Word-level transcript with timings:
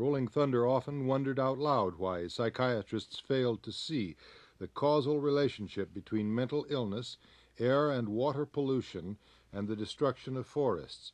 Rolling 0.00 0.28
Thunder 0.28 0.66
often 0.66 1.06
wondered 1.06 1.38
out 1.38 1.58
loud 1.58 1.96
why 1.96 2.26
psychiatrists 2.26 3.20
failed 3.20 3.62
to 3.64 3.70
see 3.70 4.16
the 4.58 4.66
causal 4.66 5.20
relationship 5.20 5.92
between 5.92 6.34
mental 6.34 6.64
illness, 6.70 7.18
air 7.58 7.90
and 7.90 8.08
water 8.08 8.46
pollution, 8.46 9.18
and 9.52 9.68
the 9.68 9.76
destruction 9.76 10.38
of 10.38 10.46
forests. 10.46 11.12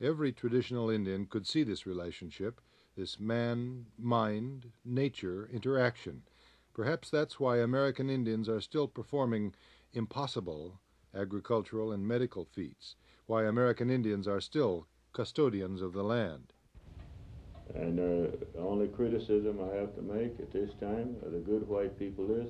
Every 0.00 0.32
traditional 0.32 0.90
Indian 0.90 1.26
could 1.26 1.46
see 1.46 1.62
this 1.62 1.86
relationship, 1.86 2.60
this 2.96 3.20
man 3.20 3.86
mind 3.96 4.72
nature 4.84 5.48
interaction. 5.52 6.24
Perhaps 6.72 7.10
that's 7.10 7.38
why 7.38 7.58
American 7.58 8.10
Indians 8.10 8.48
are 8.48 8.60
still 8.60 8.88
performing 8.88 9.54
impossible 9.92 10.80
agricultural 11.14 11.92
and 11.92 12.08
medical 12.08 12.44
feats, 12.44 12.96
why 13.26 13.44
American 13.44 13.90
Indians 13.90 14.26
are 14.26 14.40
still 14.40 14.88
custodians 15.12 15.80
of 15.80 15.92
the 15.92 16.02
land. 16.02 16.52
And 17.72 17.98
uh, 17.98 18.36
the 18.54 18.60
only 18.60 18.88
criticism 18.88 19.58
I 19.60 19.76
have 19.76 19.94
to 19.96 20.02
make 20.02 20.38
at 20.38 20.52
this 20.52 20.70
time 20.80 21.16
of 21.24 21.32
the 21.32 21.38
good 21.38 21.66
white 21.66 21.98
people 21.98 22.30
is 22.30 22.48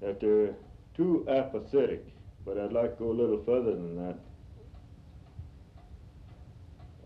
that 0.00 0.20
they're 0.20 0.54
too 0.96 1.24
apathetic. 1.28 2.04
But 2.44 2.58
I'd 2.58 2.72
like 2.72 2.98
to 2.98 3.04
go 3.04 3.10
a 3.10 3.12
little 3.12 3.42
further 3.44 3.72
than 3.72 3.96
that. 3.96 4.18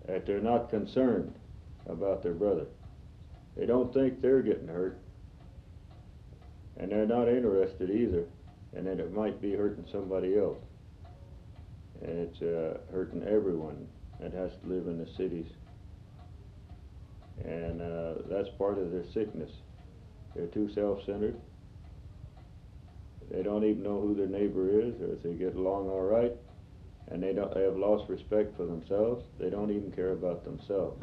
That 0.07 0.27
they're 0.27 0.41
not 0.41 0.71
concerned 0.71 1.35
about 1.87 2.23
their 2.23 2.35
brother. 2.35 2.67
They 3.57 3.67
don't 3.67 3.93
think 3.93 4.21
they're 4.21 4.43
getting 4.43 4.69
hurt. 4.69 4.99
And 6.79 6.91
they're 6.91 7.07
not 7.07 7.29
interested 7.29 7.91
either. 7.91 8.25
And 8.75 8.87
that 8.87 8.99
it 8.99 9.13
might 9.13 9.41
be 9.41 9.55
hurting 9.55 9.85
somebody 9.91 10.39
else. 10.39 10.59
And 12.03 12.19
it's 12.19 12.43
uh, 12.43 12.79
hurting 12.91 13.23
everyone 13.25 13.87
that 14.21 14.33
has 14.33 14.53
to 14.63 14.69
live 14.69 14.87
in 14.87 14.99
the 14.99 15.11
cities 15.17 15.47
and 17.45 17.81
uh, 17.81 18.15
that's 18.29 18.49
part 18.59 18.79
of 18.79 18.91
their 18.91 19.05
sickness. 19.13 19.51
They're 20.35 20.47
too 20.47 20.71
self-centered. 20.73 21.37
They 23.31 23.43
don't 23.43 23.65
even 23.65 23.83
know 23.83 24.01
who 24.01 24.15
their 24.15 24.27
neighbor 24.27 24.69
is, 24.69 25.01
or 25.01 25.13
if 25.13 25.23
they 25.23 25.35
get 25.35 25.55
along 25.55 25.89
all 25.89 26.03
right, 26.03 26.33
and 27.09 27.23
they 27.23 27.33
don't. 27.33 27.55
They 27.55 27.63
have 27.63 27.77
lost 27.77 28.09
respect 28.09 28.57
for 28.57 28.65
themselves. 28.65 29.25
They 29.39 29.51
don't 29.51 29.71
even 29.71 29.93
care 29.93 30.13
about 30.13 30.45
themselves. 30.45 31.01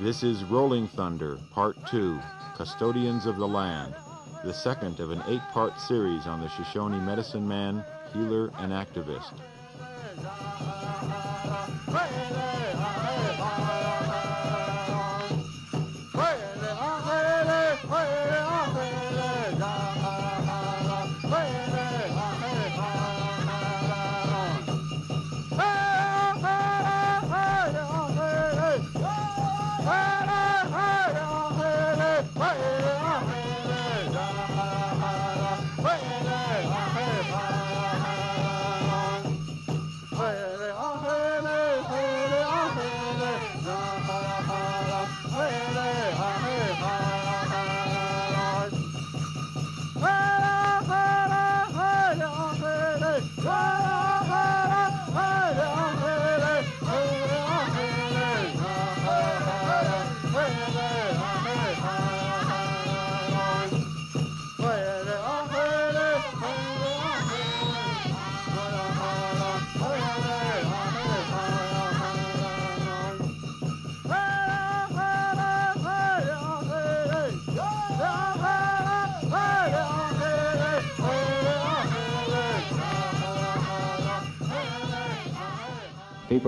This 0.00 0.22
is 0.22 0.44
Rolling 0.44 0.86
Thunder, 0.86 1.40
Part 1.50 1.76
2 1.88 2.20
Custodians 2.56 3.26
of 3.26 3.36
the 3.36 3.48
Land, 3.48 3.96
the 4.44 4.54
second 4.54 5.00
of 5.00 5.10
an 5.10 5.20
eight 5.26 5.42
part 5.50 5.76
series 5.80 6.28
on 6.28 6.40
the 6.40 6.48
Shoshone 6.50 7.00
medicine 7.00 7.46
man, 7.48 7.84
healer, 8.12 8.52
and 8.58 8.70
activist. 8.70 9.32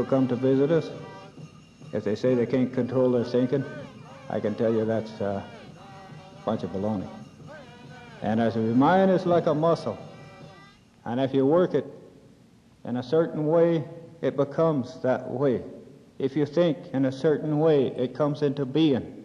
People 0.01 0.19
come 0.19 0.29
to 0.29 0.37
visit 0.37 0.71
us. 0.71 0.89
If 1.93 2.05
they 2.05 2.15
say 2.15 2.35
they 2.35 2.47
can't 2.47 2.73
control 2.73 3.11
their 3.11 3.23
thinking, 3.23 3.63
I 4.31 4.41
can 4.41 4.55
tell 4.55 4.73
you 4.73 4.87
that's 4.87 5.21
a 5.21 5.45
bunch 6.47 6.63
of 6.63 6.71
baloney. 6.71 7.07
And 8.23 8.41
as 8.41 8.57
a 8.57 8.61
mind 8.61 9.11
is 9.11 9.27
like 9.27 9.45
a 9.45 9.55
muscle, 9.55 9.99
and 11.05 11.21
if 11.21 11.35
you 11.35 11.45
work 11.45 11.75
it 11.75 11.85
in 12.87 12.97
a 12.97 13.03
certain 13.03 13.47
way, 13.47 13.85
it 14.23 14.39
becomes 14.39 14.99
that 15.03 15.29
way. 15.29 15.63
If 16.19 16.35
you 16.35 16.47
think 16.47 16.79
in 16.95 17.05
a 17.05 17.13
certain 17.13 17.59
way, 17.59 17.89
it 17.89 18.15
comes 18.15 18.41
into 18.41 18.65
being. 18.65 19.23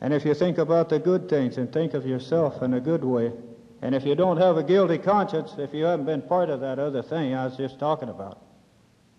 And 0.00 0.14
if 0.14 0.24
you 0.24 0.34
think 0.34 0.58
about 0.58 0.88
the 0.88 1.00
good 1.00 1.28
things 1.28 1.58
and 1.58 1.72
think 1.72 1.94
of 1.94 2.06
yourself 2.06 2.62
in 2.62 2.74
a 2.74 2.80
good 2.80 3.02
way, 3.02 3.32
and 3.82 3.94
if 3.94 4.04
you 4.04 4.14
don't 4.14 4.38
have 4.38 4.56
a 4.56 4.62
guilty 4.62 4.98
conscience, 4.98 5.54
if 5.58 5.74
you 5.74 5.84
haven't 5.84 6.06
been 6.06 6.22
part 6.22 6.50
of 6.50 6.60
that 6.60 6.78
other 6.78 7.02
thing 7.02 7.34
I 7.34 7.44
was 7.44 7.56
just 7.56 7.78
talking 7.78 8.08
about, 8.08 8.42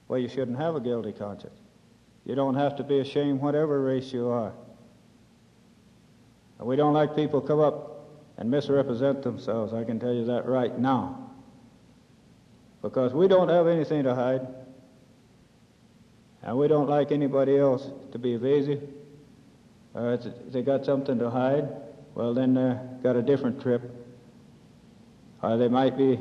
well, 0.08 0.20
you 0.20 0.28
shouldn't 0.30 0.58
have 0.58 0.76
a 0.76 0.80
guilty 0.80 1.12
conscience. 1.12 1.60
You 2.26 2.36
don't 2.36 2.56
have 2.56 2.76
to 2.78 2.84
be 2.84 3.00
ashamed 3.00 3.40
whatever 3.40 3.82
race 3.82 4.12
you 4.12 4.28
are. 4.30 4.54
We 6.60 6.76
don't 6.76 6.94
like 6.94 7.16
people 7.16 7.40
come 7.40 7.60
up 7.60 8.10
and 8.38 8.50
misrepresent 8.50 9.22
themselves. 9.22 9.74
I 9.74 9.84
can 9.84 10.00
tell 10.00 10.14
you 10.14 10.26
that 10.26 10.46
right 10.46 10.78
now. 10.78 11.32
Because 12.82 13.14
we 13.14 13.28
don't 13.28 13.50
have 13.50 13.68
anything 13.68 14.04
to 14.04 14.16
hide. 14.16 14.48
And 16.44 16.58
we 16.58 16.68
don't 16.68 16.90
like 16.90 17.12
anybody 17.12 17.58
else 17.58 17.90
to 18.12 18.20
be 18.20 18.34
evasive. 18.34 18.82
Or 19.94 20.14
if 20.14 20.52
they 20.52 20.62
got 20.62 20.86
something 20.86 21.18
to 21.20 21.30
hide, 21.30 21.68
well, 22.16 22.34
then 22.34 22.54
they 22.54 22.78
got 23.04 23.16
a 23.16 23.22
different 23.22 23.62
trip. 23.62 23.82
Or 25.42 25.58
they 25.58 25.68
might 25.68 25.98
be 25.98 26.20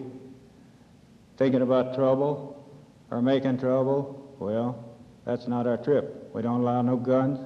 thinking 1.37 1.62
about 1.62 1.94
trouble 1.94 2.71
or 3.10 3.22
making 3.22 3.59
trouble. 3.59 4.37
Well, 4.38 4.84
that's 5.25 5.49
not 5.49 5.66
our 5.66 5.77
trip. 5.77 6.31
We 6.34 6.43
don't 6.43 6.60
allow 6.60 6.82
no 6.82 6.97
guns, 6.97 7.38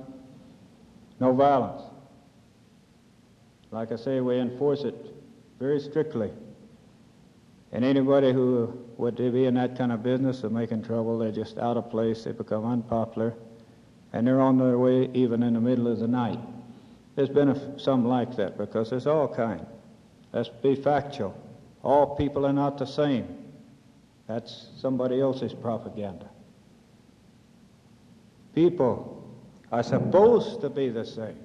no 1.20 1.32
violence. 1.32 1.82
Like 3.70 3.92
I 3.92 3.96
say, 3.96 4.20
we 4.20 4.38
enforce 4.38 4.82
it 4.82 4.94
very 5.58 5.80
strictly. 5.80 6.30
And 7.72 7.84
anybody 7.84 8.32
who 8.32 8.76
would 8.96 9.16
be 9.16 9.44
in 9.44 9.54
that 9.54 9.78
kind 9.78 9.92
of 9.92 10.02
business 10.02 10.42
of 10.42 10.50
making 10.50 10.82
trouble, 10.82 11.18
they're 11.18 11.30
just 11.30 11.56
out 11.58 11.76
of 11.76 11.88
place, 11.88 12.24
they 12.24 12.32
become 12.32 12.66
unpopular, 12.66 13.34
and 14.12 14.26
they're 14.26 14.40
on 14.40 14.58
their 14.58 14.76
way 14.76 15.08
even 15.14 15.44
in 15.44 15.54
the 15.54 15.60
middle 15.60 15.86
of 15.86 16.00
the 16.00 16.08
night. 16.08 16.40
There's 17.14 17.28
been 17.28 17.50
a, 17.50 17.78
some 17.78 18.06
like 18.06 18.34
that 18.36 18.58
because 18.58 18.90
there's 18.90 19.06
all 19.06 19.28
kind. 19.28 19.64
Let's 20.32 20.48
be 20.48 20.74
factual. 20.74 21.34
All 21.82 22.14
people 22.16 22.46
are 22.46 22.52
not 22.52 22.78
the 22.78 22.86
same. 22.86 23.36
That's 24.26 24.68
somebody 24.78 25.20
else's 25.20 25.54
propaganda. 25.54 26.28
People 28.54 29.24
are 29.72 29.82
supposed 29.82 30.60
to 30.60 30.70
be 30.70 30.88
the 30.88 31.04
same. 31.04 31.38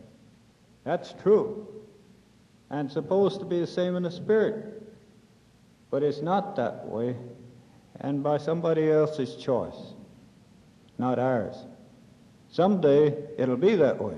That's 0.83 1.13
true. 1.23 1.67
And 2.69 2.91
supposed 2.91 3.39
to 3.39 3.45
be 3.45 3.59
the 3.59 3.67
same 3.67 3.95
in 3.95 4.03
the 4.03 4.11
spirit. 4.11 4.83
But 5.91 6.03
it's 6.03 6.21
not 6.21 6.55
that 6.57 6.85
way. 6.87 7.15
And 8.01 8.21
by 8.23 8.37
somebody 8.37 8.91
else's 8.91 9.35
choice, 9.35 9.93
not 10.97 11.19
ours. 11.19 11.55
Someday 12.49 13.15
it'll 13.37 13.57
be 13.57 13.75
that 13.75 14.01
way. 14.01 14.17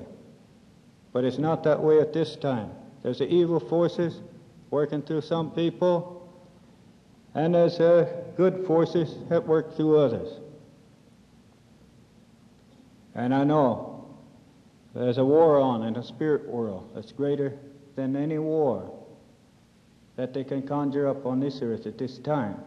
But 1.14 1.24
it's 1.24 1.38
not 1.38 1.64
that 1.64 1.82
way 1.82 2.00
at 2.00 2.14
this 2.14 2.36
time. 2.36 2.72
There's 3.04 3.20
the 3.20 3.28
evil 3.28 3.60
forces 3.60 4.22
working 4.70 5.02
through 5.02 5.22
some 5.22 5.52
people, 5.52 6.30
And 7.34 7.54
there's 7.54 7.80
uh, 7.80 8.24
good 8.36 8.66
forces 8.66 9.14
that 9.30 9.46
work 9.46 9.76
through 9.76 10.00
others. 10.00 10.28
And 13.14 13.34
I 13.34 13.44
know 13.44 14.08
there's 14.96 15.18
a 15.18 15.26
war 15.26 15.60
on 15.60 15.84
in 15.84 15.94
the 15.94 16.04
spirit 16.04 16.48
world 16.48 16.90
that's 16.96 17.12
greater 17.12 17.54
than 17.96 18.16
any 18.16 18.40
war 18.40 18.92
that 20.16 20.34
they 20.34 20.44
can 20.44 20.68
conjure 20.68 21.08
up 21.08 21.26
on 21.26 21.40
this 21.40 21.60
earth 21.62 21.86
at 21.86 21.98
this 21.98 22.18
time. 22.20 22.58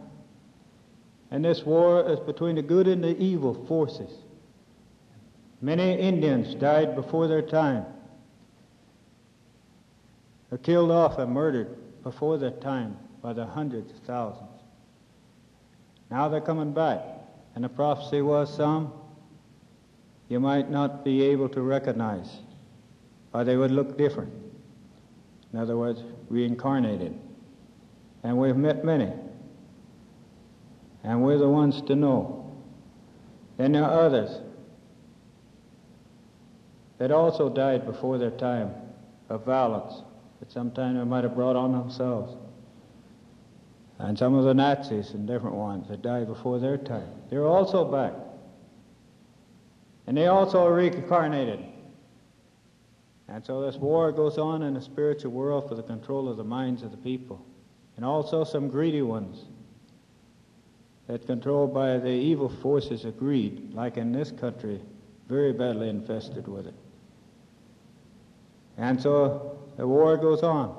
And 1.32 1.44
this 1.44 1.62
war 1.64 2.08
is 2.08 2.20
between 2.20 2.56
the 2.56 2.62
good 2.62 2.86
and 2.86 3.02
the 3.02 3.16
evil 3.20 3.66
forces. 3.66 4.10
Many 5.60 5.98
Indians 6.00 6.54
died 6.54 6.94
before 6.94 7.28
their 7.28 7.42
time. 7.42 7.84
They're 10.48 10.58
killed 10.58 10.90
off 10.90 11.18
and 11.18 11.32
murdered 11.32 11.76
before 12.02 12.38
their 12.38 12.50
time 12.50 12.96
by 13.22 13.32
the 13.32 13.44
hundreds 13.44 13.90
of 13.92 13.98
thousands. 14.00 14.60
Now 16.10 16.28
they're 16.28 16.40
coming 16.40 16.72
back. 16.72 17.00
And 17.54 17.64
the 17.64 17.68
prophecy 17.68 18.22
was 18.22 18.54
some 18.54 18.92
you 20.28 20.38
might 20.38 20.70
not 20.70 21.04
be 21.04 21.22
able 21.24 21.48
to 21.48 21.60
recognize, 21.60 22.38
or 23.34 23.42
they 23.42 23.56
would 23.56 23.72
look 23.72 23.98
different. 23.98 24.32
In 25.52 25.58
other 25.58 25.76
words, 25.76 26.00
reincarnated. 26.28 27.18
And 28.22 28.38
we've 28.38 28.56
met 28.56 28.84
many. 28.84 29.12
And 31.02 31.22
we're 31.24 31.38
the 31.38 31.48
ones 31.48 31.82
to 31.82 31.96
know. 31.96 32.54
Then 33.56 33.72
there 33.72 33.84
are 33.84 34.06
others 34.06 34.40
that 36.98 37.10
also 37.10 37.48
died 37.48 37.84
before 37.84 38.18
their 38.18 38.30
time 38.30 38.72
of 39.28 39.44
violence 39.44 40.02
that 40.40 40.50
sometime 40.50 40.96
they 40.96 41.04
might 41.04 41.24
have 41.24 41.34
brought 41.34 41.56
on 41.56 41.72
themselves. 41.72 42.34
And 43.98 44.18
some 44.18 44.34
of 44.34 44.44
the 44.44 44.54
Nazis 44.54 45.10
and 45.10 45.26
different 45.26 45.56
ones 45.56 45.88
that 45.88 46.00
died 46.00 46.26
before 46.26 46.58
their 46.58 46.78
time. 46.78 47.12
They're 47.28 47.46
also 47.46 47.84
back. 47.84 48.14
And 50.06 50.16
they 50.16 50.26
also 50.26 50.64
are 50.66 50.74
reincarnated. 50.74 51.62
And 53.28 53.44
so 53.44 53.60
this 53.60 53.76
war 53.76 54.10
goes 54.10 54.38
on 54.38 54.62
in 54.62 54.74
the 54.74 54.80
spiritual 54.80 55.32
world 55.32 55.68
for 55.68 55.74
the 55.74 55.82
control 55.82 56.28
of 56.28 56.38
the 56.38 56.44
minds 56.44 56.82
of 56.82 56.90
the 56.90 56.96
people. 56.96 57.44
And 57.96 58.04
also 58.04 58.42
some 58.42 58.68
greedy 58.68 59.02
ones 59.02 59.44
that 61.06 61.26
controlled 61.26 61.74
by 61.74 61.98
the 61.98 62.08
evil 62.08 62.48
forces 62.48 63.04
of 63.04 63.18
greed, 63.18 63.74
like 63.74 63.98
in 63.98 64.12
this 64.12 64.32
country, 64.32 64.80
very 65.28 65.52
badly 65.52 65.90
infested 65.90 66.48
with 66.48 66.66
it. 66.66 66.74
And 68.78 69.00
so 69.00 69.59
the 69.80 69.88
war 69.88 70.14
goes 70.18 70.42
on 70.42 70.76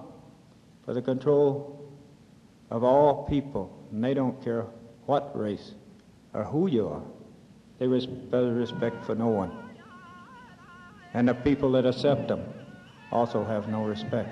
for 0.86 0.94
the 0.94 1.02
control 1.02 1.92
of 2.70 2.84
all 2.84 3.26
people, 3.28 3.76
and 3.92 4.04
they 4.04 4.14
don't 4.14 4.40
care 4.44 4.68
what 5.08 5.36
race 5.36 5.72
or 6.36 6.44
who 6.44 6.68
you 6.68 6.88
are. 6.88 7.02
They 7.80 7.88
bear 7.88 8.44
respect 8.54 9.04
for 9.04 9.16
no 9.16 9.30
one. 9.30 9.52
And 11.16 11.28
the 11.28 11.34
people 11.34 11.72
that 11.72 11.88
accept 11.88 12.28
them 12.28 12.44
also 13.12 13.44
have 13.44 13.68
no 13.68 13.82
respect. 13.82 14.30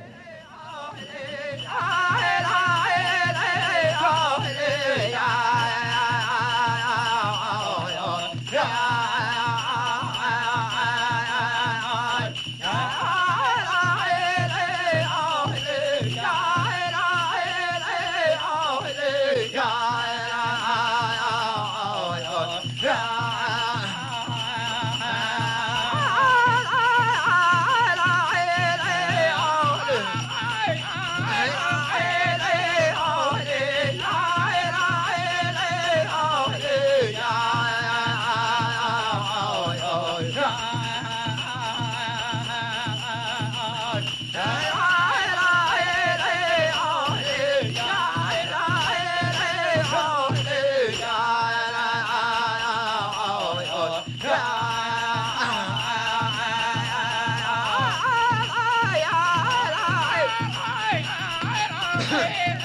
Good. 62.19 62.58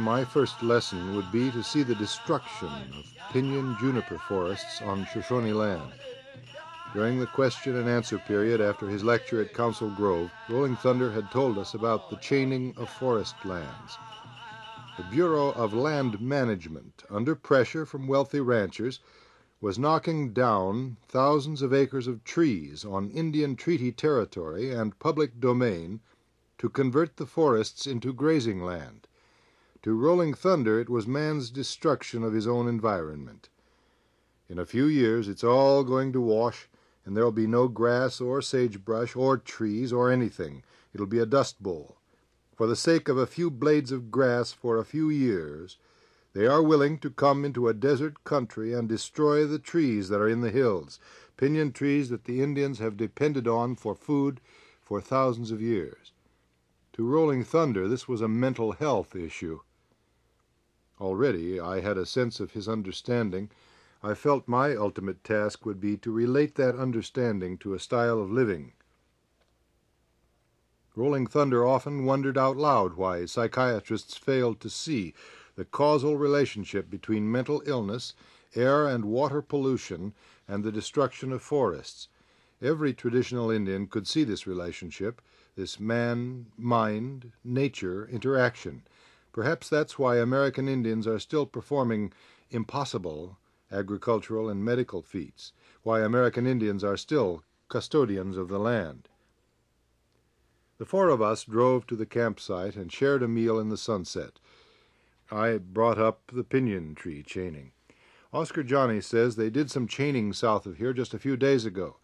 My 0.00 0.24
first 0.24 0.60
lesson 0.60 1.12
would 1.12 1.30
be 1.30 1.52
to 1.52 1.62
see 1.62 1.84
the 1.84 1.94
destruction 1.94 2.92
of 2.92 3.14
pinyon 3.28 3.76
juniper 3.76 4.18
forests 4.18 4.80
on 4.80 5.04
Shoshone 5.04 5.52
land. 5.52 6.02
During 6.90 7.20
the 7.20 7.28
question 7.28 7.76
and 7.76 7.88
answer 7.88 8.18
period 8.18 8.60
after 8.60 8.88
his 8.88 9.04
lecture 9.04 9.40
at 9.40 9.52
Council 9.52 9.90
Grove, 9.90 10.34
Rolling 10.48 10.74
Thunder 10.74 11.12
had 11.12 11.30
told 11.30 11.58
us 11.60 11.74
about 11.74 12.08
the 12.08 12.16
chaining 12.16 12.74
of 12.76 12.90
forest 12.90 13.44
lands. 13.44 14.00
The 14.96 15.04
Bureau 15.04 15.50
of 15.50 15.72
Land 15.72 16.20
Management, 16.20 17.04
under 17.08 17.36
pressure 17.36 17.86
from 17.86 18.08
wealthy 18.08 18.40
ranchers, 18.40 18.98
was 19.60 19.78
knocking 19.78 20.32
down 20.32 20.96
thousands 21.06 21.62
of 21.62 21.72
acres 21.72 22.08
of 22.08 22.24
trees 22.24 22.84
on 22.84 23.10
Indian 23.10 23.54
treaty 23.54 23.92
territory 23.92 24.72
and 24.72 24.98
public 24.98 25.38
domain 25.38 26.00
to 26.58 26.68
convert 26.68 27.16
the 27.16 27.26
forests 27.26 27.86
into 27.86 28.12
grazing 28.12 28.60
land. 28.60 29.06
To 29.84 29.92
Rolling 29.92 30.32
Thunder 30.32 30.80
it 30.80 30.88
was 30.88 31.06
man's 31.06 31.50
destruction 31.50 32.24
of 32.24 32.32
his 32.32 32.46
own 32.46 32.66
environment. 32.66 33.50
In 34.48 34.58
a 34.58 34.64
few 34.64 34.86
years 34.86 35.28
it's 35.28 35.44
all 35.44 35.84
going 35.84 36.10
to 36.14 36.22
wash, 36.22 36.70
and 37.04 37.14
there'll 37.14 37.30
be 37.30 37.46
no 37.46 37.68
grass 37.68 38.18
or 38.18 38.40
sagebrush 38.40 39.14
or 39.14 39.36
trees 39.36 39.92
or 39.92 40.10
anything. 40.10 40.62
It'll 40.94 41.04
be 41.04 41.18
a 41.18 41.26
dust 41.26 41.62
bowl. 41.62 41.98
For 42.56 42.66
the 42.66 42.76
sake 42.76 43.10
of 43.10 43.18
a 43.18 43.26
few 43.26 43.50
blades 43.50 43.92
of 43.92 44.10
grass 44.10 44.52
for 44.52 44.78
a 44.78 44.86
few 44.86 45.10
years, 45.10 45.76
they 46.32 46.46
are 46.46 46.62
willing 46.62 46.96
to 47.00 47.10
come 47.10 47.44
into 47.44 47.68
a 47.68 47.74
desert 47.74 48.24
country 48.24 48.72
and 48.72 48.88
destroy 48.88 49.44
the 49.44 49.58
trees 49.58 50.08
that 50.08 50.18
are 50.18 50.30
in 50.30 50.40
the 50.40 50.50
hills, 50.50 50.98
pinyon 51.36 51.72
trees 51.72 52.08
that 52.08 52.24
the 52.24 52.42
Indians 52.42 52.78
have 52.78 52.96
depended 52.96 53.46
on 53.46 53.76
for 53.76 53.94
food 53.94 54.40
for 54.80 55.02
thousands 55.02 55.50
of 55.50 55.60
years. 55.60 56.12
To 56.94 57.06
Rolling 57.06 57.44
Thunder, 57.44 57.86
this 57.86 58.08
was 58.08 58.22
a 58.22 58.28
mental 58.28 58.72
health 58.72 59.14
issue. 59.14 59.60
Already 61.04 61.60
I 61.60 61.80
had 61.80 61.98
a 61.98 62.06
sense 62.06 62.40
of 62.40 62.52
his 62.52 62.66
understanding. 62.66 63.50
I 64.02 64.14
felt 64.14 64.48
my 64.48 64.74
ultimate 64.74 65.22
task 65.22 65.66
would 65.66 65.78
be 65.78 65.98
to 65.98 66.10
relate 66.10 66.54
that 66.54 66.76
understanding 66.76 67.58
to 67.58 67.74
a 67.74 67.78
style 67.78 68.18
of 68.22 68.32
living. 68.32 68.72
Rolling 70.96 71.26
Thunder 71.26 71.66
often 71.66 72.06
wondered 72.06 72.38
out 72.38 72.56
loud 72.56 72.94
why 72.94 73.26
psychiatrists 73.26 74.16
failed 74.16 74.60
to 74.60 74.70
see 74.70 75.12
the 75.56 75.66
causal 75.66 76.16
relationship 76.16 76.88
between 76.88 77.30
mental 77.30 77.62
illness, 77.66 78.14
air 78.54 78.86
and 78.86 79.04
water 79.04 79.42
pollution, 79.42 80.14
and 80.48 80.64
the 80.64 80.72
destruction 80.72 81.32
of 81.32 81.42
forests. 81.42 82.08
Every 82.62 82.94
traditional 82.94 83.50
Indian 83.50 83.88
could 83.88 84.06
see 84.06 84.24
this 84.24 84.46
relationship, 84.46 85.20
this 85.54 85.78
man 85.78 86.46
mind 86.56 87.32
nature 87.44 88.08
interaction. 88.10 88.84
Perhaps 89.34 89.68
that's 89.68 89.98
why 89.98 90.18
American 90.18 90.68
Indians 90.68 91.08
are 91.08 91.18
still 91.18 91.44
performing 91.44 92.12
impossible 92.52 93.36
agricultural 93.72 94.48
and 94.48 94.64
medical 94.64 95.02
feats, 95.02 95.52
why 95.82 96.02
American 96.02 96.46
Indians 96.46 96.84
are 96.84 96.96
still 96.96 97.42
custodians 97.68 98.36
of 98.36 98.46
the 98.46 98.60
land. 98.60 99.08
The 100.78 100.84
four 100.84 101.08
of 101.08 101.20
us 101.20 101.42
drove 101.42 101.84
to 101.88 101.96
the 101.96 102.06
campsite 102.06 102.76
and 102.76 102.92
shared 102.92 103.24
a 103.24 103.28
meal 103.28 103.58
in 103.58 103.70
the 103.70 103.76
sunset. 103.76 104.38
I 105.32 105.58
brought 105.58 105.98
up 105.98 106.30
the 106.32 106.44
pinyon 106.44 106.94
tree 106.94 107.24
chaining. 107.24 107.72
Oscar 108.32 108.62
Johnny 108.62 109.00
says 109.00 109.34
they 109.34 109.50
did 109.50 109.68
some 109.68 109.88
chaining 109.88 110.32
south 110.32 110.64
of 110.64 110.76
here 110.76 110.92
just 110.92 111.12
a 111.12 111.18
few 111.18 111.36
days 111.36 111.64
ago. 111.64 111.96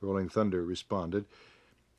Rolling 0.00 0.28
Thunder 0.28 0.64
responded. 0.64 1.26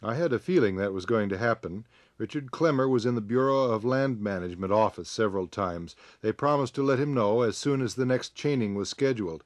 I 0.04 0.16
had 0.16 0.34
a 0.34 0.40
feeling 0.40 0.76
that 0.76 0.92
was 0.92 1.06
going 1.06 1.30
to 1.30 1.38
happen. 1.38 1.86
Richard 2.18 2.50
Clemmer 2.50 2.88
was 2.88 3.06
in 3.06 3.16
the 3.16 3.22
Bureau 3.22 3.64
of 3.64 3.84
Land 3.84 4.22
Management 4.22 4.72
office 4.72 5.10
several 5.10 5.48
times. 5.48 5.98
They 6.22 6.32
promised 6.32 6.74
to 6.76 6.84
let 6.84 6.98
him 6.98 7.14
know 7.14 7.42
as 7.42 7.58
soon 7.58 7.82
as 7.82 7.96
the 7.96 8.06
next 8.06 8.36
chaining 8.36 8.74
was 8.74 8.88
scheduled. 8.88 9.44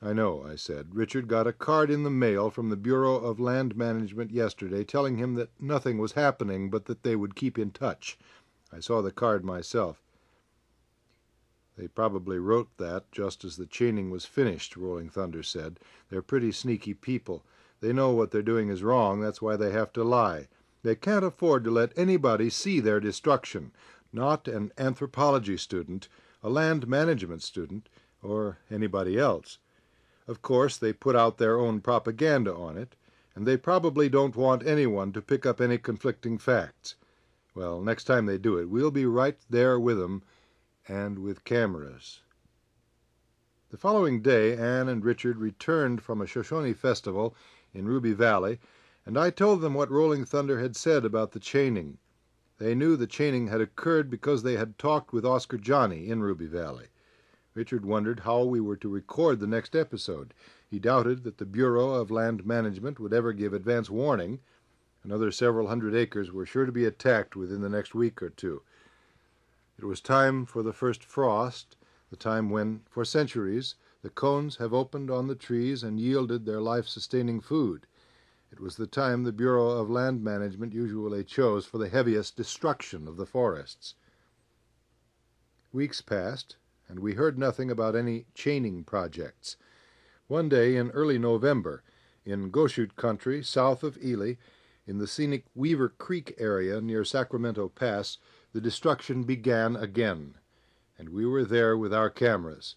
I 0.00 0.12
know, 0.12 0.42
I 0.42 0.54
said. 0.54 0.94
Richard 0.94 1.26
got 1.26 1.48
a 1.48 1.52
card 1.52 1.90
in 1.90 2.04
the 2.04 2.10
mail 2.10 2.48
from 2.48 2.70
the 2.70 2.76
Bureau 2.76 3.16
of 3.16 3.40
Land 3.40 3.76
Management 3.76 4.30
yesterday 4.30 4.84
telling 4.84 5.16
him 5.16 5.34
that 5.34 5.50
nothing 5.60 5.98
was 5.98 6.12
happening 6.12 6.70
but 6.70 6.84
that 6.84 7.02
they 7.02 7.16
would 7.16 7.34
keep 7.34 7.58
in 7.58 7.72
touch. 7.72 8.16
I 8.72 8.78
saw 8.78 9.02
the 9.02 9.10
card 9.10 9.44
myself. 9.44 10.00
They 11.76 11.88
probably 11.88 12.38
wrote 12.38 12.68
that 12.78 13.10
just 13.10 13.44
as 13.44 13.56
the 13.56 13.66
chaining 13.66 14.10
was 14.10 14.24
finished, 14.24 14.76
Rolling 14.76 15.10
Thunder 15.10 15.42
said. 15.42 15.80
They're 16.08 16.22
pretty 16.22 16.52
sneaky 16.52 16.94
people. 16.94 17.44
They 17.80 17.92
know 17.92 18.12
what 18.12 18.30
they're 18.30 18.42
doing 18.42 18.68
is 18.68 18.84
wrong, 18.84 19.20
that's 19.20 19.42
why 19.42 19.56
they 19.56 19.72
have 19.72 19.92
to 19.94 20.04
lie. 20.04 20.48
They 20.82 20.94
can't 20.94 21.24
afford 21.24 21.64
to 21.64 21.70
let 21.70 21.96
anybody 21.96 22.48
see 22.48 22.80
their 22.80 23.00
destruction, 23.00 23.72
not 24.12 24.48
an 24.48 24.72
anthropology 24.78 25.56
student, 25.56 26.08
a 26.42 26.48
land 26.48 26.88
management 26.88 27.42
student, 27.42 27.88
or 28.22 28.58
anybody 28.70 29.18
else. 29.18 29.58
Of 30.26 30.42
course, 30.42 30.76
they 30.76 30.92
put 30.92 31.16
out 31.16 31.38
their 31.38 31.58
own 31.58 31.80
propaganda 31.80 32.54
on 32.54 32.78
it, 32.78 32.96
and 33.34 33.46
they 33.46 33.56
probably 33.56 34.08
don't 34.08 34.36
want 34.36 34.66
anyone 34.66 35.12
to 35.12 35.22
pick 35.22 35.44
up 35.44 35.60
any 35.60 35.78
conflicting 35.78 36.38
facts. 36.38 36.96
Well, 37.54 37.80
next 37.80 38.04
time 38.04 38.26
they 38.26 38.38
do 38.38 38.58
it, 38.58 38.70
we'll 38.70 38.90
be 38.90 39.06
right 39.06 39.38
there 39.50 39.78
with 39.78 39.98
them 39.98 40.22
and 40.88 41.18
with 41.18 41.44
cameras. 41.44 42.20
The 43.70 43.76
following 43.76 44.22
day, 44.22 44.56
Ann 44.56 44.88
and 44.88 45.04
Richard 45.04 45.38
returned 45.38 46.02
from 46.02 46.20
a 46.20 46.26
Shoshone 46.26 46.72
festival 46.74 47.36
in 47.72 47.86
Ruby 47.86 48.12
Valley, 48.12 48.58
and 49.10 49.18
I 49.18 49.30
told 49.30 49.60
them 49.60 49.74
what 49.74 49.90
Rolling 49.90 50.24
Thunder 50.24 50.60
had 50.60 50.76
said 50.76 51.04
about 51.04 51.32
the 51.32 51.40
chaining. 51.40 51.98
They 52.58 52.76
knew 52.76 52.94
the 52.94 53.08
chaining 53.08 53.48
had 53.48 53.60
occurred 53.60 54.08
because 54.08 54.44
they 54.44 54.54
had 54.54 54.78
talked 54.78 55.12
with 55.12 55.26
Oscar 55.26 55.56
Johnny 55.56 56.08
in 56.08 56.22
Ruby 56.22 56.46
Valley. 56.46 56.86
Richard 57.52 57.84
wondered 57.84 58.20
how 58.20 58.44
we 58.44 58.60
were 58.60 58.76
to 58.76 58.88
record 58.88 59.40
the 59.40 59.48
next 59.48 59.74
episode. 59.74 60.32
He 60.70 60.78
doubted 60.78 61.24
that 61.24 61.38
the 61.38 61.44
Bureau 61.44 61.94
of 61.94 62.12
Land 62.12 62.46
Management 62.46 63.00
would 63.00 63.12
ever 63.12 63.32
give 63.32 63.52
advance 63.52 63.90
warning. 63.90 64.38
Another 65.02 65.32
several 65.32 65.66
hundred 65.66 65.96
acres 65.96 66.30
were 66.30 66.46
sure 66.46 66.64
to 66.64 66.70
be 66.70 66.84
attacked 66.84 67.34
within 67.34 67.62
the 67.62 67.68
next 67.68 67.96
week 67.96 68.22
or 68.22 68.30
two. 68.30 68.62
It 69.76 69.86
was 69.86 70.00
time 70.00 70.46
for 70.46 70.62
the 70.62 70.72
first 70.72 71.02
frost, 71.02 71.74
the 72.10 72.16
time 72.16 72.48
when, 72.48 72.82
for 72.88 73.04
centuries, 73.04 73.74
the 74.02 74.10
cones 74.10 74.58
have 74.58 74.72
opened 74.72 75.10
on 75.10 75.26
the 75.26 75.34
trees 75.34 75.82
and 75.82 75.98
yielded 75.98 76.46
their 76.46 76.60
life-sustaining 76.60 77.40
food. 77.40 77.88
It 78.52 78.58
was 78.58 78.76
the 78.76 78.86
time 78.86 79.22
the 79.22 79.32
Bureau 79.32 79.70
of 79.70 79.88
Land 79.88 80.24
Management 80.24 80.72
usually 80.72 81.22
chose 81.22 81.66
for 81.66 81.78
the 81.78 81.88
heaviest 81.88 82.36
destruction 82.36 83.06
of 83.06 83.16
the 83.16 83.26
forests. 83.26 83.94
Weeks 85.72 86.00
passed, 86.00 86.56
and 86.88 86.98
we 86.98 87.14
heard 87.14 87.38
nothing 87.38 87.70
about 87.70 87.94
any 87.94 88.26
chaining 88.34 88.82
projects. 88.82 89.56
One 90.26 90.48
day 90.48 90.76
in 90.76 90.90
early 90.90 91.16
November, 91.16 91.84
in 92.24 92.50
Goshute 92.50 92.96
country, 92.96 93.42
south 93.42 93.84
of 93.84 93.96
Ely, 94.02 94.34
in 94.84 94.98
the 94.98 95.06
scenic 95.06 95.44
Weaver 95.54 95.88
Creek 95.88 96.34
area 96.36 96.80
near 96.80 97.04
Sacramento 97.04 97.68
Pass, 97.68 98.18
the 98.52 98.60
destruction 98.60 99.22
began 99.22 99.76
again, 99.76 100.34
and 100.98 101.10
we 101.10 101.24
were 101.24 101.44
there 101.44 101.78
with 101.78 101.94
our 101.94 102.10
cameras. 102.10 102.74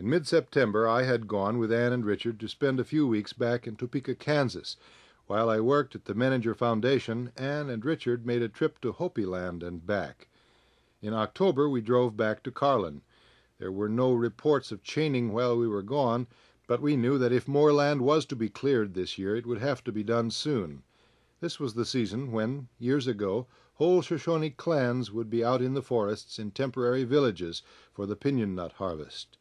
In 0.00 0.08
mid-September 0.08 0.88
I 0.88 1.02
had 1.02 1.28
gone 1.28 1.58
with 1.58 1.70
Ann 1.70 1.92
and 1.92 2.06
Richard 2.06 2.40
to 2.40 2.48
spend 2.48 2.80
a 2.80 2.84
few 2.84 3.06
weeks 3.06 3.34
back 3.34 3.66
in 3.66 3.76
Topeka, 3.76 4.14
Kansas. 4.14 4.78
While 5.26 5.50
I 5.50 5.60
worked 5.60 5.94
at 5.94 6.06
the 6.06 6.14
Menninger 6.14 6.56
Foundation, 6.56 7.32
Ann 7.36 7.68
and 7.68 7.84
Richard 7.84 8.24
made 8.24 8.40
a 8.40 8.48
trip 8.48 8.80
to 8.80 8.92
Hopi 8.92 9.26
Land 9.26 9.62
and 9.62 9.86
back. 9.86 10.28
In 11.02 11.12
October 11.12 11.68
we 11.68 11.82
drove 11.82 12.16
back 12.16 12.42
to 12.44 12.50
Carlin. 12.50 13.02
There 13.58 13.70
were 13.70 13.90
no 13.90 14.14
reports 14.14 14.72
of 14.72 14.82
chaining 14.82 15.34
while 15.34 15.58
we 15.58 15.68
were 15.68 15.82
gone, 15.82 16.28
but 16.66 16.80
we 16.80 16.96
knew 16.96 17.18
that 17.18 17.30
if 17.30 17.46
more 17.46 17.70
land 17.70 18.00
was 18.00 18.24
to 18.24 18.36
be 18.36 18.48
cleared 18.48 18.94
this 18.94 19.18
year 19.18 19.36
it 19.36 19.44
would 19.44 19.60
have 19.60 19.84
to 19.84 19.92
be 19.92 20.02
done 20.02 20.30
soon. 20.30 20.82
This 21.40 21.60
was 21.60 21.74
the 21.74 21.84
season 21.84 22.32
when, 22.32 22.68
years 22.78 23.06
ago, 23.06 23.48
whole 23.74 24.00
Shoshone 24.00 24.48
clans 24.48 25.12
would 25.12 25.28
be 25.28 25.44
out 25.44 25.60
in 25.60 25.74
the 25.74 25.82
forests 25.82 26.38
in 26.38 26.52
temporary 26.52 27.04
villages 27.04 27.60
for 27.92 28.06
the 28.06 28.16
pinyon 28.16 28.54
nut 28.54 28.72
harvest. 28.72 29.36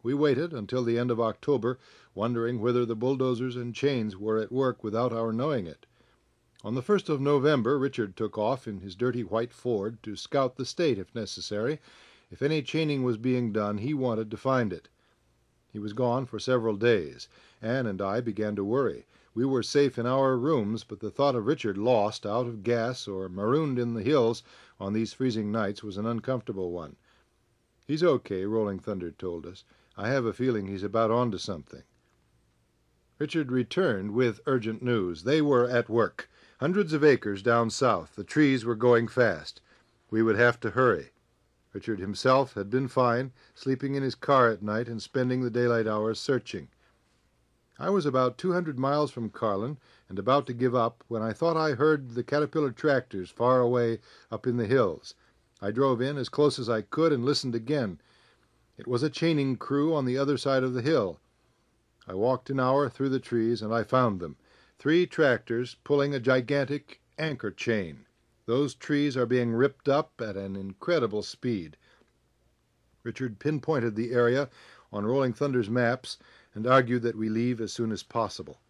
We 0.00 0.14
waited 0.14 0.52
until 0.52 0.84
the 0.84 0.96
end 0.96 1.10
of 1.10 1.20
October, 1.20 1.78
wondering 2.14 2.60
whether 2.60 2.86
the 2.86 2.94
bulldozers 2.94 3.56
and 3.56 3.74
chains 3.74 4.16
were 4.16 4.38
at 4.38 4.52
work 4.52 4.84
without 4.84 5.12
our 5.12 5.32
knowing 5.32 5.66
it. 5.66 5.86
On 6.64 6.76
the 6.76 6.82
first 6.82 7.08
of 7.08 7.20
November 7.20 7.78
Richard 7.78 8.16
took 8.16 8.38
off 8.38 8.68
in 8.68 8.78
his 8.78 8.94
dirty 8.94 9.24
white 9.24 9.52
Ford 9.52 10.00
to 10.04 10.14
scout 10.14 10.56
the 10.56 10.64
state 10.64 10.98
if 10.98 11.12
necessary. 11.16 11.80
If 12.30 12.42
any 12.42 12.62
chaining 12.62 13.02
was 13.02 13.16
being 13.16 13.52
done 13.52 13.78
he 13.78 13.92
wanted 13.92 14.30
to 14.30 14.36
find 14.36 14.72
it. 14.72 14.88
He 15.72 15.80
was 15.80 15.92
gone 15.92 16.26
for 16.26 16.38
several 16.38 16.76
days. 16.76 17.28
Ann 17.60 17.86
and 17.86 18.00
I 18.00 18.20
began 18.20 18.54
to 18.54 18.64
worry. 18.64 19.04
We 19.34 19.44
were 19.44 19.62
safe 19.62 19.98
in 19.98 20.06
our 20.06 20.36
rooms, 20.36 20.84
but 20.84 21.00
the 21.00 21.10
thought 21.10 21.34
of 21.34 21.46
Richard 21.46 21.76
lost, 21.76 22.24
out 22.24 22.46
of 22.46 22.62
gas, 22.62 23.08
or 23.08 23.28
marooned 23.28 23.78
in 23.78 23.94
the 23.94 24.02
hills 24.02 24.42
on 24.78 24.92
these 24.92 25.12
freezing 25.12 25.50
nights 25.50 25.82
was 25.82 25.96
an 25.96 26.06
uncomfortable 26.06 26.70
one. 26.70 26.96
He's 27.86 28.04
okay, 28.04 28.44
Rolling 28.44 28.78
Thunder 28.78 29.10
told 29.10 29.44
us. 29.44 29.64
I 30.00 30.10
have 30.10 30.24
a 30.24 30.32
feeling 30.32 30.68
he's 30.68 30.84
about 30.84 31.10
on 31.10 31.32
to 31.32 31.40
something. 31.40 31.82
Richard 33.18 33.50
returned 33.50 34.12
with 34.12 34.38
urgent 34.46 34.80
news. 34.80 35.24
They 35.24 35.42
were 35.42 35.68
at 35.68 35.88
work. 35.88 36.30
Hundreds 36.60 36.92
of 36.92 37.02
acres 37.02 37.42
down 37.42 37.68
south. 37.70 38.14
The 38.14 38.22
trees 38.22 38.64
were 38.64 38.76
going 38.76 39.08
fast. 39.08 39.60
We 40.08 40.22
would 40.22 40.36
have 40.36 40.60
to 40.60 40.70
hurry. 40.70 41.10
Richard 41.72 41.98
himself 41.98 42.54
had 42.54 42.70
been 42.70 42.86
fine, 42.86 43.32
sleeping 43.56 43.96
in 43.96 44.04
his 44.04 44.14
car 44.14 44.48
at 44.50 44.62
night 44.62 44.86
and 44.86 45.02
spending 45.02 45.42
the 45.42 45.50
daylight 45.50 45.88
hours 45.88 46.20
searching. 46.20 46.68
I 47.76 47.90
was 47.90 48.06
about 48.06 48.38
two 48.38 48.52
hundred 48.52 48.78
miles 48.78 49.10
from 49.10 49.30
Carlin 49.30 49.78
and 50.08 50.16
about 50.16 50.46
to 50.46 50.52
give 50.52 50.76
up 50.76 51.02
when 51.08 51.22
I 51.22 51.32
thought 51.32 51.56
I 51.56 51.72
heard 51.72 52.10
the 52.10 52.22
Caterpillar 52.22 52.70
tractors 52.70 53.30
far 53.30 53.60
away 53.60 53.98
up 54.30 54.46
in 54.46 54.58
the 54.58 54.66
hills. 54.66 55.14
I 55.60 55.72
drove 55.72 56.00
in 56.00 56.16
as 56.16 56.28
close 56.28 56.60
as 56.60 56.68
I 56.68 56.82
could 56.82 57.12
and 57.12 57.24
listened 57.24 57.56
again. 57.56 58.00
It 58.78 58.86
was 58.86 59.02
a 59.02 59.10
chaining 59.10 59.56
crew 59.56 59.92
on 59.92 60.04
the 60.04 60.16
other 60.16 60.36
side 60.36 60.62
of 60.62 60.72
the 60.72 60.82
hill. 60.82 61.18
I 62.06 62.14
walked 62.14 62.48
an 62.48 62.60
hour 62.60 62.88
through 62.88 63.08
the 63.08 63.18
trees 63.18 63.60
and 63.60 63.74
I 63.74 63.82
found 63.82 64.20
them 64.20 64.36
three 64.78 65.04
tractors 65.04 65.74
pulling 65.82 66.14
a 66.14 66.20
gigantic 66.20 67.00
anchor 67.18 67.50
chain. 67.50 68.06
Those 68.46 68.76
trees 68.76 69.16
are 69.16 69.26
being 69.26 69.52
ripped 69.52 69.88
up 69.88 70.20
at 70.20 70.36
an 70.36 70.54
incredible 70.54 71.24
speed. 71.24 71.76
Richard 73.02 73.40
pinpointed 73.40 73.96
the 73.96 74.12
area 74.12 74.48
on 74.92 75.04
Rolling 75.04 75.32
Thunder's 75.32 75.68
maps 75.68 76.16
and 76.54 76.64
argued 76.64 77.02
that 77.02 77.16
we 77.16 77.28
leave 77.28 77.60
as 77.60 77.72
soon 77.72 77.90
as 77.90 78.04
possible. 78.04 78.60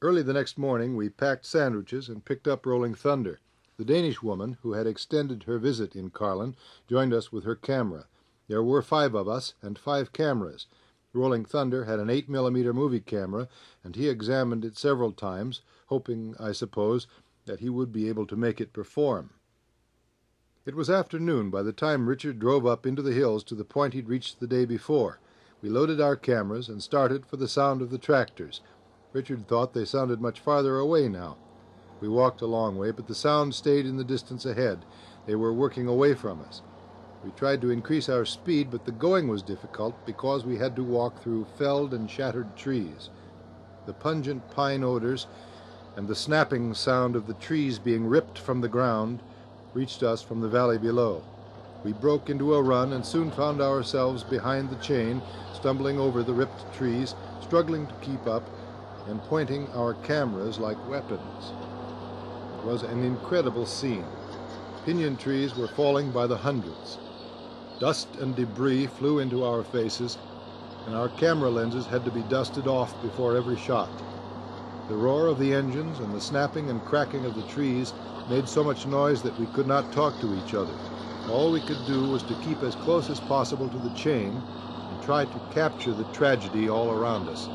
Early 0.00 0.22
the 0.22 0.32
next 0.32 0.56
morning 0.56 0.94
we 0.94 1.08
packed 1.08 1.46
sandwiches 1.46 2.08
and 2.08 2.24
picked 2.24 2.46
up 2.46 2.64
Rolling 2.64 2.94
Thunder. 2.94 3.40
The 3.76 3.84
Danish 3.84 4.22
woman, 4.22 4.58
who 4.62 4.74
had 4.74 4.86
extended 4.86 5.42
her 5.42 5.58
visit 5.58 5.96
in 5.96 6.10
Carlin, 6.10 6.54
joined 6.88 7.12
us 7.12 7.32
with 7.32 7.42
her 7.42 7.56
camera. 7.56 8.06
There 8.52 8.62
were 8.62 8.82
five 8.82 9.14
of 9.14 9.28
us 9.28 9.54
and 9.62 9.78
five 9.78 10.12
cameras. 10.12 10.66
Rolling 11.14 11.46
Thunder 11.46 11.86
had 11.86 11.98
an 11.98 12.10
8 12.10 12.28
millimeter 12.28 12.74
movie 12.74 13.00
camera, 13.00 13.48
and 13.82 13.96
he 13.96 14.10
examined 14.10 14.62
it 14.62 14.76
several 14.76 15.12
times, 15.12 15.62
hoping, 15.86 16.36
I 16.38 16.52
suppose, 16.52 17.06
that 17.46 17.60
he 17.60 17.70
would 17.70 17.94
be 17.94 18.10
able 18.10 18.26
to 18.26 18.36
make 18.36 18.60
it 18.60 18.74
perform. 18.74 19.30
It 20.66 20.74
was 20.74 20.90
afternoon 20.90 21.48
by 21.48 21.62
the 21.62 21.72
time 21.72 22.10
Richard 22.10 22.38
drove 22.38 22.66
up 22.66 22.84
into 22.84 23.00
the 23.00 23.14
hills 23.14 23.42
to 23.44 23.54
the 23.54 23.64
point 23.64 23.94
he'd 23.94 24.10
reached 24.10 24.38
the 24.38 24.46
day 24.46 24.66
before. 24.66 25.18
We 25.62 25.70
loaded 25.70 25.98
our 25.98 26.14
cameras 26.14 26.68
and 26.68 26.82
started 26.82 27.24
for 27.24 27.38
the 27.38 27.48
sound 27.48 27.80
of 27.80 27.88
the 27.88 27.96
tractors. 27.96 28.60
Richard 29.14 29.48
thought 29.48 29.72
they 29.72 29.86
sounded 29.86 30.20
much 30.20 30.40
farther 30.40 30.76
away 30.76 31.08
now. 31.08 31.38
We 32.02 32.08
walked 32.10 32.42
a 32.42 32.46
long 32.46 32.76
way, 32.76 32.90
but 32.90 33.06
the 33.06 33.14
sound 33.14 33.54
stayed 33.54 33.86
in 33.86 33.96
the 33.96 34.04
distance 34.04 34.44
ahead. 34.44 34.84
They 35.24 35.36
were 35.36 35.54
working 35.54 35.86
away 35.86 36.12
from 36.12 36.42
us. 36.42 36.60
We 37.24 37.30
tried 37.32 37.60
to 37.60 37.70
increase 37.70 38.08
our 38.08 38.24
speed, 38.24 38.70
but 38.70 38.84
the 38.84 38.92
going 38.92 39.28
was 39.28 39.42
difficult 39.42 39.94
because 40.04 40.44
we 40.44 40.56
had 40.56 40.74
to 40.74 40.82
walk 40.82 41.22
through 41.22 41.46
felled 41.56 41.94
and 41.94 42.10
shattered 42.10 42.56
trees. 42.56 43.10
The 43.86 43.92
pungent 43.92 44.50
pine 44.50 44.82
odors 44.82 45.28
and 45.96 46.08
the 46.08 46.16
snapping 46.16 46.74
sound 46.74 47.14
of 47.14 47.26
the 47.26 47.34
trees 47.34 47.78
being 47.78 48.06
ripped 48.06 48.38
from 48.38 48.60
the 48.60 48.68
ground 48.68 49.20
reached 49.72 50.02
us 50.02 50.20
from 50.20 50.40
the 50.40 50.48
valley 50.48 50.78
below. 50.78 51.22
We 51.84 51.92
broke 51.92 52.28
into 52.28 52.54
a 52.54 52.62
run 52.62 52.92
and 52.92 53.04
soon 53.04 53.30
found 53.30 53.60
ourselves 53.60 54.22
behind 54.24 54.70
the 54.70 54.76
chain, 54.76 55.22
stumbling 55.54 55.98
over 55.98 56.22
the 56.22 56.32
ripped 56.32 56.74
trees, 56.74 57.14
struggling 57.40 57.86
to 57.86 57.94
keep 58.00 58.26
up, 58.26 58.48
and 59.08 59.20
pointing 59.22 59.68
our 59.68 59.94
cameras 59.94 60.58
like 60.58 60.88
weapons. 60.88 61.52
It 62.58 62.64
was 62.64 62.82
an 62.82 63.04
incredible 63.04 63.66
scene. 63.66 64.06
Pinyon 64.84 65.16
trees 65.16 65.54
were 65.56 65.68
falling 65.68 66.10
by 66.10 66.26
the 66.26 66.36
hundreds. 66.36 66.98
Dust 67.82 68.14
and 68.14 68.36
debris 68.36 68.86
flew 68.86 69.18
into 69.18 69.42
our 69.42 69.64
faces, 69.64 70.18
and 70.86 70.94
our 70.94 71.08
camera 71.08 71.50
lenses 71.50 71.88
had 71.88 72.04
to 72.04 72.12
be 72.12 72.22
dusted 72.22 72.68
off 72.68 72.96
before 73.00 73.34
every 73.34 73.56
shot. 73.56 74.04
The 74.86 74.96
roar 74.96 75.26
of 75.26 75.36
the 75.36 75.52
engines 75.52 75.98
and 75.98 76.14
the 76.14 76.20
snapping 76.20 76.70
and 76.70 76.84
cracking 76.84 77.24
of 77.24 77.34
the 77.34 77.42
trees 77.42 77.92
made 78.24 78.48
so 78.48 78.62
much 78.62 78.86
noise 78.86 79.22
that 79.22 79.36
we 79.36 79.48
could 79.48 79.66
not 79.66 79.90
talk 79.90 80.20
to 80.20 80.32
each 80.32 80.54
other. 80.54 80.84
All 81.26 81.50
we 81.50 81.60
could 81.60 81.84
do 81.84 82.06
was 82.06 82.22
to 82.22 82.36
keep 82.36 82.62
as 82.62 82.76
close 82.76 83.10
as 83.10 83.18
possible 83.18 83.68
to 83.70 83.80
the 83.80 83.90
chain 83.90 84.44
and 84.88 85.00
try 85.00 85.26
to 85.26 85.40
capture 85.50 85.92
the 85.92 86.04
tragedy 86.04 86.68
all 86.68 86.88
around 86.92 87.28
us. 87.28 87.50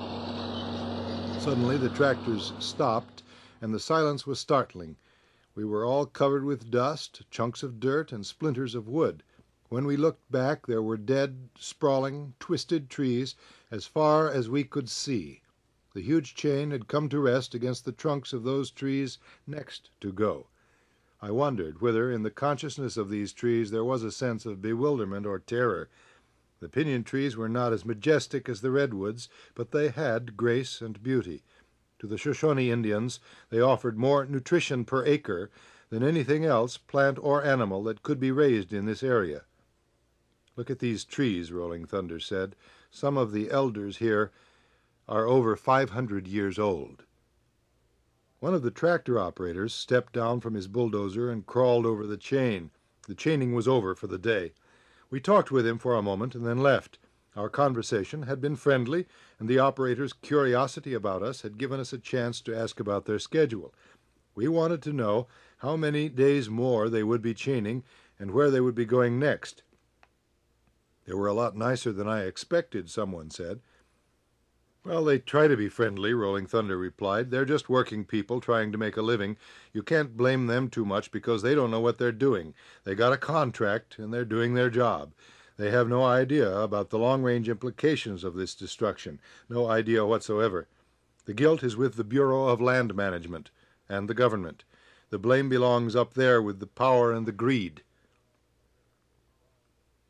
Suddenly 1.38 1.78
the 1.78 1.90
tractors 1.90 2.52
stopped, 2.60 3.24
and 3.62 3.74
the 3.74 3.80
silence 3.80 4.28
was 4.28 4.42
startling. 4.42 4.98
We 5.56 5.64
were 5.64 5.86
all 5.86 6.06
covered 6.06 6.44
with 6.44 6.70
dust, 6.70 7.22
chunks 7.32 7.64
of 7.64 7.80
dirt, 7.80 8.12
and 8.12 8.26
splinters 8.26 8.76
of 8.76 8.90
wood. 8.90 9.24
When 9.70 9.86
we 9.86 9.98
looked 9.98 10.32
back 10.32 10.66
there 10.66 10.82
were 10.82 10.96
dead, 10.96 11.50
sprawling, 11.60 12.36
twisted 12.40 12.90
trees 12.90 13.36
as 13.70 13.86
far 13.86 14.30
as 14.30 14.50
we 14.50 14.64
could 14.64 14.88
see. 14.88 15.42
The 15.94 16.02
huge 16.02 16.36
chain 16.36 16.72
had 16.72 16.88
come 16.88 17.10
to 17.10 17.20
rest 17.20 17.54
against 17.54 17.84
the 17.84 17.92
trunks 17.92 18.32
of 18.32 18.44
those 18.44 18.72
trees 18.72 19.18
next 19.46 19.90
to 20.00 20.14
go. 20.14 20.48
I 21.22 21.32
wondered 21.32 21.82
whether 21.82 22.10
in 22.10 22.24
the 22.24 22.32
consciousness 22.32 22.96
of 22.96 23.10
these 23.10 23.34
trees 23.34 23.72
there 23.72 23.84
was 23.84 24.04
a 24.04 24.12
sense 24.12 24.46
of 24.46 24.62
bewilderment 24.62 25.26
or 25.26 25.40
terror. 25.40 25.90
The 26.62 26.70
pinyon 26.70 27.04
trees 27.04 27.36
were 27.36 27.50
not 27.50 27.74
as 27.74 27.84
majestic 27.84 28.48
as 28.48 28.62
the 28.62 28.72
redwoods, 28.72 29.28
but 29.54 29.72
they 29.72 29.90
had 29.90 30.38
grace 30.38 30.80
and 30.80 31.04
beauty. 31.04 31.44
To 32.00 32.08
the 32.08 32.18
Shoshone 32.18 32.72
Indians 32.72 33.20
they 33.50 33.60
offered 33.60 33.98
more 33.98 34.26
nutrition 34.26 34.86
per 34.86 35.04
acre 35.04 35.52
than 35.90 36.04
anything 36.04 36.46
else, 36.46 36.78
plant 36.78 37.20
or 37.22 37.44
animal, 37.44 37.84
that 37.84 38.02
could 38.04 38.20
be 38.20 38.32
raised 38.32 38.72
in 38.72 38.86
this 38.86 39.04
area. 39.04 39.44
Look 40.58 40.72
at 40.72 40.80
these 40.80 41.06
trees, 41.06 41.52
Rolling 41.52 41.86
Thunder 41.86 42.20
said. 42.20 42.56
Some 42.90 43.16
of 43.16 43.32
the 43.32 43.52
elders 43.52 43.98
here 43.98 44.32
are 45.08 45.28
over 45.28 45.56
500 45.56 46.28
years 46.28 46.58
old. 46.58 47.04
One 48.40 48.56
of 48.56 48.64
the 48.64 48.72
tractor 48.72 49.20
operators 49.20 49.72
stepped 49.72 50.14
down 50.14 50.40
from 50.42 50.56
his 50.56 50.68
bulldozer 50.68 51.30
and 51.30 51.46
crawled 51.46 51.86
over 51.86 52.08
the 52.08 52.18
chain. 52.18 52.72
The 53.08 53.14
chaining 53.14 53.54
was 53.54 53.68
over 53.68 53.94
for 53.94 54.08
the 54.08 54.18
day. 54.18 54.54
We 55.12 55.20
talked 55.20 55.52
with 55.52 55.66
him 55.66 55.78
for 55.78 55.94
a 55.94 56.02
moment 56.02 56.34
and 56.34 56.44
then 56.44 56.58
left. 56.58 56.98
Our 57.36 57.50
conversation 57.50 58.24
had 58.24 58.42
been 58.42 58.56
friendly, 58.56 59.06
and 59.40 59.48
the 59.48 59.60
operator's 59.60 60.12
curiosity 60.12 60.96
about 60.96 61.22
us 61.22 61.44
had 61.44 61.60
given 61.60 61.80
us 61.80 61.94
a 61.94 62.00
chance 62.00 62.42
to 62.42 62.58
ask 62.58 62.80
about 62.80 63.06
their 63.06 63.20
schedule. 63.20 63.76
We 64.34 64.48
wanted 64.48 64.82
to 64.84 64.94
know 64.94 65.28
how 65.60 65.78
many 65.78 66.10
days 66.10 66.50
more 66.50 66.90
they 66.90 67.04
would 67.04 67.22
be 67.22 67.36
chaining 67.36 67.84
and 68.18 68.32
where 68.32 68.50
they 68.50 68.60
would 68.60 68.76
be 68.76 68.86
going 68.86 69.20
next. 69.20 69.62
They 71.08 71.14
were 71.14 71.28
a 71.28 71.34
lot 71.34 71.56
nicer 71.56 71.94
than 71.94 72.08
I 72.08 72.26
expected, 72.26 72.90
someone 72.90 73.30
said. 73.30 73.62
Well, 74.84 75.06
they 75.06 75.20
try 75.20 75.48
to 75.48 75.56
be 75.56 75.70
friendly, 75.70 76.14
Rolling 76.14 76.48
Thunder 76.48 76.78
replied. 76.78 77.32
They're 77.32 77.46
just 77.46 77.70
working 77.70 78.04
people 78.06 78.42
trying 78.42 78.72
to 78.74 78.78
make 78.78 78.98
a 78.98 79.02
living. 79.02 79.38
You 79.72 79.84
can't 79.84 80.18
blame 80.18 80.48
them 80.48 80.70
too 80.70 80.86
much 80.86 81.12
because 81.12 81.42
they 81.42 81.56
don't 81.56 81.72
know 81.72 81.80
what 81.80 81.98
they're 81.98 82.12
doing. 82.12 82.54
They 82.84 82.94
got 82.94 83.14
a 83.14 83.18
contract 83.18 83.98
and 83.98 84.14
they're 84.14 84.26
doing 84.26 84.54
their 84.54 84.70
job. 84.70 85.14
They 85.56 85.72
have 85.72 85.88
no 85.88 86.04
idea 86.04 86.56
about 86.58 86.90
the 86.90 87.00
long 87.00 87.24
range 87.24 87.50
implications 87.50 88.24
of 88.24 88.36
this 88.36 88.54
destruction, 88.54 89.20
no 89.50 89.68
idea 89.68 90.06
whatsoever. 90.06 90.68
The 91.26 91.34
guilt 91.34 91.64
is 91.64 91.76
with 91.76 91.96
the 91.96 92.04
Bureau 92.04 92.48
of 92.48 92.62
Land 92.62 92.96
Management 92.96 93.50
and 93.90 94.10
the 94.10 94.14
government. 94.14 94.66
The 95.10 95.20
blame 95.20 95.48
belongs 95.50 95.96
up 95.96 96.14
there 96.16 96.42
with 96.42 96.60
the 96.60 96.68
power 96.68 97.14
and 97.14 97.26
the 97.26 97.32
greed. 97.32 97.82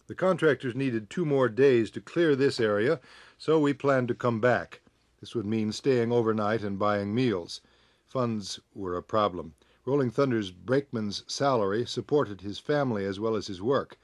The 0.07 0.15
contractors 0.15 0.73
needed 0.73 1.09
two 1.09 1.25
more 1.25 1.49
days 1.49 1.91
to 1.91 1.99
clear 1.99 2.33
this 2.33 2.61
area, 2.61 3.01
so 3.37 3.59
we 3.59 3.73
planned 3.73 4.07
to 4.07 4.15
come 4.15 4.39
back. 4.39 4.79
This 5.19 5.35
would 5.35 5.45
mean 5.45 5.73
staying 5.73 6.13
overnight 6.13 6.63
and 6.63 6.79
buying 6.79 7.13
meals. 7.13 7.59
Funds 8.05 8.61
were 8.73 8.95
a 8.95 9.03
problem. 9.03 9.55
Rolling 9.83 10.09
Thunder's 10.09 10.49
brakeman's 10.49 11.25
salary 11.27 11.85
supported 11.85 12.39
his 12.39 12.57
family 12.57 13.03
as 13.03 13.19
well 13.19 13.35
as 13.35 13.47
his 13.47 13.61
work. 13.61 13.97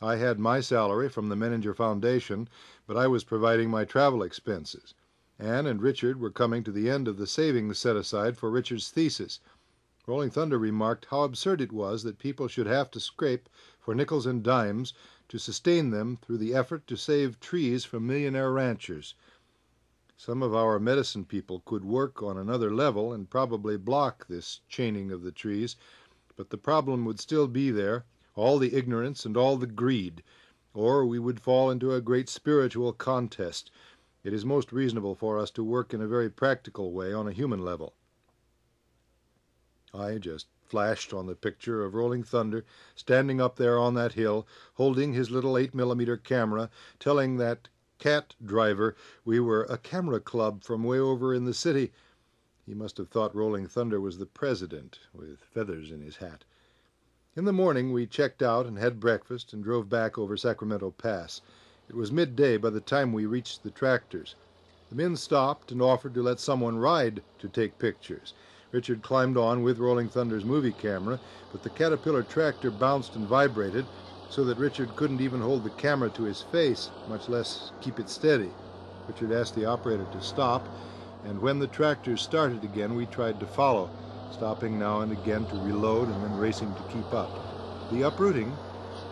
I 0.00 0.16
had 0.16 0.38
my 0.38 0.62
salary 0.62 1.10
from 1.10 1.28
the 1.28 1.36
Menninger 1.36 1.76
Foundation, 1.76 2.48
but 2.86 2.96
I 2.96 3.06
was 3.06 3.22
providing 3.22 3.68
my 3.68 3.84
travel 3.84 4.22
expenses. 4.22 4.94
Anne 5.38 5.66
and 5.66 5.82
Richard 5.82 6.18
were 6.18 6.30
coming 6.30 6.64
to 6.64 6.72
the 6.72 6.88
end 6.88 7.06
of 7.06 7.18
the 7.18 7.26
savings 7.26 7.78
set 7.78 7.94
aside 7.94 8.38
for 8.38 8.50
Richard's 8.50 8.88
thesis. 8.88 9.38
Rolling 10.06 10.30
Thunder 10.30 10.58
remarked 10.58 11.08
how 11.10 11.24
absurd 11.24 11.60
it 11.60 11.72
was 11.72 12.04
that 12.04 12.18
people 12.18 12.48
should 12.48 12.66
have 12.66 12.90
to 12.92 13.00
scrape 13.00 13.50
for 13.78 13.94
nickels 13.94 14.24
and 14.26 14.42
dimes 14.42 14.94
to 15.32 15.38
sustain 15.38 15.88
them 15.88 16.18
through 16.20 16.36
the 16.36 16.52
effort 16.52 16.86
to 16.86 16.94
save 16.94 17.40
trees 17.40 17.86
from 17.86 18.06
millionaire 18.06 18.52
ranchers. 18.52 19.14
Some 20.14 20.42
of 20.42 20.54
our 20.54 20.78
medicine 20.78 21.24
people 21.24 21.62
could 21.64 21.86
work 21.86 22.22
on 22.22 22.36
another 22.36 22.70
level 22.70 23.14
and 23.14 23.30
probably 23.30 23.78
block 23.78 24.26
this 24.26 24.60
chaining 24.68 25.10
of 25.10 25.22
the 25.22 25.32
trees, 25.32 25.74
but 26.36 26.50
the 26.50 26.58
problem 26.58 27.06
would 27.06 27.18
still 27.18 27.48
be 27.48 27.70
there, 27.70 28.04
all 28.34 28.58
the 28.58 28.74
ignorance 28.74 29.24
and 29.24 29.34
all 29.34 29.56
the 29.56 29.66
greed, 29.66 30.22
or 30.74 31.06
we 31.06 31.18
would 31.18 31.40
fall 31.40 31.70
into 31.70 31.94
a 31.94 32.02
great 32.02 32.28
spiritual 32.28 32.92
contest. 32.92 33.70
It 34.24 34.34
is 34.34 34.44
most 34.44 34.70
reasonable 34.70 35.14
for 35.14 35.38
us 35.38 35.50
to 35.52 35.64
work 35.64 35.94
in 35.94 36.02
a 36.02 36.06
very 36.06 36.28
practical 36.28 36.92
way 36.92 37.10
on 37.10 37.26
a 37.26 37.32
human 37.32 37.64
level. 37.64 37.94
I 39.94 40.18
just 40.18 40.48
flashed 40.72 41.12
on 41.12 41.26
the 41.26 41.34
picture 41.34 41.84
of 41.84 41.92
Rolling 41.92 42.22
Thunder 42.22 42.64
standing 42.94 43.42
up 43.42 43.56
there 43.56 43.78
on 43.78 43.92
that 43.92 44.14
hill, 44.14 44.46
holding 44.76 45.12
his 45.12 45.30
little 45.30 45.58
8 45.58 45.74
millimeter 45.74 46.16
camera, 46.16 46.70
telling 46.98 47.36
that 47.36 47.68
cat 47.98 48.34
driver 48.42 48.96
we 49.22 49.38
were 49.38 49.64
a 49.64 49.76
camera 49.76 50.18
club 50.18 50.64
from 50.64 50.82
way 50.82 50.98
over 50.98 51.34
in 51.34 51.44
the 51.44 51.52
city. 51.52 51.92
He 52.64 52.72
must 52.72 52.96
have 52.96 53.10
thought 53.10 53.36
Rolling 53.36 53.66
Thunder 53.66 54.00
was 54.00 54.16
the 54.16 54.24
president, 54.24 54.98
with 55.12 55.40
feathers 55.40 55.90
in 55.90 56.00
his 56.00 56.16
hat. 56.16 56.46
In 57.36 57.44
the 57.44 57.52
morning 57.52 57.92
we 57.92 58.06
checked 58.06 58.42
out 58.42 58.64
and 58.64 58.78
had 58.78 58.98
breakfast 58.98 59.52
and 59.52 59.62
drove 59.62 59.90
back 59.90 60.16
over 60.16 60.38
Sacramento 60.38 60.92
Pass. 60.92 61.42
It 61.90 61.94
was 61.94 62.10
midday 62.10 62.56
by 62.56 62.70
the 62.70 62.80
time 62.80 63.12
we 63.12 63.26
reached 63.26 63.62
the 63.62 63.70
tractors. 63.70 64.36
The 64.88 64.96
men 64.96 65.16
stopped 65.16 65.70
and 65.70 65.82
offered 65.82 66.14
to 66.14 66.22
let 66.22 66.40
someone 66.40 66.78
ride 66.78 67.22
to 67.40 67.48
take 67.50 67.78
pictures. 67.78 68.32
Richard 68.72 69.02
climbed 69.02 69.36
on 69.36 69.62
with 69.62 69.78
Rolling 69.78 70.08
Thunder's 70.08 70.46
movie 70.46 70.72
camera, 70.72 71.20
but 71.52 71.62
the 71.62 71.68
Caterpillar 71.68 72.22
tractor 72.22 72.70
bounced 72.70 73.14
and 73.14 73.28
vibrated 73.28 73.84
so 74.30 74.44
that 74.44 74.56
Richard 74.56 74.96
couldn't 74.96 75.20
even 75.20 75.42
hold 75.42 75.62
the 75.62 75.70
camera 75.70 76.08
to 76.08 76.22
his 76.22 76.40
face, 76.40 76.90
much 77.06 77.28
less 77.28 77.70
keep 77.82 78.00
it 78.00 78.08
steady. 78.08 78.50
Richard 79.06 79.30
asked 79.30 79.54
the 79.54 79.66
operator 79.66 80.06
to 80.10 80.22
stop, 80.22 80.66
and 81.26 81.42
when 81.42 81.58
the 81.58 81.66
tractors 81.66 82.22
started 82.22 82.64
again, 82.64 82.94
we 82.94 83.04
tried 83.04 83.38
to 83.40 83.46
follow, 83.46 83.90
stopping 84.32 84.78
now 84.78 85.02
and 85.02 85.12
again 85.12 85.44
to 85.46 85.56
reload 85.56 86.08
and 86.08 86.24
then 86.24 86.38
racing 86.38 86.74
to 86.74 86.82
keep 86.84 87.12
up. 87.12 87.90
The 87.92 88.02
uprooting 88.02 88.56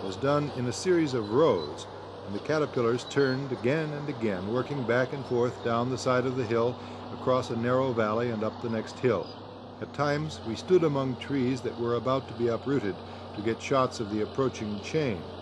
was 0.02 0.16
done 0.16 0.50
in 0.56 0.68
a 0.68 0.72
series 0.72 1.12
of 1.12 1.32
rows, 1.32 1.86
and 2.26 2.34
the 2.34 2.40
caterpillars 2.40 3.04
turned 3.04 3.52
again 3.52 3.92
and 3.92 4.08
again, 4.08 4.50
working 4.54 4.84
back 4.84 5.12
and 5.12 5.26
forth 5.26 5.62
down 5.62 5.90
the 5.90 5.98
side 5.98 6.24
of 6.24 6.36
the 6.36 6.44
hill, 6.44 6.74
across 7.12 7.50
a 7.50 7.56
narrow 7.56 7.92
valley, 7.92 8.30
and 8.30 8.42
up 8.42 8.62
the 8.62 8.70
next 8.70 8.98
hill. 9.00 9.39
At 9.80 9.94
times 9.94 10.44
we 10.44 10.56
stood 10.56 10.84
among 10.84 11.16
trees 11.16 11.62
that 11.62 11.78
were 11.78 11.94
about 11.94 12.28
to 12.28 12.34
be 12.34 12.48
uprooted 12.48 13.02
to 13.32 13.40
get 13.40 13.62
shots 13.62 13.98
of 13.98 14.10
the 14.10 14.20
approaching 14.20 14.78
chain. 14.80 15.32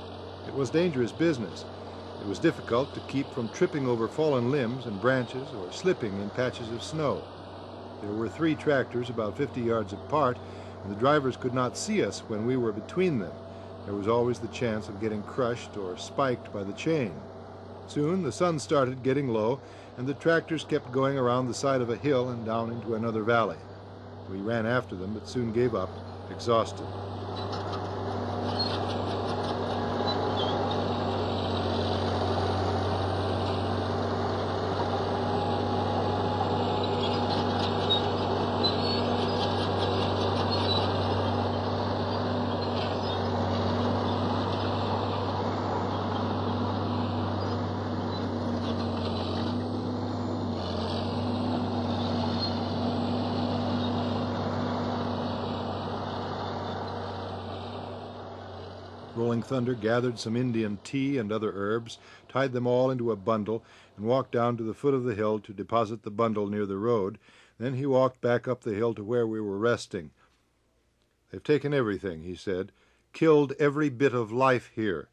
It 0.47 0.55
was 0.55 0.71
dangerous 0.71 1.13
business. 1.13 1.67
It 2.21 2.27
was 2.27 2.39
difficult 2.39 2.95
to 2.95 3.01
keep 3.01 3.33
from 3.33 3.49
tripping 3.49 3.87
over 3.87 4.09
fallen 4.09 4.51
limbs 4.51 4.87
and 4.87 5.01
branches 5.01 5.53
or 5.53 5.73
slipping 5.73 6.19
in 6.19 6.31
patches 6.31 6.71
of 6.71 6.85
snow. 6.85 7.27
There 8.01 8.15
were 8.15 8.29
three 8.29 8.55
tractors 8.55 9.11
about 9.11 9.37
50 9.37 9.61
yards 9.61 9.93
apart, 9.93 10.39
and 10.83 10.91
the 10.93 10.97
drivers 10.97 11.37
could 11.37 11.53
not 11.53 11.77
see 11.77 12.03
us 12.03 12.29
when 12.29 12.45
we 12.45 12.57
were 12.57 12.73
between 12.73 13.19
them. 13.19 13.41
There 13.85 13.95
was 13.95 14.07
always 14.07 14.39
the 14.39 14.49
chance 14.49 14.89
of 14.89 15.01
getting 15.01 15.25
crushed 15.25 15.77
or 15.77 15.97
spiked 15.97 16.53
by 16.53 16.63
the 16.63 16.73
chain. 16.73 17.27
Soon 17.87 18.23
the 18.23 18.31
sun 18.31 18.61
started 18.61 19.03
getting 19.03 19.29
low, 19.29 19.63
and 19.97 20.07
the 20.07 20.15
tractors 20.15 20.63
kept 20.65 20.93
going 20.93 21.19
around 21.19 21.47
the 21.47 21.55
side 21.55 21.81
of 21.81 21.91
a 21.91 21.97
hill 21.97 22.29
and 22.29 22.45
down 22.45 22.71
into 22.71 22.95
another 22.95 23.25
valley. 23.25 23.68
We 24.29 24.43
ran 24.43 24.67
after 24.67 24.95
them, 24.95 25.15
but 25.15 25.27
soon 25.27 25.53
gave 25.53 25.75
up, 25.75 25.91
exhausted. 26.31 26.87
Rolling 59.19 59.43
Thunder 59.43 59.75
gathered 59.75 60.21
some 60.21 60.37
Indian 60.37 60.79
tea 60.85 61.19
and 61.19 61.33
other 61.33 61.51
herbs, 61.53 61.99
tied 62.29 62.53
them 62.53 62.69
all 62.69 62.89
into 62.89 63.11
a 63.11 63.17
bundle, 63.17 63.65
and 63.97 64.07
walked 64.07 64.31
down 64.31 64.57
to 64.57 64.63
the 64.63 64.73
foot 64.73 64.95
of 64.95 65.03
the 65.03 65.17
hill 65.17 65.41
to 65.41 65.53
deposit 65.53 66.05
the 66.05 66.11
bundle 66.13 66.47
near 66.47 66.65
the 66.65 66.79
road. 66.79 67.19
Then 67.59 67.75
he 67.75 67.85
walked 67.85 68.21
back 68.21 68.47
up 68.47 68.61
the 68.61 68.77
hill 68.77 68.95
to 68.95 69.03
where 69.03 69.27
we 69.27 69.41
were 69.41 69.59
resting. 69.59 70.13
They've 71.33 71.43
taken 71.43 71.75
everything, 71.75 72.23
he 72.23 72.37
said, 72.37 72.71
killed 73.13 73.55
every 73.59 73.89
bit 73.89 74.15
of 74.15 74.31
life 74.31 74.71
here 74.77 75.09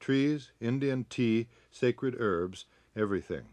trees, 0.00 0.52
Indian 0.58 1.04
tea, 1.10 1.48
sacred 1.70 2.16
herbs, 2.18 2.64
everything. 2.96 3.44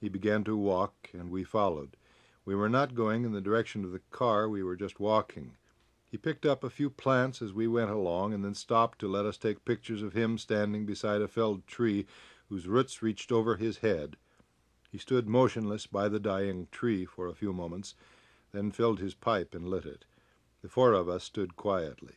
He 0.00 0.08
began 0.08 0.42
to 0.42 0.56
walk, 0.56 1.10
and 1.12 1.30
we 1.30 1.44
followed. 1.44 1.96
We 2.44 2.56
were 2.56 2.68
not 2.68 2.96
going 2.96 3.24
in 3.24 3.30
the 3.30 3.40
direction 3.40 3.84
of 3.84 3.92
the 3.92 4.02
car, 4.10 4.48
we 4.48 4.64
were 4.64 4.74
just 4.74 4.98
walking. 4.98 5.52
He 6.16 6.18
picked 6.18 6.46
up 6.46 6.64
a 6.64 6.70
few 6.70 6.88
plants 6.88 7.42
as 7.42 7.52
we 7.52 7.68
went 7.68 7.90
along, 7.90 8.32
and 8.32 8.42
then 8.42 8.54
stopped 8.54 9.00
to 9.00 9.06
let 9.06 9.26
us 9.26 9.36
take 9.36 9.66
pictures 9.66 10.00
of 10.00 10.14
him 10.14 10.38
standing 10.38 10.86
beside 10.86 11.20
a 11.20 11.28
felled 11.28 11.66
tree 11.66 12.06
whose 12.48 12.66
roots 12.66 13.02
reached 13.02 13.30
over 13.30 13.56
his 13.56 13.76
head. 13.76 14.16
He 14.90 14.96
stood 14.96 15.28
motionless 15.28 15.86
by 15.86 16.08
the 16.08 16.18
dying 16.18 16.68
tree 16.72 17.04
for 17.04 17.26
a 17.26 17.34
few 17.34 17.52
moments, 17.52 17.94
then 18.52 18.70
filled 18.70 18.98
his 18.98 19.12
pipe 19.12 19.54
and 19.54 19.68
lit 19.68 19.84
it. 19.84 20.06
The 20.62 20.70
four 20.70 20.94
of 20.94 21.06
us 21.06 21.22
stood 21.22 21.54
quietly. 21.54 22.14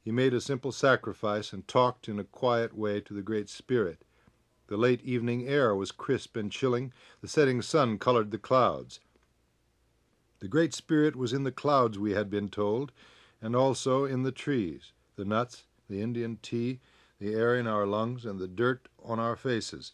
He 0.00 0.10
made 0.10 0.32
a 0.32 0.40
simple 0.40 0.72
sacrifice 0.72 1.52
and 1.52 1.68
talked 1.68 2.08
in 2.08 2.18
a 2.18 2.24
quiet 2.24 2.72
way 2.72 3.02
to 3.02 3.12
the 3.12 3.20
Great 3.20 3.50
Spirit. 3.50 4.02
The 4.68 4.78
late 4.78 5.02
evening 5.02 5.46
air 5.46 5.74
was 5.74 5.92
crisp 5.92 6.38
and 6.38 6.50
chilling. 6.50 6.90
The 7.20 7.28
setting 7.28 7.60
sun 7.60 7.98
colored 7.98 8.30
the 8.30 8.38
clouds. 8.38 8.98
The 10.38 10.48
Great 10.48 10.72
Spirit 10.72 11.16
was 11.16 11.34
in 11.34 11.44
the 11.44 11.52
clouds, 11.52 11.98
we 11.98 12.12
had 12.12 12.30
been 12.30 12.48
told, 12.48 12.92
and 13.40 13.54
also 13.54 14.04
in 14.04 14.22
the 14.22 14.32
trees, 14.32 14.92
the 15.16 15.24
nuts, 15.24 15.64
the 15.88 16.00
Indian 16.00 16.38
tea, 16.42 16.80
the 17.18 17.34
air 17.34 17.56
in 17.56 17.66
our 17.66 17.86
lungs, 17.86 18.24
and 18.24 18.38
the 18.38 18.48
dirt 18.48 18.88
on 19.02 19.18
our 19.18 19.36
faces. 19.36 19.92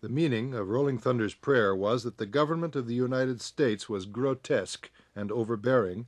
The 0.00 0.08
meaning 0.08 0.54
of 0.54 0.68
Rolling 0.68 0.98
Thunder's 0.98 1.34
prayer 1.34 1.74
was 1.74 2.02
that 2.02 2.18
the 2.18 2.26
government 2.26 2.76
of 2.76 2.86
the 2.86 2.94
United 2.94 3.40
States 3.40 3.88
was 3.88 4.06
grotesque 4.06 4.90
and 5.16 5.32
overbearing, 5.32 6.06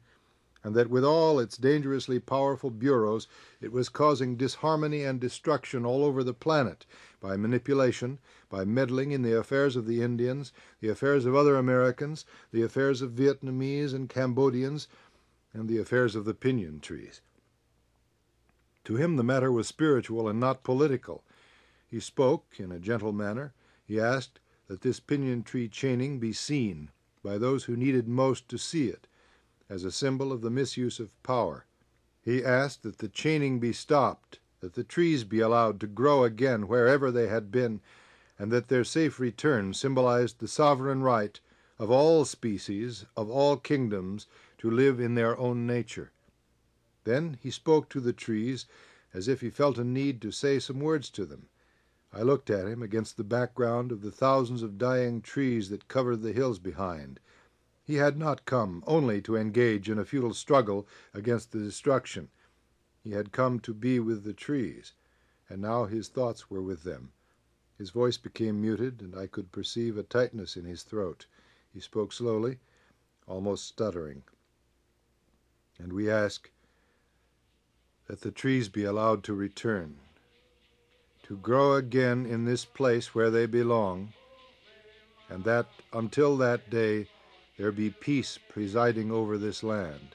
and 0.62 0.75
that 0.75 0.91
with 0.91 1.05
all 1.05 1.39
its 1.39 1.57
dangerously 1.57 2.19
powerful 2.19 2.71
bureaus 2.71 3.29
it 3.61 3.71
was 3.71 3.89
causing 3.89 4.37
disharmony 4.37 5.05
and 5.05 5.21
destruction 5.21 5.87
all 5.87 6.05
over 6.05 6.25
the 6.25 6.35
planet 6.35 6.85
by 7.21 7.37
manipulation, 7.37 8.19
by 8.49 8.65
meddling 8.65 9.12
in 9.12 9.23
the 9.23 9.39
affairs 9.39 9.77
of 9.77 9.87
the 9.87 10.03
Indians, 10.03 10.53
the 10.81 10.89
affairs 10.89 11.25
of 11.25 11.35
other 11.35 11.57
Americans, 11.57 12.25
the 12.51 12.62
affairs 12.62 13.01
of 13.01 13.12
Vietnamese 13.12 13.95
and 13.95 14.09
Cambodians, 14.09 14.89
and 15.57 15.71
the 15.71 15.79
affairs 15.79 16.14
of 16.14 16.27
the 16.27 16.35
pinyon 16.35 16.81
trees. 16.81 17.23
To 18.85 18.97
him 18.97 19.16
the 19.16 19.25
matter 19.25 19.51
was 19.51 19.66
spiritual 19.66 20.29
and 20.29 20.38
not 20.38 20.62
political. 20.62 21.25
He 21.88 21.99
spoke 21.99 22.45
in 22.59 22.71
a 22.71 22.79
gentle 22.79 23.12
manner. 23.12 23.55
He 23.85 23.99
asked 23.99 24.38
that 24.69 24.83
this 24.83 25.01
pinyon 25.01 25.42
tree 25.42 25.69
chaining 25.69 26.19
be 26.19 26.33
seen 26.33 26.90
by 27.23 27.38
those 27.38 27.64
who 27.64 27.77
needed 27.77 28.07
most 28.07 28.49
to 28.51 28.59
see 28.59 28.88
it 28.88 29.09
as 29.69 29.83
a 29.83 29.90
symbol 29.90 30.31
of 30.31 30.42
the 30.42 30.51
misuse 30.51 31.01
of 31.01 31.21
power. 31.23 31.64
He 32.21 32.45
asked 32.45 32.83
that 32.83 32.99
the 32.99 33.09
chaining 33.09 33.59
be 33.59 33.73
stopped, 33.73 34.40
that 34.61 34.75
the 34.75 34.85
trees 34.85 35.25
be 35.25 35.40
allowed 35.40 35.81
to 35.81 35.87
grow 35.87 36.23
again 36.23 36.69
wherever 36.69 37.11
they 37.11 37.29
had 37.29 37.51
been, 37.51 37.81
and 38.38 38.53
that 38.53 38.69
their 38.69 38.85
safe 38.85 39.19
return 39.19 39.73
symbolized 39.73 40.38
the 40.38 40.49
sovereign 40.49 41.03
right 41.03 41.40
of 41.79 41.90
all 41.90 42.25
species, 42.25 43.07
of 43.16 43.31
all 43.31 43.57
kingdoms, 43.57 44.27
to 44.66 44.72
live 44.72 44.98
in 44.98 45.14
their 45.14 45.38
own 45.38 45.64
nature. 45.64 46.11
Then 47.05 47.38
he 47.40 47.52
spoke 47.52 47.88
to 47.90 48.00
the 48.00 48.12
trees 48.12 48.66
as 49.14 49.29
if 49.29 49.40
he 49.40 49.48
felt 49.48 49.79
a 49.79 49.85
need 49.85 50.20
to 50.22 50.33
say 50.33 50.59
some 50.59 50.81
words 50.81 51.09
to 51.11 51.24
them. 51.24 51.48
I 52.12 52.22
looked 52.22 52.50
at 52.50 52.66
him 52.66 52.83
against 52.83 53.16
the 53.16 53.22
background 53.22 53.92
of 53.92 54.00
the 54.02 54.11
thousands 54.11 54.64
of 54.64 54.76
dying 54.76 55.22
trees 55.22 55.68
that 55.68 55.87
covered 55.87 56.22
the 56.22 56.33
hills 56.33 56.59
behind. 56.59 57.20
He 57.85 57.94
had 57.94 58.18
not 58.18 58.44
come 58.44 58.83
only 58.88 59.22
to 59.22 59.37
engage 59.37 59.88
in 59.88 60.00
a 60.00 60.05
futile 60.05 60.35
struggle 60.35 60.88
against 61.14 61.52
the 61.52 61.61
destruction. 61.61 62.29
He 63.05 63.12
had 63.12 63.31
come 63.31 63.61
to 63.61 63.72
be 63.72 64.00
with 64.00 64.24
the 64.24 64.35
trees, 64.35 64.94
and 65.48 65.62
now 65.62 65.85
his 65.85 66.09
thoughts 66.09 66.50
were 66.50 66.62
with 66.62 66.83
them. 66.83 67.12
His 67.79 67.90
voice 67.90 68.16
became 68.16 68.61
muted, 68.61 69.00
and 69.00 69.14
I 69.14 69.29
could 69.29 69.52
perceive 69.52 69.96
a 69.96 70.02
tightness 70.02 70.57
in 70.57 70.64
his 70.64 70.83
throat. 70.83 71.26
He 71.72 71.79
spoke 71.79 72.12
slowly, 72.12 72.59
almost 73.29 73.66
stuttering. 73.66 74.24
And 75.79 75.93
we 75.93 76.11
ask 76.11 76.51
that 78.09 78.21
the 78.21 78.31
trees 78.31 78.69
be 78.69 78.85
allowed 78.85 79.23
to 79.25 79.35
return, 79.35 79.97
to 81.25 81.37
grow 81.37 81.75
again 81.75 82.25
in 82.25 82.45
this 82.45 82.65
place 82.65 83.15
where 83.15 83.31
they 83.31 83.47
belong, 83.47 84.12
and 85.29 85.45
that 85.45 85.67
until 85.93 86.37
that 86.37 86.71
day 86.71 87.09
there 87.59 87.73
be 87.73 87.91
peace 87.91 88.39
presiding 88.49 89.11
over 89.11 89.37
this 89.37 89.62
land. 89.62 90.15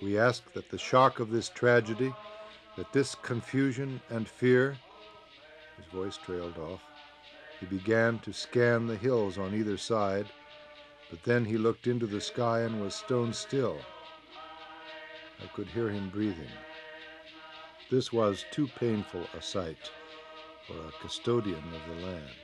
We 0.00 0.18
ask 0.18 0.52
that 0.54 0.70
the 0.70 0.78
shock 0.78 1.20
of 1.20 1.30
this 1.30 1.48
tragedy, 1.48 2.14
that 2.76 2.92
this 2.92 3.14
confusion 3.14 4.00
and 4.08 4.26
fear, 4.26 4.78
his 5.76 5.86
voice 5.92 6.16
trailed 6.16 6.56
off. 6.56 6.80
He 7.58 7.66
began 7.66 8.18
to 8.20 8.32
scan 8.32 8.86
the 8.86 8.96
hills 8.96 9.36
on 9.36 9.54
either 9.54 9.76
side, 9.76 10.26
but 11.10 11.22
then 11.24 11.44
he 11.44 11.58
looked 11.58 11.86
into 11.86 12.06
the 12.06 12.20
sky 12.20 12.60
and 12.60 12.80
was 12.80 12.94
stone 12.94 13.34
still. 13.34 13.76
I 15.42 15.46
could 15.56 15.68
hear 15.68 15.88
him 15.88 16.10
breathing. 16.10 16.50
This 17.90 18.12
was 18.12 18.44
too 18.50 18.68
painful 18.68 19.26
a 19.36 19.42
sight 19.42 19.90
for 20.66 20.74
a 20.74 20.92
custodian 21.02 21.62
of 21.74 21.86
the 21.88 22.06
land. 22.06 22.36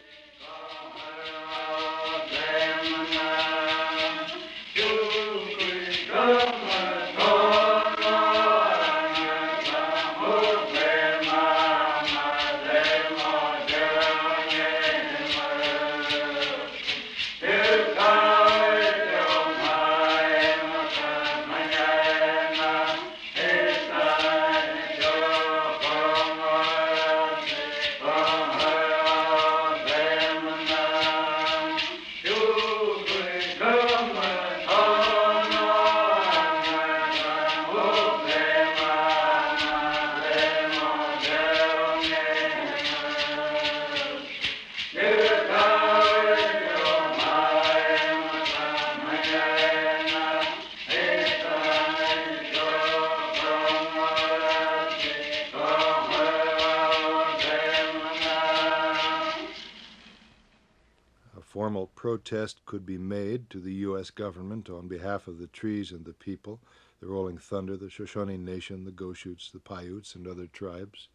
Protest 62.17 62.65
could 62.65 62.87
be 62.87 62.97
made 62.97 63.51
to 63.51 63.61
the 63.61 63.75
U.S. 63.75 64.09
government 64.09 64.71
on 64.71 64.89
behalf 64.89 65.29
of 65.29 65.37
the 65.37 65.49
trees 65.49 65.93
and 65.93 66.07
the 66.07 66.15
people, 66.15 66.61
the 66.99 67.07
Rolling 67.07 67.37
Thunder, 67.37 67.77
the 67.77 67.91
Shoshone 67.91 68.39
Nation, 68.39 68.87
the 68.87 68.91
Goshutes, 68.91 69.53
the 69.53 69.61
Paiutes, 69.61 70.15
and 70.15 70.27
other 70.27 70.47
tribes. 70.47 71.09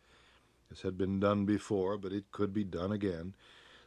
This 0.69 0.83
had 0.83 0.99
been 0.99 1.19
done 1.19 1.43
before, 1.43 1.97
but 1.97 2.13
it 2.13 2.31
could 2.31 2.53
be 2.53 2.63
done 2.63 2.91
again. 2.91 3.33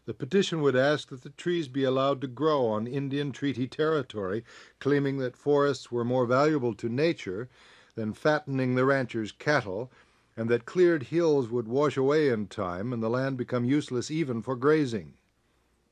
The 0.06 0.12
petition 0.12 0.60
would 0.62 0.74
ask 0.74 1.08
that 1.10 1.22
the 1.22 1.30
trees 1.30 1.68
be 1.68 1.84
allowed 1.84 2.20
to 2.22 2.26
grow 2.26 2.66
on 2.66 2.88
Indian 2.88 3.30
treaty 3.30 3.68
territory, 3.68 4.42
claiming 4.80 5.18
that 5.18 5.36
forests 5.36 5.92
were 5.92 6.04
more 6.04 6.26
valuable 6.26 6.74
to 6.74 6.88
nature 6.88 7.48
than 7.94 8.12
fattening 8.12 8.74
the 8.74 8.84
ranchers' 8.84 9.30
cattle, 9.30 9.88
and 10.36 10.48
that 10.48 10.66
cleared 10.66 11.04
hills 11.04 11.48
would 11.48 11.68
wash 11.68 11.96
away 11.96 12.28
in 12.28 12.48
time 12.48 12.92
and 12.92 13.00
the 13.00 13.08
land 13.08 13.36
become 13.36 13.64
useless 13.64 14.10
even 14.10 14.42
for 14.42 14.56
grazing. 14.56 15.14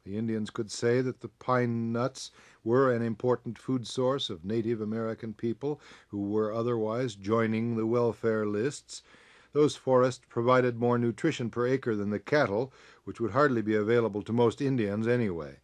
The 0.04 0.18
Indians 0.18 0.50
could 0.50 0.68
say 0.72 1.00
that 1.00 1.20
the 1.20 1.28
pine 1.28 1.92
nuts 1.92 2.32
were 2.64 2.92
an 2.92 3.02
important 3.02 3.56
food 3.56 3.86
source 3.86 4.30
of 4.30 4.44
Native 4.44 4.80
American 4.80 5.32
people 5.32 5.80
who 6.08 6.28
were 6.28 6.52
otherwise 6.52 7.14
joining 7.14 7.76
the 7.76 7.86
welfare 7.86 8.44
lists. 8.44 9.04
Those 9.52 9.76
forests 9.76 10.24
provided 10.28 10.76
more 10.76 10.98
nutrition 10.98 11.50
per 11.50 11.68
acre 11.68 11.94
than 11.94 12.10
the 12.10 12.18
cattle, 12.18 12.72
which 13.04 13.20
would 13.20 13.30
hardly 13.30 13.62
be 13.62 13.76
available 13.76 14.22
to 14.22 14.32
most 14.32 14.60
Indians 14.60 15.06
anyway. 15.06 15.60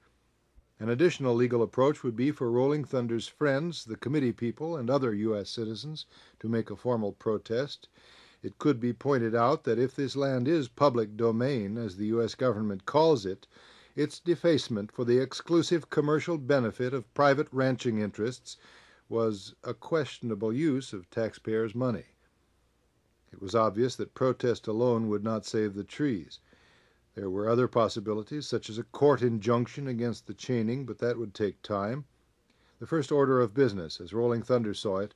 An 0.79 0.88
additional 0.88 1.35
legal 1.35 1.61
approach 1.61 2.05
would 2.05 2.14
be 2.14 2.31
for 2.31 2.48
Rolling 2.48 2.85
Thunder's 2.85 3.27
friends, 3.27 3.85
the 3.85 3.96
committee 3.96 4.33
people, 4.33 4.77
and 4.77 4.88
other 4.88 5.12
U.S. 5.14 5.51
citizens 5.51 6.07
to 6.38 6.48
make 6.48 6.70
a 6.70 6.77
formal 6.77 7.11
protest. 7.11 7.88
It 8.40 8.59
could 8.59 8.79
be 8.79 8.92
pointed 8.92 9.35
out 9.35 9.64
that 9.64 9.81
if 9.81 9.96
this 9.96 10.14
land 10.14 10.46
is 10.46 10.68
public 10.68 11.16
domain, 11.16 11.77
as 11.77 11.96
the 11.96 12.07
U.S. 12.07 12.37
government 12.37 12.87
calls 12.87 13.27
it, 13.27 13.48
its 13.99 14.21
defacement 14.21 14.93
for 14.93 15.05
the 15.05 15.19
exclusive 15.19 15.91
commercial 15.91 16.39
benefit 16.39 16.95
of 16.95 17.13
private 17.15 17.49
ranching 17.51 17.99
interests 17.99 18.57
was 19.09 19.57
a 19.65 19.75
questionable 19.75 20.53
use 20.53 20.93
of 20.93 21.11
taxpayers' 21.11 21.75
money. 21.75 22.05
It 23.33 23.43
was 23.43 23.57
obvious 23.57 23.97
that 23.97 24.15
protest 24.15 24.69
alone 24.69 25.09
would 25.09 25.25
not 25.25 25.45
save 25.45 25.75
the 25.75 25.83
trees. 25.83 26.39
There 27.17 27.29
were 27.29 27.49
other 27.49 27.67
possibilities, 27.67 28.47
such 28.47 28.71
as 28.71 28.79
a 28.79 28.85
court 28.85 29.21
injunction 29.21 29.89
against 29.89 30.29
the 30.29 30.35
chaining, 30.35 30.87
but 30.87 30.99
that 30.99 31.19
would 31.19 31.35
take 31.35 31.61
time. 31.63 32.05
The 32.79 32.87
first 32.87 33.11
order 33.11 33.41
of 33.41 33.53
business, 33.53 34.01
as 34.01 34.15
Rolling 34.15 34.43
Thunder 34.43 34.75
saw 34.75 34.99
it, 34.99 35.13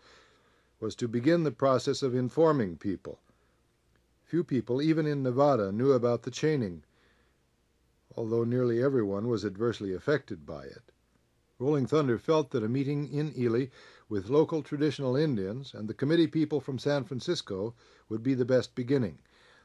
was 0.81 0.97
to 0.97 1.07
begin 1.07 1.45
the 1.45 1.53
process 1.53 2.03
of 2.03 2.17
informing 2.17 2.79
people. 2.79 3.21
Few 4.25 4.43
people, 4.43 4.83
even 4.83 5.07
in 5.07 5.23
Nevada, 5.23 5.71
knew 5.71 5.93
about 5.93 6.25
the 6.25 6.33
chaining, 6.33 6.83
although 8.17 8.45
nearly 8.45 8.83
everyone 8.83 9.29
was 9.29 9.45
adversely 9.45 9.93
affected 9.93 10.45
by 10.45 10.65
it. 10.65 10.93
Rolling 11.59 11.87
Thunder 11.87 12.19
felt 12.19 12.51
that 12.51 12.65
a 12.65 12.69
meeting 12.69 13.13
in 13.13 13.33
Ely 13.39 13.67
with 14.09 14.29
local 14.29 14.63
traditional 14.63 15.15
Indians 15.15 15.73
and 15.75 15.89
the 15.89 15.95
committee 15.95 16.27
people 16.27 16.61
from 16.61 16.79
San 16.79 17.05
Francisco 17.05 17.75
would 18.09 18.23
be 18.23 18.35
the 18.35 18.45
best 18.45 18.75
beginning. 18.75 19.19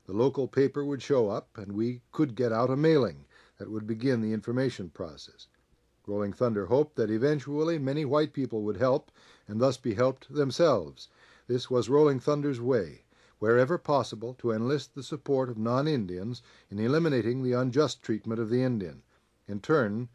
The 0.06 0.14
local 0.14 0.48
paper 0.48 0.86
would 0.86 1.02
show 1.02 1.30
up, 1.30 1.58
and 1.58 1.72
we 1.72 2.02
could 2.12 2.36
get 2.36 2.52
out 2.54 2.70
a 2.70 2.78
mailing 2.78 3.26
that 3.58 3.72
would 3.72 3.88
begin 3.88 4.22
the 4.22 4.32
information 4.32 4.90
process. 4.90 5.48
Rolling 6.06 6.32
Thunder 6.32 6.68
hoped 6.68 6.96
that 6.96 7.10
eventually 7.10 7.78
many 7.78 8.06
white 8.06 8.32
people 8.32 8.62
would 8.62 8.78
help 8.78 9.12
and 9.48 9.60
thus 9.60 9.76
be 9.76 9.96
helped 9.96 10.34
themselves. 10.34 11.10
This 11.48 11.70
was 11.70 11.90
Rolling 11.90 12.20
Thunder's 12.20 12.62
way, 12.62 13.04
wherever 13.40 13.78
possible, 13.78 14.34
to 14.36 14.52
enlist 14.52 14.96
the 14.96 15.04
support 15.04 15.50
of 15.50 15.58
non 15.58 15.88
Indians 15.88 16.42
in 16.70 16.80
eliminating 16.80 17.44
the 17.44 17.54
unjust 17.54 18.02
treatment 18.02 18.40
of 18.40 18.50
the 18.50 18.64
Indian. 18.64 19.04
In 19.48 19.60
turn, 19.60 20.10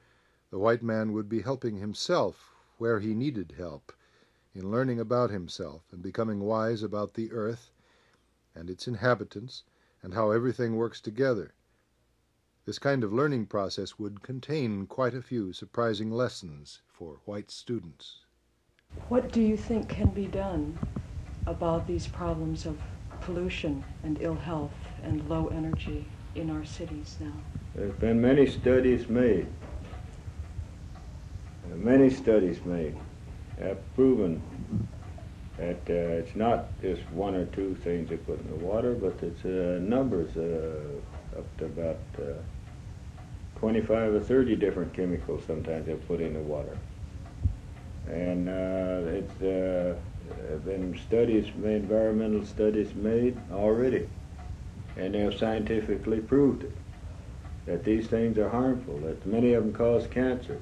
the 0.51 0.59
white 0.59 0.83
man 0.83 1.13
would 1.13 1.29
be 1.29 1.43
helping 1.43 1.77
himself 1.77 2.53
where 2.79 3.01
he 3.01 3.15
needed 3.15 3.55
help, 3.57 3.93
in 4.55 4.71
learning 4.71 4.99
about 4.99 5.31
himself 5.31 5.83
and 5.93 6.03
becoming 6.03 6.41
wise 6.41 6.83
about 6.83 7.15
the 7.15 7.31
earth 7.33 7.71
and 8.55 8.69
its 8.69 8.87
inhabitants 8.87 9.63
and 10.03 10.15
how 10.15 10.31
everything 10.31 10.77
works 10.77 11.01
together. 11.01 11.55
This 12.65 12.79
kind 12.79 13.03
of 13.03 13.13
learning 13.13 13.47
process 13.47 13.99
would 13.99 14.23
contain 14.23 14.87
quite 14.87 15.15
a 15.15 15.23
few 15.23 15.53
surprising 15.53 16.11
lessons 16.11 16.83
for 16.87 17.21
white 17.25 17.51
students. 17.51 18.25
What 19.09 19.33
do 19.33 19.41
you 19.41 19.57
think 19.57 19.89
can 19.89 20.11
be 20.11 20.27
done 20.27 20.79
about 21.47 21.87
these 21.87 22.07
problems 22.07 22.67
of 22.67 22.79
pollution 23.23 23.85
and 24.03 24.21
ill 24.21 24.35
health 24.35 24.75
and 25.03 25.29
low 25.29 25.49
energy 25.49 26.05
in 26.35 26.51
our 26.51 26.65
cities 26.65 27.17
now? 27.21 27.33
There's 27.75 27.95
been 27.95 28.21
many 28.21 28.47
studies 28.47 29.09
made. 29.09 29.47
Many 31.75 32.11
studies 32.11 32.65
made 32.65 32.97
have 33.59 33.79
proven 33.95 34.43
that 35.57 35.81
uh, 35.89 36.19
it's 36.21 36.35
not 36.37 36.69
just 36.81 37.03
one 37.11 37.35
or 37.35 37.47
two 37.47 37.75
things 37.77 38.09
they 38.09 38.17
put 38.17 38.41
in 38.41 38.49
the 38.49 38.65
water, 38.65 38.95
but 38.95 39.15
it's 39.23 39.45
uh, 39.45 39.79
numbers 39.81 40.37
uh, 40.37 41.39
up 41.39 41.57
to 41.59 41.67
about 41.67 41.99
uh, 42.19 42.33
25 43.59 44.15
or 44.15 44.21
30 44.21 44.57
different 44.57 44.93
chemicals 44.93 45.43
sometimes 45.47 45.87
they 45.87 45.95
put 45.95 46.21
in 46.21 46.35
the 46.35 46.41
water. 46.41 46.77
And 48.09 48.49
uh, 48.49 49.11
it's 49.11 49.97
uh, 50.33 50.57
been 50.59 50.99
studies, 51.07 51.47
environmental 51.65 52.45
studies 52.45 52.95
made 52.95 53.37
already, 53.53 54.09
and 54.97 55.15
they 55.15 55.21
have 55.21 55.39
scientifically 55.39 56.21
proved 56.21 56.65
it, 56.65 56.73
that 57.67 57.85
these 57.85 58.07
things 58.07 58.39
are 58.39 58.49
harmful, 58.49 58.99
that 58.99 59.25
many 59.27 59.53
of 59.55 59.65
them 59.65 59.73
cause 59.73 60.07
cancer. 60.07 60.61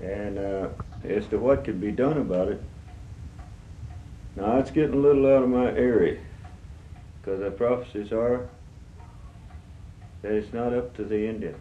And 0.00 0.38
as 1.04 1.26
to 1.28 1.38
what 1.38 1.64
can 1.64 1.78
be 1.78 1.92
done 1.92 2.18
about 2.18 2.48
it, 2.48 2.62
now 4.36 4.58
it's 4.58 4.70
getting 4.70 4.94
a 4.94 4.98
little 4.98 5.26
out 5.26 5.42
of 5.42 5.48
my 5.48 5.70
area, 5.72 6.18
because 7.20 7.40
the 7.40 7.50
prophecies 7.50 8.12
are 8.12 8.48
that 10.22 10.32
it's 10.32 10.52
not 10.52 10.72
up 10.72 10.94
to 10.96 11.04
the 11.04 11.26
Indian. 11.28 11.54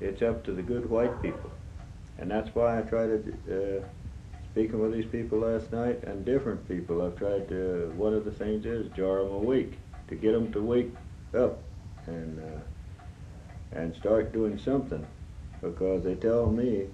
It's 0.00 0.22
up 0.22 0.44
to 0.44 0.52
the 0.52 0.62
good 0.62 0.88
white 0.88 1.20
people. 1.20 1.50
And 2.18 2.30
that's 2.30 2.54
why 2.54 2.78
I 2.78 2.82
try 2.82 3.06
to, 3.06 3.34
uh, 3.50 3.84
speaking 4.52 4.80
with 4.80 4.92
these 4.92 5.06
people 5.06 5.38
last 5.38 5.72
night 5.72 6.02
and 6.04 6.24
different 6.24 6.66
people, 6.66 7.02
I've 7.02 7.16
tried 7.16 7.48
to, 7.48 7.92
one 7.96 8.14
of 8.14 8.24
the 8.24 8.32
things 8.32 8.66
is 8.66 8.90
jar 8.96 9.22
them 9.22 9.32
awake, 9.32 9.78
to 10.08 10.16
get 10.16 10.32
them 10.32 10.52
to 10.52 10.60
wake 10.60 10.90
up 11.34 11.62
and, 12.06 12.40
uh, 12.40 13.78
and 13.78 13.94
start 13.94 14.32
doing 14.32 14.58
something. 14.58 15.06
Because 15.60 16.02
they 16.02 16.14
tell 16.14 16.46
me 16.46 16.86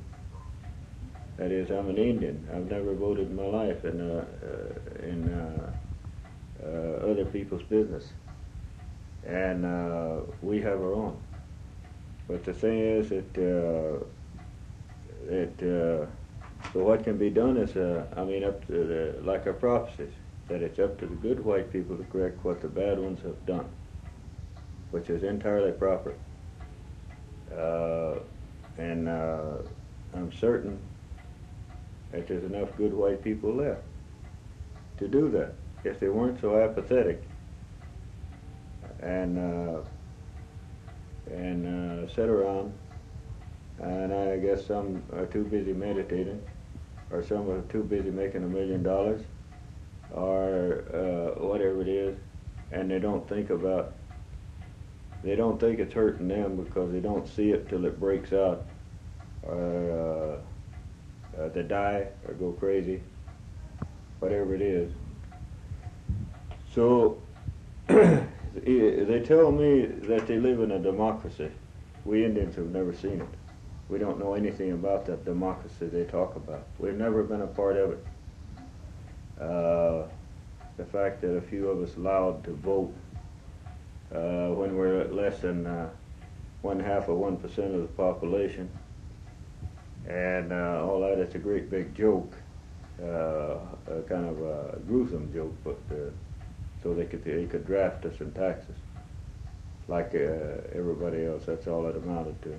that 1.38 1.50
is, 1.50 1.70
I'm 1.70 1.88
an 1.88 1.98
Indian. 1.98 2.46
I've 2.52 2.70
never 2.70 2.94
voted 2.94 3.30
in 3.30 3.36
my 3.36 3.44
life 3.44 3.84
in, 3.84 4.00
uh, 4.00 4.24
uh, 4.42 5.04
in 5.04 5.32
uh, 5.32 5.72
uh 6.62 7.10
other 7.10 7.24
people's 7.26 7.62
business. 7.62 8.08
And 9.26 9.64
uh, 9.64 10.20
we 10.42 10.60
have 10.62 10.80
our 10.80 10.94
own. 10.94 11.20
But 12.28 12.44
the 12.44 12.52
thing 12.52 12.78
is 12.78 13.08
that, 13.10 13.34
that 15.28 16.08
so 16.72 16.84
what 16.84 17.04
can 17.04 17.16
be 17.16 17.30
done 17.30 17.56
is, 17.56 17.76
I 18.16 18.24
mean, 18.24 18.44
up 18.44 18.66
to 18.66 18.72
the, 18.72 19.14
like 19.22 19.46
our 19.46 19.52
prophecies, 19.52 20.12
that 20.48 20.62
it's 20.62 20.78
up 20.78 20.98
to 21.00 21.06
the 21.06 21.14
good 21.14 21.44
white 21.44 21.72
people 21.72 21.96
to 21.96 22.04
correct 22.04 22.44
what 22.44 22.60
the 22.60 22.68
bad 22.68 22.98
ones 22.98 23.20
have 23.22 23.44
done, 23.46 23.66
which 24.90 25.10
is 25.10 25.22
entirely 25.22 25.72
proper. 25.72 26.14
and 28.78 29.08
I'm 29.08 30.32
certain 30.32 30.78
that 32.12 32.26
there's 32.28 32.44
enough 32.44 32.76
good 32.76 32.94
white 32.94 33.22
people 33.22 33.54
left 33.54 33.82
to 34.98 35.08
do 35.08 35.30
that 35.30 35.52
if 35.84 36.00
they 36.00 36.08
weren't 36.08 36.40
so 36.40 36.58
apathetic 36.58 37.22
and 39.00 39.38
uh, 39.38 39.80
and 41.30 41.66
uh, 42.08 42.12
sit 42.14 42.28
around 42.28 42.72
and 43.80 44.12
I 44.12 44.38
guess 44.38 44.66
some 44.66 45.02
are 45.12 45.26
too 45.26 45.44
busy 45.44 45.72
meditating 45.72 46.42
or 47.10 47.22
some 47.22 47.50
are 47.50 47.60
too 47.62 47.82
busy 47.82 48.10
making 48.10 48.42
a 48.42 48.48
million 48.48 48.82
dollars 48.82 49.22
or 50.12 50.84
uh, 50.92 51.44
whatever 51.44 51.82
it 51.82 51.88
is 51.88 52.16
and 52.72 52.90
they 52.90 52.98
don't 52.98 53.28
think 53.28 53.50
about 53.50 53.92
they 55.22 55.34
don't 55.34 55.58
think 55.58 55.78
it's 55.80 55.94
hurting 55.94 56.28
them 56.28 56.56
because 56.56 56.92
they 56.92 57.00
don't 57.00 57.26
see 57.28 57.50
it 57.50 57.68
till 57.68 57.84
it 57.84 57.98
breaks 57.98 58.32
out 58.32 58.64
or 59.42 60.40
uh, 61.36 61.40
uh, 61.40 61.48
to 61.50 61.62
die 61.62 62.06
or 62.26 62.34
go 62.34 62.52
crazy, 62.52 63.02
whatever 64.20 64.54
it 64.54 64.62
is. 64.62 64.92
So 66.72 67.18
they 67.86 69.22
tell 69.24 69.52
me 69.52 69.86
that 69.86 70.26
they 70.26 70.38
live 70.38 70.60
in 70.60 70.72
a 70.72 70.78
democracy. 70.78 71.50
We 72.04 72.24
Indians 72.24 72.56
have 72.56 72.70
never 72.70 72.94
seen 72.94 73.20
it. 73.20 73.45
We 73.88 73.98
don't 73.98 74.18
know 74.18 74.34
anything 74.34 74.72
about 74.72 75.06
that 75.06 75.24
democracy 75.24 75.86
they 75.86 76.04
talk 76.04 76.36
about. 76.36 76.64
We've 76.78 76.96
never 76.96 77.22
been 77.22 77.42
a 77.42 77.46
part 77.46 77.76
of 77.76 77.92
it. 77.92 78.06
Uh, 79.40 80.08
the 80.76 80.84
fact 80.84 81.20
that 81.20 81.36
a 81.36 81.40
few 81.40 81.68
of 81.68 81.82
us 81.82 81.96
allowed 81.96 82.42
to 82.44 82.52
vote 82.52 82.92
uh, 84.12 84.48
when 84.48 84.76
we're 84.76 85.04
less 85.04 85.40
than 85.40 85.66
uh, 85.66 85.88
one 86.62 86.80
half 86.80 87.08
of 87.08 87.16
one 87.16 87.36
percent 87.36 87.74
of 87.74 87.82
the 87.82 87.88
population 87.88 88.68
and 90.08 90.52
uh, 90.52 90.82
all 90.84 91.00
that. 91.00 91.18
It's 91.18 91.34
a 91.34 91.38
great 91.38 91.70
big 91.70 91.94
joke, 91.94 92.32
uh, 93.02 93.58
a 93.88 94.02
kind 94.08 94.26
of 94.26 94.40
a 94.42 94.78
gruesome 94.86 95.32
joke, 95.32 95.54
but 95.64 95.78
uh, 95.90 96.10
so 96.82 96.94
they 96.94 97.04
could 97.04 97.24
they 97.24 97.46
could 97.46 97.66
draft 97.66 98.04
us 98.04 98.20
in 98.20 98.32
taxes 98.32 98.76
like 99.88 100.14
uh, 100.14 100.62
everybody 100.74 101.24
else. 101.24 101.44
That's 101.46 101.66
all 101.66 101.86
it 101.86 101.96
amounted 101.96 102.40
to. 102.42 102.56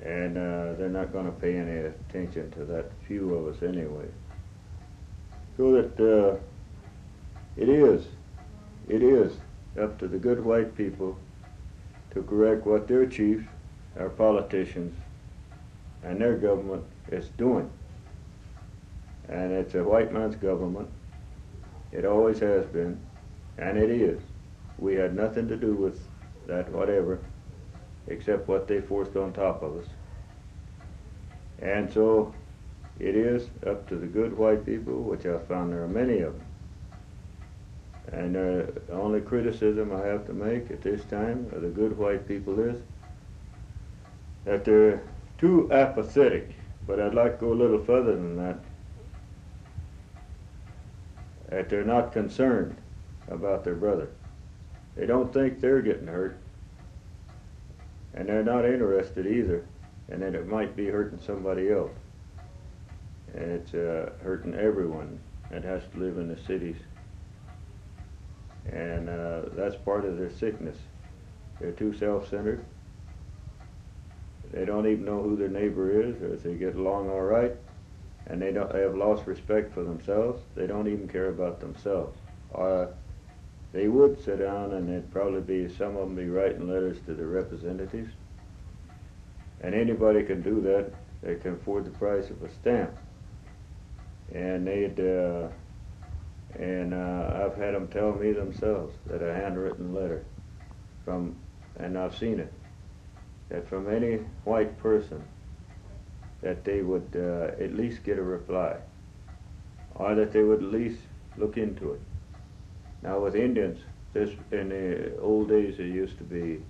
And 0.00 0.36
uh, 0.36 0.74
they're 0.74 0.88
not 0.88 1.12
going 1.12 1.26
to 1.26 1.32
pay 1.32 1.56
any 1.56 1.78
attention 1.78 2.50
to 2.52 2.64
that 2.64 2.90
few 3.06 3.34
of 3.34 3.54
us 3.54 3.62
anyway. 3.62 4.08
So 5.56 5.72
that 5.72 6.00
uh, 6.00 6.36
it 7.56 7.68
is, 7.68 8.06
it 8.88 9.02
is 9.02 9.32
up 9.80 9.98
to 9.98 10.08
the 10.08 10.18
good 10.18 10.44
white 10.44 10.76
people 10.76 11.18
to 12.12 12.22
correct 12.22 12.66
what 12.66 12.88
their 12.88 13.06
chiefs, 13.06 13.44
our 13.98 14.08
politicians, 14.08 14.94
and 16.02 16.20
their 16.20 16.36
government 16.36 16.84
is 17.10 17.28
doing. 17.38 17.70
And 19.28 19.52
it's 19.52 19.74
a 19.74 19.84
white 19.84 20.12
man's 20.12 20.36
government. 20.36 20.88
It 21.92 22.04
always 22.04 22.38
has 22.40 22.66
been, 22.66 22.98
and 23.58 23.78
it 23.78 23.90
is. 23.90 24.20
We 24.78 24.94
had 24.94 25.14
nothing 25.14 25.48
to 25.48 25.56
do 25.56 25.74
with 25.74 26.00
that, 26.46 26.70
whatever, 26.70 27.20
except 28.06 28.48
what 28.48 28.66
they 28.66 28.80
forced 28.80 29.16
on 29.16 29.32
top 29.32 29.62
of 29.62 29.76
us. 29.76 29.86
And 31.60 31.92
so 31.92 32.34
it 32.98 33.16
is 33.16 33.48
up 33.66 33.88
to 33.88 33.96
the 33.96 34.06
good 34.06 34.36
white 34.36 34.66
people, 34.66 34.94
which 34.94 35.26
I 35.26 35.38
found 35.38 35.72
there 35.72 35.82
are 35.82 35.88
many 35.88 36.20
of 36.20 36.34
them, 36.34 36.46
And 38.12 38.36
uh, 38.36 38.72
the 38.86 38.92
only 38.92 39.20
criticism 39.20 39.92
I 39.92 40.06
have 40.06 40.26
to 40.26 40.32
make 40.32 40.70
at 40.70 40.82
this 40.82 41.04
time 41.04 41.50
of 41.52 41.62
the 41.62 41.68
good 41.68 41.96
white 41.96 42.26
people 42.26 42.58
is 42.60 42.80
that 44.44 44.64
they're 44.64 45.02
too 45.38 45.70
apathetic. 45.72 46.54
But 46.86 46.98
I'd 46.98 47.14
like 47.14 47.38
to 47.38 47.46
go 47.46 47.52
a 47.52 47.54
little 47.54 47.82
further 47.84 48.16
than 48.16 48.36
that. 48.36 48.58
That 51.48 51.68
they're 51.68 51.84
not 51.84 52.12
concerned 52.12 52.76
about 53.28 53.62
their 53.62 53.76
brother. 53.76 54.08
They 54.96 55.06
don't 55.06 55.32
think 55.32 55.60
they're 55.60 55.80
getting 55.80 56.08
hurt. 56.08 56.38
And 58.14 58.28
they're 58.28 58.42
not 58.42 58.64
interested 58.64 59.26
either. 59.26 59.64
And 60.08 60.22
that 60.22 60.34
it 60.34 60.46
might 60.46 60.76
be 60.76 60.86
hurting 60.86 61.20
somebody 61.24 61.70
else. 61.70 61.92
And 63.34 63.50
it's 63.50 63.74
uh, 63.74 64.12
hurting 64.22 64.54
everyone 64.54 65.18
that 65.50 65.64
has 65.64 65.82
to 65.92 65.98
live 65.98 66.18
in 66.18 66.28
the 66.28 66.38
cities 66.46 66.76
and 68.70 69.08
uh, 69.08 69.42
that's 69.52 69.74
part 69.76 70.04
of 70.04 70.18
their 70.18 70.30
sickness. 70.30 70.76
They're 71.60 71.72
too 71.72 71.96
self-centered. 71.96 72.64
They 74.52 74.64
don't 74.64 74.86
even 74.86 75.04
know 75.04 75.22
who 75.22 75.36
their 75.36 75.48
neighbor 75.48 75.90
is, 76.02 76.20
or 76.22 76.34
if 76.34 76.42
they 76.42 76.54
get 76.54 76.76
along 76.76 77.08
all 77.08 77.22
right, 77.22 77.54
and 78.26 78.40
they 78.40 78.52
don't. 78.52 78.70
They 78.72 78.80
have 78.80 78.94
lost 78.94 79.26
respect 79.26 79.72
for 79.72 79.82
themselves. 79.82 80.42
They 80.54 80.66
don't 80.66 80.88
even 80.88 81.08
care 81.08 81.28
about 81.28 81.60
themselves. 81.60 82.18
Uh, 82.54 82.86
they 83.72 83.88
would 83.88 84.22
sit 84.22 84.40
down, 84.40 84.72
and 84.72 84.88
there'd 84.88 85.10
probably 85.10 85.40
be 85.40 85.74
some 85.74 85.96
of 85.96 86.08
them 86.08 86.14
be 86.14 86.28
writing 86.28 86.68
letters 86.68 86.98
to 87.06 87.14
their 87.14 87.26
representatives. 87.26 88.12
And 89.62 89.74
anybody 89.74 90.22
can 90.24 90.42
do 90.42 90.60
that. 90.62 90.92
They 91.22 91.36
can 91.36 91.54
afford 91.54 91.84
the 91.86 91.90
price 91.90 92.28
of 92.30 92.42
a 92.42 92.52
stamp. 92.52 92.90
And 94.34 94.66
they'd. 94.66 94.98
Uh, 94.98 95.48
and 96.58 96.92
uh, 96.92 97.44
I've 97.44 97.56
had 97.56 97.74
them 97.74 97.88
tell 97.88 98.12
me 98.12 98.32
themselves 98.32 98.94
that 99.06 99.22
a 99.22 99.32
handwritten 99.34 99.94
letter 99.94 100.24
from, 101.04 101.36
and 101.78 101.96
I've 101.96 102.16
seen 102.16 102.40
it, 102.40 102.52
that 103.48 103.66
from 103.68 103.92
any 103.92 104.16
white 104.44 104.78
person, 104.78 105.22
that 106.42 106.64
they 106.64 106.82
would 106.82 107.08
uh, 107.14 107.62
at 107.62 107.74
least 107.74 108.04
get 108.04 108.18
a 108.18 108.22
reply, 108.22 108.76
or 109.94 110.14
that 110.14 110.32
they 110.32 110.42
would 110.42 110.62
at 110.62 110.70
least 110.70 111.00
look 111.38 111.56
into 111.56 111.92
it. 111.92 112.00
Now 113.02 113.18
with 113.18 113.34
Indians, 113.34 113.80
this 114.12 114.30
in 114.50 114.68
the 114.68 115.18
old 115.18 115.48
days 115.48 115.76
there 115.76 115.86
used 115.86 116.18
to 116.18 116.24
be 116.24 116.62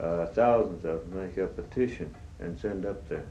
uh, 0.00 0.26
thousands 0.26 0.84
of 0.84 1.10
them 1.10 1.26
make 1.26 1.36
a 1.36 1.46
petition 1.46 2.14
and 2.40 2.58
send 2.58 2.86
up 2.86 3.08
there, 3.08 3.26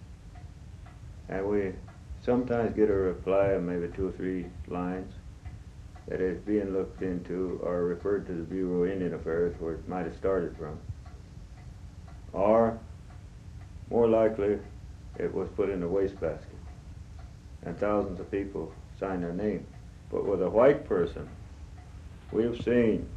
and 1.29 1.47
we 1.47 1.73
sometimes 2.21 2.75
get 2.75 2.89
a 2.89 2.93
reply 2.93 3.47
of 3.47 3.63
maybe 3.63 3.87
two 3.95 4.09
or 4.09 4.11
three 4.11 4.45
lines 4.67 5.13
that 6.07 6.21
is 6.21 6.39
being 6.39 6.73
looked 6.73 7.01
into 7.01 7.59
or 7.63 7.83
referred 7.83 8.25
to 8.27 8.33
the 8.33 8.43
Bureau 8.43 8.83
of 8.83 8.91
Indian 8.91 9.13
Affairs 9.13 9.55
where 9.59 9.73
it 9.73 9.87
might 9.87 10.05
have 10.05 10.15
started 10.15 10.55
from. 10.57 10.77
Or, 12.33 12.79
more 13.89 14.07
likely, 14.07 14.59
it 15.17 15.33
was 15.33 15.49
put 15.55 15.69
in 15.69 15.83
a 15.83 15.87
wastebasket 15.87 16.57
and 17.63 17.77
thousands 17.77 18.19
of 18.19 18.31
people 18.31 18.71
signed 18.99 19.23
their 19.23 19.33
name. 19.33 19.65
But 20.09 20.25
with 20.25 20.41
a 20.41 20.49
white 20.49 20.87
person, 20.87 21.27
we've 22.31 22.61
seen 22.63 23.07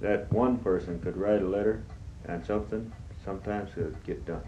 that 0.00 0.30
one 0.32 0.58
person 0.58 1.00
could 1.00 1.16
write 1.16 1.42
a 1.42 1.46
letter 1.46 1.82
and 2.26 2.44
something 2.44 2.92
sometimes 3.24 3.70
could 3.74 3.96
get 4.04 4.24
done. 4.24 4.42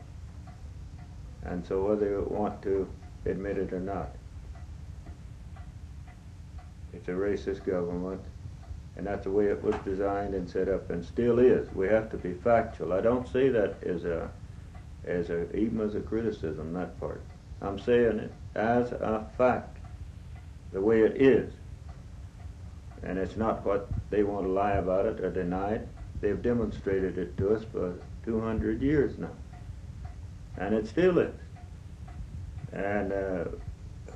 And 1.45 1.67
so 1.67 1.87
whether 1.87 2.09
you 2.09 2.27
want 2.31 2.63
to 2.63 2.89
admit 3.27 3.59
it 3.59 3.73
or 3.73 3.81
not, 3.81 4.15
it's 6.93 7.09
a 7.09 7.13
racist 7.13 7.65
government, 7.65 8.21
and 8.97 9.07
that's 9.07 9.25
the 9.25 9.31
way 9.31 9.47
it 9.47 9.63
was 9.63 9.75
designed 9.85 10.35
and 10.35 10.49
set 10.49 10.69
up, 10.69 10.91
and 10.91 11.05
still 11.05 11.39
is. 11.39 11.73
We 11.75 11.89
have 11.89 12.11
to 12.11 12.17
be 12.17 12.35
factual. 12.35 12.93
I 12.93 13.01
don't 13.01 13.27
say 13.27 13.49
that 13.49 13.83
as 13.83 14.05
a, 14.05 14.31
as 15.05 15.31
a 15.31 15.55
even 15.57 15.81
as 15.81 15.95
a 15.95 16.01
criticism. 16.01 16.73
That 16.75 16.99
part. 17.01 17.23
I'm 17.61 17.79
saying 17.79 18.19
it 18.19 18.33
as 18.55 18.93
a 18.93 19.27
fact, 19.39 19.79
the 20.73 20.81
way 20.81 21.03
it 21.03 21.21
is, 21.21 21.53
and 23.03 23.19
it's 23.19 23.37
not 23.37 23.65
what 23.65 23.89
they 24.11 24.23
want 24.23 24.47
to 24.47 24.53
lie 24.53 24.73
about 24.73 25.07
it 25.07 25.21
or 25.21 25.31
deny 25.31 25.73
it. 25.73 25.89
They've 26.21 26.41
demonstrated 26.41 27.19
it 27.19 27.37
to 27.39 27.55
us 27.55 27.65
for 27.73 27.95
200 28.25 28.81
years 28.81 29.19
now, 29.19 29.33
and 30.57 30.75
it 30.75 30.87
still 30.87 31.19
is. 31.19 31.35
And 32.73 33.13
uh, 33.13 33.45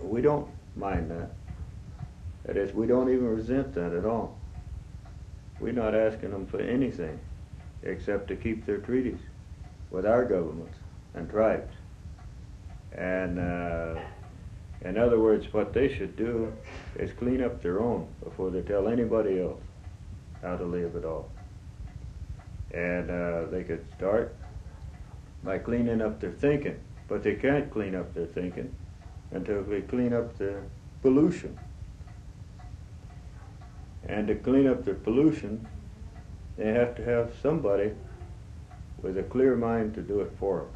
we 0.01 0.23
don't 0.23 0.49
mind 0.77 1.11
that. 1.11 1.31
That 2.45 2.57
is, 2.57 2.73
we 2.73 2.87
don't 2.87 3.11
even 3.11 3.27
resent 3.27 3.75
that 3.75 3.93
at 3.93 4.05
all. 4.05 4.39
We're 5.59 5.73
not 5.73 5.95
asking 5.95 6.31
them 6.31 6.47
for 6.47 6.61
anything 6.61 7.19
except 7.83 8.29
to 8.29 8.37
keep 8.37 8.67
their 8.67 8.79
treaties 8.79 9.19
with 9.91 10.07
our 10.07 10.25
governments 10.25 10.79
and 11.15 11.29
tribes. 11.29 11.73
And 12.93 13.39
uh, 13.39 13.97
in 14.85 14.99
other 14.99 15.19
words, 15.19 15.53
what 15.53 15.73
they 15.73 15.93
should 15.93 16.17
do 16.17 16.53
is 16.97 17.11
clean 17.13 17.43
up 17.43 17.63
their 17.63 17.81
own 17.81 18.09
before 18.23 18.51
they 18.51 18.63
tell 18.63 18.89
anybody 18.89 19.41
else 19.41 19.63
how 20.43 20.57
to 20.57 20.65
live 20.65 20.97
at 20.97 21.05
all. 21.05 21.31
And 22.73 23.11
uh, 23.11 23.47
they 23.51 23.65
could 23.65 23.87
start 23.97 24.35
by 25.43 25.59
cleaning 25.59 26.03
up 26.03 26.21
their 26.21 26.33
thinking, 26.33 26.79
but 27.09 27.23
they 27.23 27.35
can't 27.35 27.71
clean 27.71 27.95
up 27.95 28.13
their 28.15 28.27
thinking 28.27 28.75
until 29.31 29.63
they 29.63 29.81
clean 29.81 30.13
up 30.13 30.37
their 30.39 30.63
pollution 31.03 31.59
and 34.09 34.29
to 34.29 34.35
clean 34.37 34.67
up 34.67 34.85
their 34.85 34.95
pollution, 34.95 35.67
they 36.57 36.73
have 36.73 36.95
to 36.97 37.05
have 37.05 37.35
somebody 37.43 37.93
with 39.03 39.19
a 39.19 39.23
clear 39.23 39.57
mind 39.57 39.95
to 39.95 40.03
do 40.03 40.21
it 40.21 40.33
for 40.39 40.61
them. 40.61 40.69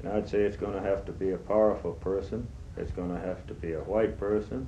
And 0.00 0.12
I'd 0.12 0.28
say 0.28 0.40
it's 0.40 0.56
going 0.56 0.72
to 0.72 0.80
have 0.80 1.04
to 1.06 1.12
be 1.12 1.32
a 1.32 1.36
powerful 1.36 1.92
person. 1.92 2.48
It's 2.80 2.92
going 2.92 3.14
to 3.14 3.20
have 3.20 3.46
to 3.46 3.52
be 3.52 3.74
a 3.74 3.80
white 3.80 4.18
person, 4.18 4.66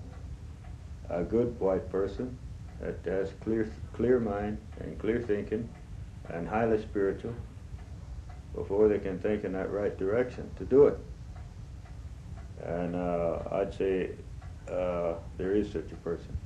a 1.09 1.23
good 1.23 1.59
white 1.59 1.91
person 1.91 2.37
that 2.79 2.99
has 3.07 3.33
clear, 3.43 3.73
clear 3.95 4.21
mind 4.21 4.59
and 4.81 4.99
clear 4.99 5.19
thinking 5.19 5.67
and 6.29 6.47
highly 6.47 6.81
spiritual 6.83 7.35
before 8.55 8.87
they 8.89 8.99
can 8.99 9.19
think 9.19 9.45
in 9.45 9.53
that 9.55 9.73
right 9.73 9.97
direction 9.97 10.51
to 10.59 10.65
do 10.67 10.89
it. 10.89 10.99
And 12.63 12.95
uh, 12.95 13.39
I'd 13.51 13.73
say 13.73 14.11
uh, 14.71 15.15
there 15.39 15.55
is 15.55 15.73
such 15.73 15.91
a 15.91 15.97
person. 15.97 16.37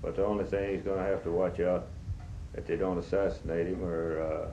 But 0.00 0.14
the 0.14 0.24
only 0.24 0.44
thing 0.44 0.74
he's 0.74 0.84
going 0.84 0.98
to 0.98 1.10
have 1.10 1.24
to 1.24 1.32
watch 1.32 1.58
out 1.58 1.88
that 2.52 2.66
they 2.66 2.76
don't 2.76 2.98
assassinate 2.98 3.66
him 3.66 3.82
or 3.82 4.22
uh, 4.22 4.46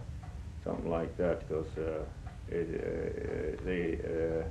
something 0.63 0.89
like 0.89 1.15
that, 1.17 1.47
because 1.47 1.67
uh, 1.77 2.03
it, 2.49 3.57
uh, 3.61 3.63
they 3.63 4.43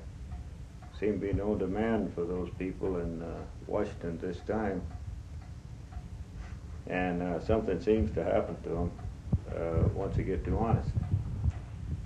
uh, 0.96 1.00
seem 1.00 1.20
to 1.20 1.26
be 1.26 1.32
no 1.32 1.54
demand 1.54 2.14
for 2.14 2.24
those 2.24 2.50
people 2.58 2.98
in 2.98 3.22
uh, 3.22 3.26
Washington 3.66 4.18
this 4.18 4.38
time, 4.40 4.82
and 6.86 7.22
uh, 7.22 7.40
something 7.40 7.80
seems 7.80 8.10
to 8.14 8.24
happen 8.24 8.56
to 8.62 8.68
them 8.68 8.90
uh, 9.54 9.88
once 9.94 10.16
they 10.16 10.22
get 10.22 10.44
too 10.44 10.58
honest. 10.58 10.90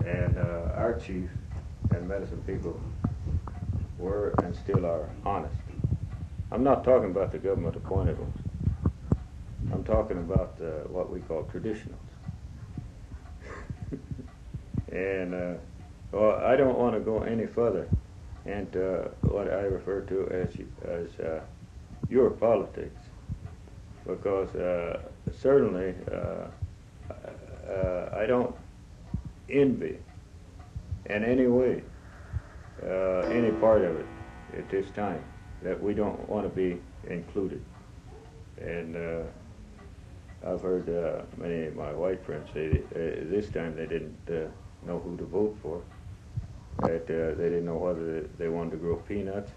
And 0.04 0.38
uh, 0.38 0.72
our 0.74 0.98
chief 0.98 1.28
and 1.90 2.08
medicine 2.08 2.42
people 2.46 2.80
were 3.98 4.34
and 4.42 4.54
still 4.54 4.86
are 4.86 5.08
honest. 5.24 5.54
I'm 6.50 6.64
not 6.64 6.84
talking 6.84 7.10
about 7.10 7.32
the 7.32 7.38
government 7.38 7.76
appointed 7.76 8.18
ones. 8.18 8.38
I'm 9.72 9.84
talking 9.84 10.18
about 10.18 10.56
uh, 10.60 10.88
what 10.88 11.10
we 11.10 11.20
call 11.20 11.44
traditionals. 11.44 11.94
and 14.92 15.34
uh, 15.34 15.54
well, 16.12 16.36
I 16.44 16.56
don't 16.56 16.78
want 16.78 16.94
to 16.94 17.00
go 17.00 17.22
any 17.22 17.46
further 17.46 17.88
into 18.46 19.02
uh, 19.02 19.08
what 19.22 19.48
I 19.48 19.62
refer 19.62 20.00
to 20.02 20.28
as 20.28 20.54
as 20.84 21.20
uh, 21.20 21.40
your 22.08 22.30
politics, 22.30 23.00
because 24.06 24.54
uh, 24.54 25.00
certainly 25.32 25.94
uh, 26.10 26.48
I 28.16 28.26
don't 28.26 28.54
envy 29.48 29.98
in 31.06 31.24
any 31.24 31.46
way 31.46 31.82
any 32.82 33.50
part 33.60 33.82
of 33.82 33.96
it 33.96 34.06
at 34.56 34.68
this 34.70 34.90
time 34.90 35.22
that 35.62 35.80
we 35.80 35.92
don't 35.92 36.28
want 36.28 36.44
to 36.44 36.48
be 36.48 36.80
included. 37.08 37.62
And 38.58 38.96
I've 40.46 40.62
heard 40.62 40.88
uh, 40.88 41.22
many 41.36 41.66
of 41.66 41.76
my 41.76 41.92
white 41.92 42.24
friends 42.24 42.48
say 42.54 42.70
uh, 42.70 43.28
this 43.30 43.50
time 43.50 43.76
they 43.76 43.86
didn't 43.86 44.16
uh, 44.28 44.48
know 44.86 44.98
who 44.98 45.16
to 45.18 45.24
vote 45.24 45.56
for. 45.62 45.82
That 46.78 47.02
uh, 47.02 47.34
they 47.36 47.50
didn't 47.50 47.66
know 47.66 47.76
whether 47.76 48.22
they 48.38 48.48
wanted 48.48 48.70
to 48.72 48.76
grow 48.78 48.96
peanuts, 48.96 49.50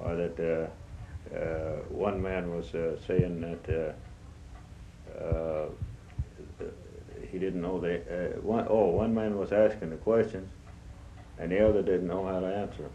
or 0.00 0.16
that 0.16 0.40
uh, 0.40 1.34
uh, 1.36 1.82
one 1.88 2.20
man 2.20 2.54
was 2.54 2.74
uh, 2.74 2.96
saying 3.06 3.40
that 3.42 3.94
he 7.30 7.38
didn't 7.38 7.62
know 7.62 7.78
they. 7.80 7.98
One, 8.40 8.66
oh, 8.68 8.86
one 8.86 9.14
man 9.14 9.36
was 9.38 9.52
asking 9.52 9.90
the 9.90 9.96
questions, 9.96 10.50
and 11.38 11.52
the 11.52 11.66
other 11.66 11.82
didn't 11.82 12.08
know 12.08 12.26
how 12.26 12.40
to 12.40 12.46
answer 12.46 12.82
them. 12.82 12.92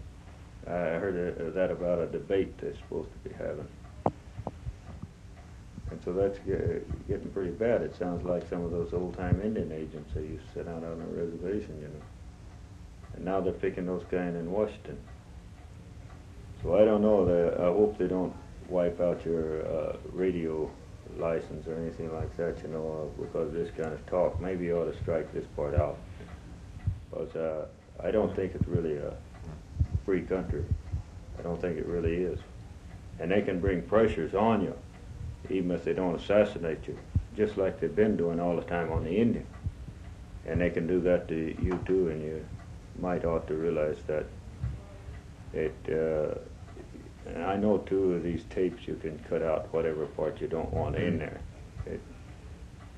I 0.67 0.99
heard 0.99 1.53
that 1.55 1.72
about 1.72 1.99
a 1.99 2.07
debate 2.07 2.57
they're 2.59 2.76
supposed 2.76 3.09
to 3.11 3.30
be 3.30 3.36
having. 3.36 3.67
And 5.89 6.01
so 6.05 6.13
that's 6.13 6.39
getting 7.07 7.30
pretty 7.34 7.51
bad. 7.51 7.82
It 7.82 7.95
sounds 7.95 8.24
like 8.24 8.47
some 8.47 8.63
of 8.63 8.72
those 8.72 8.93
old-time 8.93 9.41
Indian 9.43 9.72
agents 9.72 10.13
that 10.13 10.24
used 10.24 10.45
to 10.47 10.53
sit 10.53 10.67
out 10.67 10.84
on 10.84 11.01
a 11.01 11.05
reservation, 11.05 11.78
you 11.82 11.88
know. 11.88 12.03
And 13.16 13.26
now 13.26 13.41
they're 13.41 13.53
picking 13.53 13.86
those 13.86 14.03
guys 14.12 14.36
in 14.36 14.51
Washington. 14.51 14.97
So 16.62 16.76
I 16.76 16.86
don't 16.86 17.01
know. 17.01 17.55
I 17.59 17.66
hope 17.66 17.97
they 17.97 18.07
don't 18.07 18.34
wipe 18.70 18.99
out 19.01 19.26
your 19.26 19.66
uh, 19.66 19.97
radio 20.14 20.70
license 21.18 21.68
or 21.68 21.76
anything 21.76 22.14
like 22.14 22.36
that, 22.38 22.62
you 22.64 22.70
know, 22.70 23.12
because 23.20 23.51
this 23.51 23.70
kind 23.72 23.93
of 23.93 24.05
talk. 24.05 24.39
Maybe 24.39 24.66
you 24.66 24.78
ought 24.78 24.91
to 24.91 24.97
strike 25.01 25.34
this 25.34 25.45
part 25.55 25.76
out. 25.76 25.97
Because 27.09 27.36
uh, 27.36 27.66
I 28.01 28.12
don't 28.12 28.34
think 28.36 28.55
it's 28.55 28.68
really 28.68 28.97
a 28.97 29.14
free 30.05 30.22
country. 30.22 30.64
I 31.38 31.41
don't 31.41 31.59
think 31.59 31.78
it 31.78 31.86
really 31.86 32.16
is. 32.16 32.39
And 33.20 33.32
they 33.32 33.41
can 33.41 33.59
bring 33.59 33.82
pressures 33.82 34.34
on 34.34 34.62
you, 34.62 34.76
even 35.49 35.72
if 35.72 35.84
they 35.84 35.93
don't 35.93 36.16
assassinate 36.16 36.88
you, 36.88 36.97
just 37.36 37.57
like 37.57 37.80
they've 37.80 37.95
been 37.95 38.16
doing 38.16 38.39
all 38.39 38.55
the 38.55 38.64
time 38.64 38.91
on 38.91 39.03
the 39.03 39.12
Indian. 39.12 39.45
And 40.45 40.62
they 40.62 40.70
can 40.70 40.88
do 40.88 41.01
that 41.01 41.28
to 41.28 41.36
you 41.36 41.80
too, 41.86 42.09
and 42.09 42.22
you 42.22 42.45
might 42.99 43.25
ought 43.25 43.47
to 43.47 43.53
realize 43.55 43.97
that 44.07 44.25
it. 45.53 45.75
Uh, 45.89 46.37
and 47.27 47.43
I 47.43 47.55
know 47.55 47.77
too 47.77 48.13
of 48.13 48.23
these 48.23 48.43
tapes 48.49 48.87
you 48.87 48.95
can 48.95 49.19
cut 49.29 49.43
out 49.43 49.71
whatever 49.73 50.05
part 50.07 50.41
you 50.41 50.47
don't 50.47 50.73
want 50.73 50.95
in 50.95 51.19
there. 51.19 51.39
It, 51.85 52.01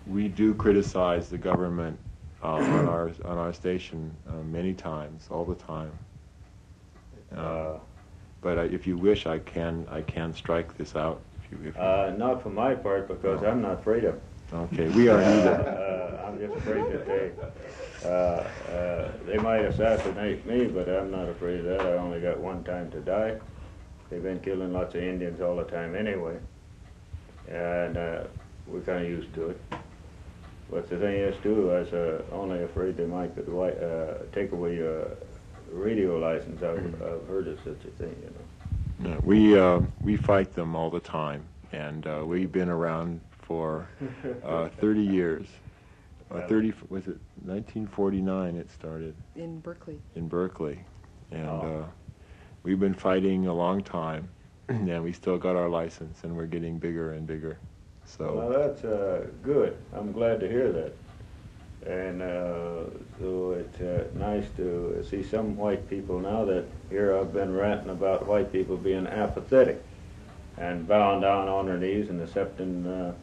We 0.07 0.27
do 0.29 0.53
criticize 0.53 1.29
the 1.29 1.37
government 1.37 1.97
uh, 2.41 2.53
on 2.53 2.87
our 2.87 3.11
on 3.25 3.37
our 3.37 3.53
station 3.53 4.11
uh, 4.29 4.43
many 4.43 4.73
times, 4.73 5.27
all 5.29 5.45
the 5.45 5.55
time. 5.55 5.91
Uh, 7.35 7.39
uh, 7.39 7.79
but 8.41 8.57
I, 8.59 8.63
if 8.63 8.87
you 8.87 8.97
wish, 8.97 9.25
I 9.25 9.39
can 9.39 9.85
I 9.91 10.01
can 10.01 10.33
strike 10.33 10.77
this 10.77 10.95
out. 10.95 11.19
If 11.43 11.51
you, 11.51 11.69
if 11.69 11.75
you, 11.75 11.81
uh, 11.81 12.13
not 12.17 12.41
for 12.41 12.49
my 12.49 12.75
part 12.75 13.07
because 13.07 13.43
I'm 13.43 13.61
not 13.61 13.79
afraid 13.79 14.03
of. 14.05 14.15
'em. 14.15 14.59
okay, 14.71 14.87
we 14.89 15.09
are 15.09 15.19
neither. 15.19 15.79
Uh, 15.93 16.27
I'm 16.27 16.39
just 16.39 16.55
afraid 16.57 16.83
that 16.91 17.05
they 17.05 17.31
uh, 18.05 18.43
uh, 18.71 19.11
they 19.25 19.37
might 19.37 19.61
assassinate 19.65 20.45
me, 20.45 20.65
but 20.67 20.87
I'm 20.89 21.11
not 21.11 21.29
afraid 21.29 21.59
of 21.59 21.65
that. 21.65 21.81
I 21.81 21.93
only 21.93 22.19
got 22.19 22.39
one 22.39 22.63
time 22.63 22.91
to 22.91 22.99
die. 22.99 23.39
They've 24.09 24.21
been 24.23 24.39
killing 24.39 24.73
lots 24.73 24.95
of 24.95 25.01
Indians 25.03 25.41
all 25.41 25.55
the 25.55 25.63
time 25.63 25.95
anyway, 25.95 26.37
and 27.47 27.97
uh, 27.97 28.23
we're 28.67 28.81
kind 28.81 29.03
of 29.03 29.09
used 29.09 29.33
to 29.35 29.49
it. 29.49 29.61
But 30.69 30.89
the 30.89 30.97
thing 30.97 31.15
is, 31.15 31.35
too, 31.43 31.71
I 31.71 31.79
was 31.79 31.93
uh, 31.93 32.23
only 32.31 32.63
afraid 32.63 32.97
they 32.97 33.05
might 33.05 33.35
could 33.35 33.49
uh, 33.49 34.23
take 34.33 34.51
away 34.51 34.75
your 34.75 35.07
radio 35.71 36.17
license. 36.17 36.61
I've, 36.63 37.01
I've 37.01 37.27
heard 37.27 37.47
of 37.47 37.59
such 37.59 37.85
a 37.85 37.91
thing, 37.97 38.15
you 38.21 38.29
know. 38.29 39.13
No, 39.15 39.19
we 39.23 39.59
uh, 39.59 39.81
we 40.01 40.15
fight 40.15 40.53
them 40.53 40.75
all 40.75 40.89
the 40.89 40.99
time, 40.99 41.43
and 41.71 42.05
uh, 42.07 42.23
we've 42.25 42.51
been 42.51 42.69
around 42.69 43.19
for 43.41 43.87
uh, 44.43 44.69
30 44.79 45.01
years. 45.01 45.47
Uh, 46.33 46.47
30 46.47 46.73
was 46.89 47.07
it 47.07 47.17
1949? 47.45 48.55
It 48.55 48.69
started 48.71 49.13
In 49.35 49.59
Berkeley. 49.59 49.99
in 50.15 50.27
Berkeley, 50.27 50.79
and 51.31 51.47
Oh. 51.47 51.83
uh, 51.83 51.85
we've 52.63 52.79
been 52.79 52.93
fighting 52.93 53.45
a 53.47 53.53
long 53.53 53.83
time, 53.83 54.27
and 54.67 55.03
we 55.03 55.11
still 55.11 55.37
got 55.37 55.55
our 55.55 55.69
license, 55.69 56.23
and 56.23 56.35
we're 56.35 56.47
getting 56.47 56.79
bigger 56.79 57.11
and 57.13 57.27
bigger. 57.27 57.57
Well, 58.19 58.35
So 58.49 58.53
that's 58.57 58.83
uh, 58.83 59.27
good. 59.43 59.77
I'm 59.93 60.11
glad 60.11 60.39
to 60.39 60.49
hear 60.49 60.71
that. 60.71 60.93
And 61.85 62.21
uh, 62.21 62.85
so 63.19 63.51
it's 63.51 63.81
uh, 63.81 64.05
nice 64.15 64.45
to 64.57 65.03
see 65.09 65.21
some 65.21 65.57
white 65.57 65.89
people 65.89 66.17
now 66.19 66.45
that 66.45 66.63
here 66.89 67.15
I've 67.17 67.33
been 67.33 67.53
ranting 67.53 67.89
about 67.89 68.25
white 68.25 68.51
people 68.53 68.77
being 68.77 69.05
apathetic 69.05 69.83
and 70.57 70.87
bowing 70.87 71.19
down 71.21 71.49
on 71.49 71.65
their 71.65 71.77
knees 71.77 72.09
and 72.09 72.21
accepting 72.21 72.85
uh, 72.87 73.13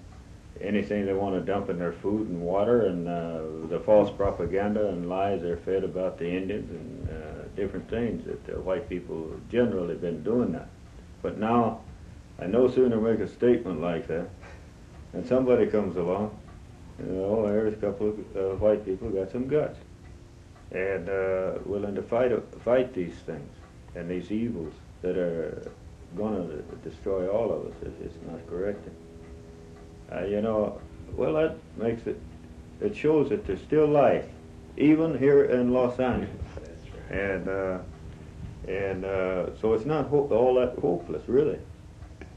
anything 0.61 1.07
they 1.07 1.13
want 1.13 1.35
to 1.35 1.41
dump 1.41 1.71
in 1.71 1.79
their 1.79 1.93
food 1.93 2.29
and 2.29 2.41
water 2.41 2.87
and 2.87 3.09
uh, 3.09 3.69
the 3.69 3.81
false 3.81 4.11
propaganda 4.11 4.89
and 4.89 5.09
lies 5.09 5.43
they're 5.43 5.57
fed 5.57 5.85
about 5.85 6.19
the 6.19 6.29
Indians 6.29 6.71
and 6.71 7.09
uh, 7.09 7.45
different 7.57 7.89
things 7.89 8.25
that 8.27 8.45
the 8.47 8.61
white 8.61 8.89
people 8.89 9.31
generally 9.51 9.95
been 9.95 10.23
doing 10.23 10.53
that. 10.53 10.69
But 11.23 11.39
now 11.39 11.81
I 12.39 12.47
no 12.47 12.69
sooner 12.69 13.01
make 13.01 13.21
a 13.21 13.29
statement 13.29 13.81
like 13.81 14.07
that 14.09 14.29
and 15.13 15.27
somebody 15.27 15.67
comes 15.67 15.97
along, 15.97 16.39
you 16.99 17.07
know, 17.07 17.43
there's 17.47 17.75
a 17.75 17.77
couple 17.77 18.09
of 18.09 18.37
uh, 18.37 18.57
white 18.57 18.85
people 18.85 19.09
who 19.09 19.19
got 19.19 19.33
some 19.33 19.49
guts 19.49 19.79
and 20.73 21.09
uh, 21.09 21.53
willing 21.65 21.95
to 21.95 22.03
fight 22.03 22.33
fight 22.65 22.95
these 22.95 23.15
things 23.27 23.51
and 23.95 24.09
these 24.09 24.31
evils 24.31 24.73
that 25.03 25.17
are 25.17 25.71
going 26.17 26.49
to 26.49 26.89
destroy 26.89 27.29
all 27.29 27.53
of 27.53 27.67
us 27.67 27.73
it's 28.05 28.17
not 28.29 28.47
corrected. 28.49 28.93
Uh, 30.13 30.25
you 30.25 30.41
know, 30.41 30.81
well, 31.15 31.35
that 31.35 31.57
makes 31.77 32.07
it, 32.07 32.21
it 32.81 32.97
shows 32.97 33.29
that 33.29 33.47
there's 33.47 33.61
still 33.63 33.87
life, 33.87 34.27
even 34.77 35.19
here 35.19 35.45
in 35.45 35.73
Los 35.73 35.99
Angeles. 36.01 36.31
And, 37.11 37.49
uh, 37.49 37.79
and 38.69 39.05
uh, 39.05 39.57
so 39.61 39.75
it's 39.75 39.85
not 39.85 40.07
ho- 40.09 40.29
all 40.31 40.55
that 40.55 40.79
hopeless, 40.79 41.23
really. 41.29 41.59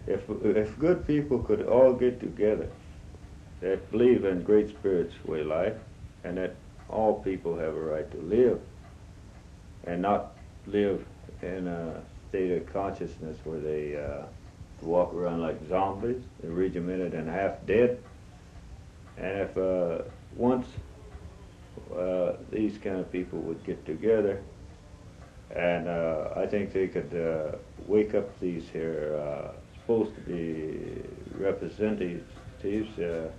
If, 0.08 0.22
if 0.44 0.78
good 0.80 1.08
people 1.08 1.40
could 1.40 1.64
all 1.68 1.94
get 1.94 2.20
together 2.20 2.70
that 3.62 3.90
believe 3.92 4.26
in 4.26 4.44
great 4.44 4.70
spirits 4.70 5.14
way 5.26 5.44
life 5.44 5.78
and 6.24 6.38
that 6.38 6.56
all 6.90 7.22
people 7.24 7.58
have 7.58 7.76
a 7.76 7.80
right 7.80 8.10
to 8.12 8.18
live 8.18 8.60
and 9.86 10.02
not 10.02 10.36
live 10.68 11.06
in 11.42 11.68
a 11.68 12.02
state 12.30 12.52
of 12.52 12.72
consciousness 12.74 13.38
where 13.46 13.60
they 13.60 13.96
uh, 13.96 14.26
walk 14.84 15.14
around 15.14 15.42
like 15.42 15.58
zombies, 15.68 16.22
regimented 16.44 17.14
and 17.14 17.30
half 17.30 17.66
dead. 17.66 18.02
And 19.18 19.40
if 19.42 19.58
uh, 19.58 20.04
once 20.36 20.68
uh, 21.96 22.34
these 22.52 22.78
kind 22.78 23.00
of 23.00 23.12
people 23.12 23.40
would 23.40 23.64
get 23.64 23.86
together, 23.86 24.42
and 25.56 25.88
uh, 25.88 26.30
I 26.36 26.48
think 26.48 26.74
they 26.74 26.88
could 26.88 27.14
uh, 27.14 27.58
wake 27.88 28.16
up 28.16 28.40
these 28.40 28.68
here 28.70 29.20
uh, 29.22 29.52
supposed 29.82 30.16
to 30.16 30.22
be 30.22 31.04
representatives, 31.38 32.24
uh, 33.00 33.30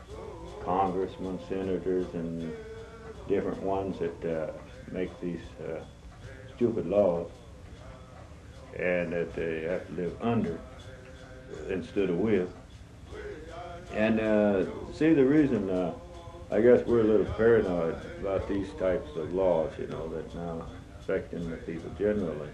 congressmen, 0.64 1.40
senators, 1.48 2.06
and 2.14 2.52
different 3.28 3.60
ones 3.62 3.98
that 3.98 4.54
make 4.92 5.10
these 5.20 5.40
stupid 6.54 6.86
laws, 6.86 7.30
and 8.78 9.12
that 9.12 9.34
they 9.34 9.62
have 9.62 9.86
to 9.88 9.92
live 9.94 10.16
under 10.20 10.60
instead 11.68 12.10
of 12.10 12.18
with. 12.18 12.48
And 13.92 14.20
uh, 14.20 14.64
see, 14.92 15.14
the 15.14 15.24
reason 15.24 15.70
uh, 15.70 15.94
I 16.50 16.60
guess 16.60 16.86
we're 16.86 17.00
a 17.00 17.04
little 17.04 17.26
paranoid 17.34 17.96
about 18.20 18.48
these 18.48 18.68
types 18.78 19.16
of 19.16 19.32
laws, 19.32 19.72
you 19.78 19.86
know, 19.88 20.08
that 20.08 20.34
now 20.34 20.66
affecting 21.00 21.50
the 21.50 21.56
people 21.56 21.90
generally, 21.98 22.48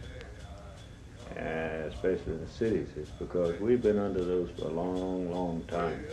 and 1.36 1.92
especially 1.92 2.32
in 2.32 2.40
the 2.40 2.50
cities, 2.50 2.88
is 2.96 3.08
because 3.18 3.60
we've 3.60 3.82
been 3.82 3.98
under 3.98 4.24
those 4.24 4.48
for 4.58 4.68
a 4.68 4.70
long, 4.70 5.30
long 5.30 5.62
time. 5.68 6.04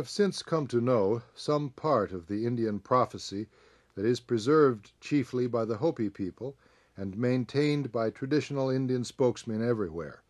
Have 0.00 0.08
since 0.08 0.42
come 0.42 0.66
to 0.66 0.80
know 0.80 1.20
some 1.34 1.68
part 1.68 2.10
of 2.10 2.26
the 2.26 2.46
Indian 2.46 2.78
prophecy 2.78 3.46
that 3.94 4.06
is 4.06 4.18
preserved 4.18 4.92
chiefly 4.98 5.46
by 5.46 5.62
the 5.62 5.76
Hopi 5.76 6.08
people 6.08 6.56
and 6.96 7.18
maintained 7.18 7.92
by 7.92 8.08
traditional 8.08 8.70
Indian 8.70 9.04
spokesmen 9.04 9.62
everywhere. 9.62 10.22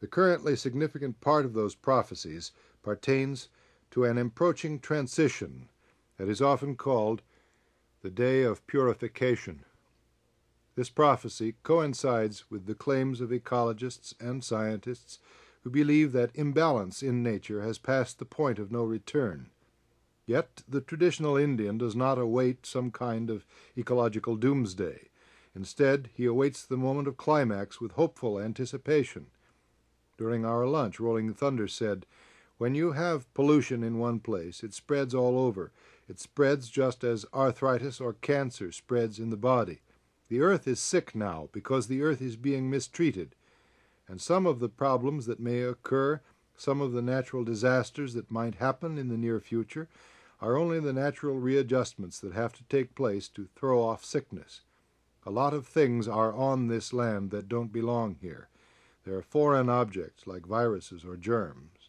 The 0.00 0.06
currently 0.06 0.56
significant 0.56 1.20
part 1.20 1.44
of 1.44 1.52
those 1.52 1.74
prophecies 1.74 2.52
pertains 2.82 3.50
to 3.90 4.04
an 4.04 4.16
approaching 4.16 4.80
transition 4.80 5.68
that 6.16 6.30
is 6.30 6.40
often 6.40 6.74
called 6.74 7.20
the 8.00 8.08
day 8.10 8.42
of 8.42 8.66
purification. 8.66 9.66
This 10.76 10.88
prophecy 10.88 11.56
coincides 11.62 12.50
with 12.50 12.64
the 12.64 12.74
claims 12.74 13.20
of 13.20 13.28
ecologists 13.28 14.14
and 14.18 14.42
scientists 14.42 15.18
who 15.64 15.70
believe 15.70 16.12
that 16.12 16.30
imbalance 16.34 17.02
in 17.02 17.22
nature 17.22 17.62
has 17.62 17.78
passed 17.78 18.18
the 18.18 18.26
point 18.26 18.58
of 18.58 18.70
no 18.70 18.84
return. 18.84 19.48
Yet 20.26 20.62
the 20.68 20.82
traditional 20.82 21.38
Indian 21.38 21.78
does 21.78 21.96
not 21.96 22.18
await 22.18 22.66
some 22.66 22.90
kind 22.90 23.30
of 23.30 23.46
ecological 23.76 24.36
doomsday. 24.36 25.08
Instead, 25.54 26.10
he 26.14 26.26
awaits 26.26 26.64
the 26.64 26.76
moment 26.76 27.08
of 27.08 27.16
climax 27.16 27.80
with 27.80 27.92
hopeful 27.92 28.38
anticipation. 28.38 29.26
During 30.18 30.44
our 30.44 30.66
lunch, 30.66 31.00
Rolling 31.00 31.32
Thunder 31.32 31.66
said, 31.66 32.04
When 32.58 32.74
you 32.74 32.92
have 32.92 33.32
pollution 33.32 33.82
in 33.82 33.98
one 33.98 34.20
place, 34.20 34.62
it 34.62 34.74
spreads 34.74 35.14
all 35.14 35.38
over. 35.38 35.72
It 36.08 36.20
spreads 36.20 36.68
just 36.68 37.02
as 37.02 37.24
arthritis 37.32 38.00
or 38.00 38.12
cancer 38.12 38.70
spreads 38.70 39.18
in 39.18 39.30
the 39.30 39.36
body. 39.36 39.80
The 40.28 40.40
earth 40.40 40.68
is 40.68 40.78
sick 40.78 41.14
now 41.14 41.48
because 41.52 41.86
the 41.86 42.02
earth 42.02 42.20
is 42.20 42.36
being 42.36 42.68
mistreated 42.68 43.34
and 44.08 44.20
some 44.20 44.46
of 44.46 44.60
the 44.60 44.68
problems 44.68 45.26
that 45.26 45.40
may 45.40 45.62
occur, 45.62 46.20
some 46.56 46.80
of 46.80 46.92
the 46.92 47.02
natural 47.02 47.44
disasters 47.44 48.14
that 48.14 48.30
might 48.30 48.56
happen 48.56 48.98
in 48.98 49.08
the 49.08 49.18
near 49.18 49.40
future, 49.40 49.88
are 50.40 50.56
only 50.56 50.78
the 50.78 50.92
natural 50.92 51.38
readjustments 51.38 52.20
that 52.20 52.32
have 52.32 52.52
to 52.52 52.64
take 52.64 52.94
place 52.94 53.28
to 53.28 53.48
throw 53.56 53.82
off 53.82 54.04
sickness. 54.04 54.60
A 55.26 55.30
lot 55.30 55.54
of 55.54 55.66
things 55.66 56.06
are 56.06 56.34
on 56.34 56.68
this 56.68 56.92
land 56.92 57.30
that 57.30 57.48
don't 57.48 57.72
belong 57.72 58.16
here. 58.20 58.48
They 59.04 59.12
are 59.12 59.22
foreign 59.22 59.68
objects 59.68 60.26
like 60.26 60.46
viruses 60.46 61.04
or 61.04 61.16
germs. 61.16 61.88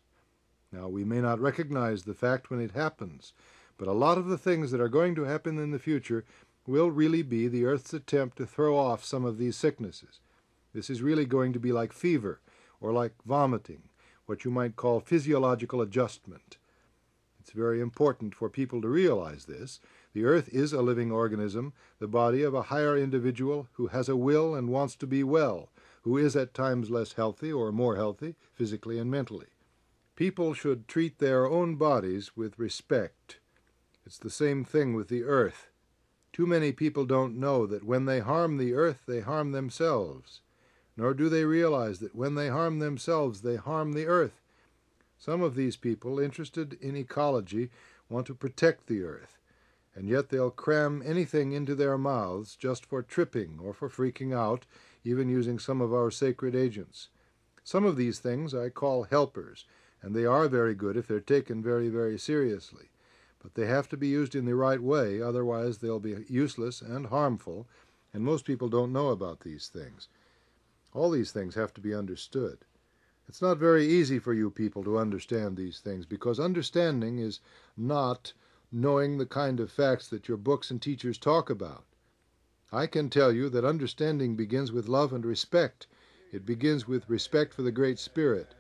Now, 0.72 0.88
we 0.88 1.04
may 1.04 1.22
not 1.22 1.40
recognize 1.40 2.04
the 2.04 2.14
fact 2.14 2.50
when 2.50 2.62
it 2.62 2.72
happens, 2.72 3.34
but 3.78 3.88
a 3.88 3.94
lot 3.94 4.18
of 4.18 4.28
the 4.28 4.38
things 4.38 4.72
that 4.72 4.82
are 4.82 4.90
going 4.90 5.16
to 5.16 5.24
happen 5.24 5.58
in 5.58 5.72
the 5.72 5.80
future 5.80 6.24
will 6.66 6.92
really 6.92 7.22
be 7.22 7.48
the 7.48 7.66
Earth's 7.66 7.94
attempt 7.94 8.38
to 8.38 8.46
throw 8.46 8.78
off 8.78 9.04
some 9.04 9.26
of 9.26 9.38
these 9.38 9.56
sicknesses. 9.56 10.20
This 10.76 10.90
is 10.90 11.02
really 11.02 11.24
going 11.24 11.54
to 11.54 11.60
be 11.60 11.72
like 11.72 11.94
fever 11.94 12.42
or 12.82 12.92
like 12.92 13.14
vomiting, 13.26 13.84
what 14.26 14.44
you 14.44 14.52
might 14.52 14.76
call 14.76 15.00
physiological 15.00 15.80
adjustment. 15.80 16.58
It's 17.40 17.52
very 17.52 17.80
important 17.80 18.36
for 18.36 18.50
people 18.50 18.82
to 18.82 18.90
realize 18.90 19.46
this. 19.46 19.80
The 20.12 20.26
earth 20.26 20.50
is 20.50 20.74
a 20.74 20.82
living 20.82 21.14
organism, 21.14 21.72
the 22.00 22.10
body 22.10 22.44
of 22.44 22.54
a 22.54 22.64
higher 22.64 22.98
individual 22.98 23.70
who 23.74 23.88
has 23.88 24.10
a 24.10 24.18
will 24.18 24.54
and 24.54 24.68
wants 24.68 24.98
to 24.98 25.08
be 25.08 25.24
well, 25.24 25.70
who 26.02 26.18
is 26.18 26.36
at 26.36 26.54
times 26.54 26.90
less 26.90 27.14
healthy 27.14 27.54
or 27.54 27.72
more 27.72 27.96
healthy, 27.96 28.36
physically 28.54 29.00
and 29.00 29.10
mentally. 29.10 29.48
People 30.18 30.54
should 30.54 30.90
treat 30.90 31.20
their 31.20 31.48
own 31.48 31.78
bodies 31.78 32.36
with 32.36 32.60
respect. 32.60 33.38
It's 34.06 34.18
the 34.18 34.30
same 34.30 34.66
thing 34.66 34.94
with 34.94 35.08
the 35.08 35.24
earth. 35.24 35.70
Too 36.34 36.46
many 36.46 36.74
people 36.74 37.06
don't 37.06 37.40
know 37.40 37.66
that 37.66 37.86
when 37.86 38.04
they 38.04 38.20
harm 38.20 38.58
the 38.58 38.74
earth, 38.74 39.04
they 39.08 39.22
harm 39.22 39.54
themselves 39.54 40.42
nor 40.98 41.14
do 41.14 41.30
they 41.30 41.46
realize 41.46 42.00
that 42.00 42.16
when 42.16 42.36
they 42.36 42.50
harm 42.50 42.80
themselves, 42.80 43.42
they 43.42 43.56
harm 43.56 43.94
the 43.94 44.06
earth. 44.06 44.42
Some 45.18 45.42
of 45.42 45.56
these 45.56 45.76
people, 45.76 46.20
interested 46.20 46.74
in 46.82 46.96
ecology, 46.96 47.70
want 48.10 48.28
to 48.28 48.36
protect 48.36 48.88
the 48.88 49.04
earth, 49.04 49.38
and 49.96 50.08
yet 50.08 50.30
they'll 50.30 50.52
cram 50.52 51.02
anything 51.06 51.52
into 51.52 51.76
their 51.76 51.98
mouths 51.98 52.56
just 52.56 52.86
for 52.86 53.02
tripping 53.02 53.60
or 53.62 53.74
for 53.74 53.90
freaking 53.90 54.34
out, 54.34 54.66
even 55.04 55.30
using 55.30 55.60
some 55.60 55.82
of 55.82 55.94
our 55.94 56.12
sacred 56.12 56.56
agents. 56.56 57.10
Some 57.64 57.86
of 57.86 57.96
these 57.96 58.20
things 58.20 58.54
I 58.54 58.70
call 58.70 59.04
helpers, 59.04 59.66
and 60.02 60.16
they 60.16 60.26
are 60.26 60.48
very 60.48 60.76
good 60.76 60.96
if 60.96 61.08
they're 61.08 61.20
taken 61.20 61.64
very, 61.64 61.90
very 61.90 62.20
seriously. 62.20 62.90
But 63.42 63.56
they 63.56 63.66
have 63.66 63.90
to 63.90 63.98
be 63.98 64.08
used 64.08 64.36
in 64.36 64.46
the 64.46 64.56
right 64.56 64.82
way, 64.82 65.22
otherwise 65.22 65.80
they'll 65.80 66.00
be 66.00 66.26
useless 66.30 66.82
and 66.82 67.08
harmful, 67.08 67.68
and 68.14 68.24
most 68.24 68.46
people 68.46 68.70
don't 68.70 68.94
know 68.94 69.10
about 69.10 69.42
these 69.42 69.68
things. 69.68 70.08
All 70.96 71.12
these 71.12 71.34
things 71.34 71.56
have 71.56 71.74
to 71.74 71.82
be 71.82 71.94
understood. 71.94 72.60
It's 73.28 73.42
not 73.42 73.58
very 73.58 73.86
easy 73.86 74.18
for 74.18 74.34
you 74.34 74.50
people 74.50 74.82
to 74.86 74.98
understand 74.98 75.58
these 75.58 75.82
things 75.82 76.06
because 76.06 76.40
understanding 76.40 77.20
is 77.20 77.42
not 77.76 78.32
knowing 78.72 79.18
the 79.18 79.26
kind 79.26 79.60
of 79.60 79.70
facts 79.70 80.08
that 80.08 80.30
your 80.30 80.38
books 80.38 80.72
and 80.72 80.82
teachers 80.82 81.18
talk 81.18 81.50
about. 81.50 81.84
I 82.72 82.88
can 82.88 83.10
tell 83.10 83.34
you 83.34 83.50
that 83.50 83.66
understanding 83.66 84.38
begins 84.38 84.72
with 84.72 84.88
love 84.88 85.12
and 85.12 85.26
respect. 85.26 85.86
It 86.32 86.46
begins 86.46 86.88
with 86.88 87.10
respect 87.10 87.54
for 87.54 87.62
the 87.62 87.74
Great 87.74 88.00
Spirit. 88.00 88.56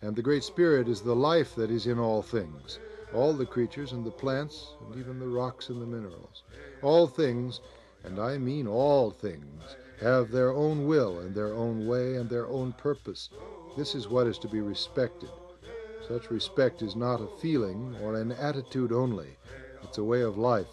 And 0.00 0.14
the 0.14 0.22
Great 0.22 0.44
Spirit 0.44 0.86
is 0.86 1.00
the 1.00 1.16
life 1.16 1.56
that 1.56 1.72
is 1.72 1.88
in 1.88 1.98
all 1.98 2.22
things, 2.22 2.78
all 3.12 3.32
the 3.32 3.46
creatures 3.46 3.90
and 3.90 4.06
the 4.06 4.12
plants, 4.12 4.76
and 4.86 4.96
even 5.00 5.18
the 5.18 5.26
rocks 5.26 5.70
and 5.70 5.82
the 5.82 5.86
minerals. 5.86 6.44
All 6.82 7.08
things, 7.08 7.60
and 8.04 8.20
I 8.20 8.38
mean 8.38 8.68
all 8.68 9.10
things, 9.10 9.76
have 10.00 10.30
their 10.30 10.52
own 10.52 10.86
will 10.86 11.18
and 11.20 11.34
their 11.34 11.54
own 11.54 11.86
way 11.86 12.16
and 12.16 12.28
their 12.28 12.46
own 12.46 12.72
purpose. 12.72 13.30
This 13.76 13.94
is 13.94 14.08
what 14.08 14.26
is 14.26 14.38
to 14.38 14.48
be 14.48 14.60
respected. 14.60 15.30
Such 16.06 16.30
respect 16.30 16.82
is 16.82 16.96
not 16.96 17.20
a 17.20 17.36
feeling 17.40 17.96
or 18.02 18.14
an 18.14 18.32
attitude 18.32 18.92
only, 18.92 19.36
it's 19.82 19.98
a 19.98 20.04
way 20.04 20.20
of 20.22 20.36
life. 20.36 20.68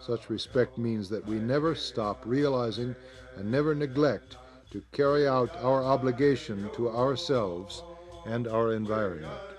Such 0.00 0.28
respect 0.30 0.78
means 0.78 1.08
that 1.08 1.26
we 1.26 1.36
never 1.36 1.74
stop 1.74 2.22
realizing 2.26 2.94
and 3.36 3.50
never 3.50 3.74
neglect 3.74 4.36
to 4.70 4.82
carry 4.92 5.26
out 5.26 5.56
our 5.62 5.82
obligation 5.82 6.68
to 6.74 6.90
ourselves 6.90 7.82
and 8.26 8.46
our 8.46 8.72
environment. 8.72 9.55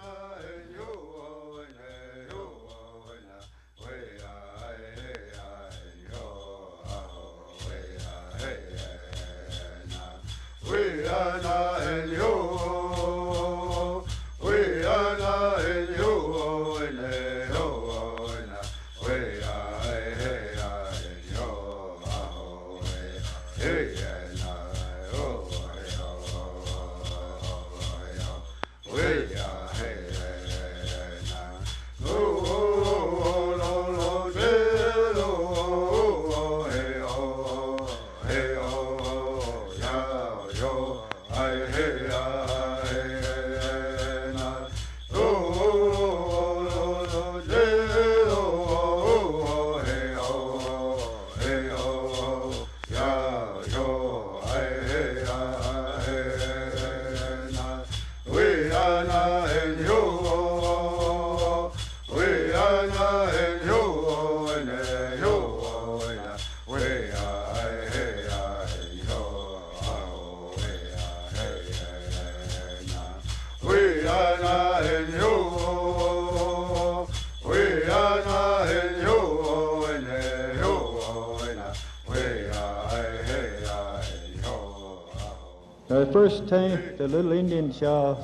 The 86.07 86.13
first 86.13 86.45
thing 86.45 86.79
the 86.97 87.07
little 87.07 87.33
Indian 87.33 87.71
child 87.71 88.17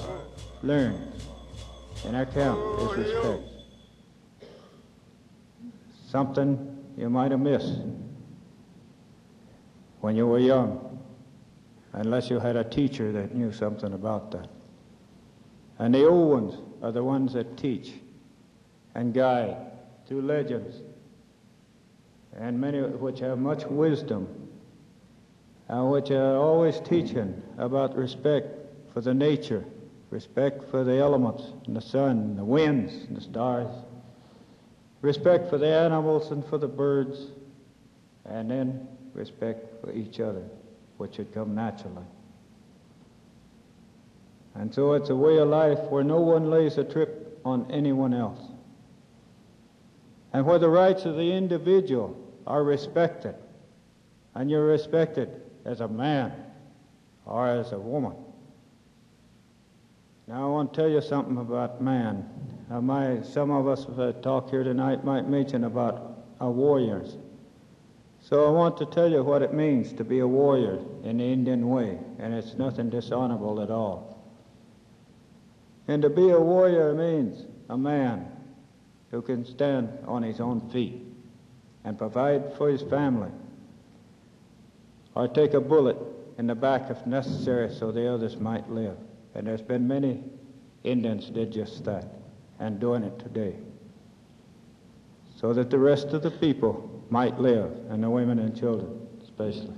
learns 0.62 1.26
in 2.06 2.16
our 2.16 2.26
camp 2.26 2.58
is 2.80 2.98
respect. 2.98 3.44
Something 6.08 6.78
you 6.96 7.10
might 7.10 7.32
have 7.32 7.42
missed 7.42 7.80
when 10.00 10.16
you 10.16 10.28
were 10.28 10.40
young, 10.40 10.98
unless 11.92 12.30
you 12.30 12.40
had 12.40 12.56
a 12.56 12.64
teacher 12.64 13.12
that 13.12 13.36
knew 13.36 13.52
something 13.52 13.94
about 13.94 14.32
that. 14.32 14.48
And 15.80 15.94
the 15.94 16.06
old 16.08 16.30
ones 16.30 16.62
are 16.82 16.92
the 16.92 17.04
ones 17.04 17.34
that 17.34 17.58
teach. 17.58 17.94
and 18.96 19.12
guide 19.12 19.58
through 20.06 20.22
legends, 20.22 20.84
and 22.38 22.62
many 22.62 22.80
which 22.80 23.22
have 23.22 23.40
much 23.40 23.66
wisdom, 23.66 24.43
which 25.82 26.12
are 26.12 26.38
always 26.38 26.80
teaching 26.82 27.42
about 27.58 27.96
respect 27.96 28.48
for 28.94 29.02
the 29.02 29.14
nature, 29.14 29.66
respect 30.10 30.64
for 30.70 30.84
the 30.84 30.98
elements, 30.98 31.44
and 31.66 31.76
the 31.76 31.82
sun, 31.82 32.36
the 32.36 32.46
winds, 32.46 32.94
and 33.08 33.18
the 33.18 33.22
stars, 33.22 33.74
respect 35.02 35.50
for 35.50 35.58
the 35.58 35.68
animals 35.68 36.32
and 36.32 36.46
for 36.46 36.58
the 36.58 36.68
birds, 36.68 37.32
and 38.26 38.52
then 38.52 38.88
respect 39.14 39.82
for 39.82 39.92
each 39.92 40.20
other, 40.20 40.44
which 40.98 41.16
should 41.16 41.34
come 41.34 41.56
naturally. 41.56 42.06
And 44.56 44.74
so 44.74 44.94
it's 44.94 45.10
a 45.10 45.16
way 45.16 45.38
of 45.40 45.48
life 45.48 45.80
where 45.90 46.04
no 46.04 46.22
one 46.22 46.52
lays 46.52 46.78
a 46.78 46.84
trip 46.84 47.40
on 47.44 47.70
anyone 47.72 48.14
else. 48.14 48.40
And 50.32 50.46
where 50.46 50.60
the 50.60 50.70
rights 50.70 51.06
of 51.06 51.16
the 51.16 51.32
individual 51.34 52.16
are 52.46 52.64
respected. 52.64 53.36
And 54.36 54.50
you're 54.50 54.66
respected 54.66 55.43
as 55.66 55.82
a 55.82 55.88
man 55.88 56.34
or 57.26 57.48
as 57.48 57.72
a 57.72 57.80
woman. 57.80 58.14
Now 60.28 60.46
I 60.46 60.50
want 60.50 60.74
to 60.74 60.82
tell 60.82 60.90
you 60.90 61.02
something 61.02 61.38
about 61.38 61.82
man. 61.82 62.30
Uh, 62.72 62.82
my, 62.82 63.22
some 63.24 63.52
of 63.52 63.68
us 63.68 63.86
have 63.98 64.22
talk 64.22 64.50
here 64.50 64.64
tonight 64.64 65.04
might 65.04 65.28
mention 65.28 65.66
about 65.66 66.18
our 66.40 66.52
warriors. 66.52 67.18
So 68.22 68.48
I 68.48 68.50
want 68.52 68.78
to 68.78 68.86
tell 68.86 69.12
you 69.12 69.22
what 69.22 69.42
it 69.42 69.54
means 69.54 69.92
to 69.94 70.06
be 70.06 70.20
a 70.20 70.28
warrior 70.28 70.80
in 71.04 71.18
the 71.18 71.26
Indian 71.26 71.68
way, 71.68 72.00
and 72.20 72.34
it's 72.34 72.54
nothing 72.54 72.90
dishonorable 72.90 73.62
at 73.62 73.70
all. 73.70 74.24
And 75.90 76.02
to 76.02 76.10
be 76.10 76.30
a 76.30 76.40
warrior 76.40 76.94
means 76.94 77.46
a 77.70 77.78
man 77.78 78.32
who 79.12 79.22
can 79.22 79.46
stand 79.46 79.90
on 80.08 80.24
his 80.24 80.40
own 80.40 80.70
feet 80.70 81.02
and 81.84 81.98
provide 81.98 82.56
for 82.58 82.70
his 82.70 82.82
family, 82.84 83.30
or 85.16 85.28
take 85.28 85.54
a 85.54 85.62
bullet 85.62 85.98
in 86.38 86.48
the 86.48 86.56
back 86.56 86.90
if 86.90 87.06
necessary 87.06 87.74
so 87.74 87.92
the 87.92 88.12
others 88.12 88.38
might 88.38 88.70
live. 88.70 88.98
And 89.36 89.48
there's 89.48 89.62
been 89.62 89.88
many 89.88 90.24
Indians 90.84 91.30
did 91.30 91.52
just 91.52 91.86
that 91.86 92.08
and 92.60 92.80
doing 92.80 93.04
it 93.04 93.20
today. 93.20 93.56
So 95.36 95.54
that 95.54 95.70
the 95.70 95.80
rest 95.80 96.08
of 96.08 96.24
the 96.24 96.32
people 96.32 96.90
might 97.10 97.40
live, 97.40 97.72
and 97.90 98.04
the 98.04 98.10
women 98.10 98.40
and 98.40 98.58
children 98.58 99.04
especially. 99.22 99.76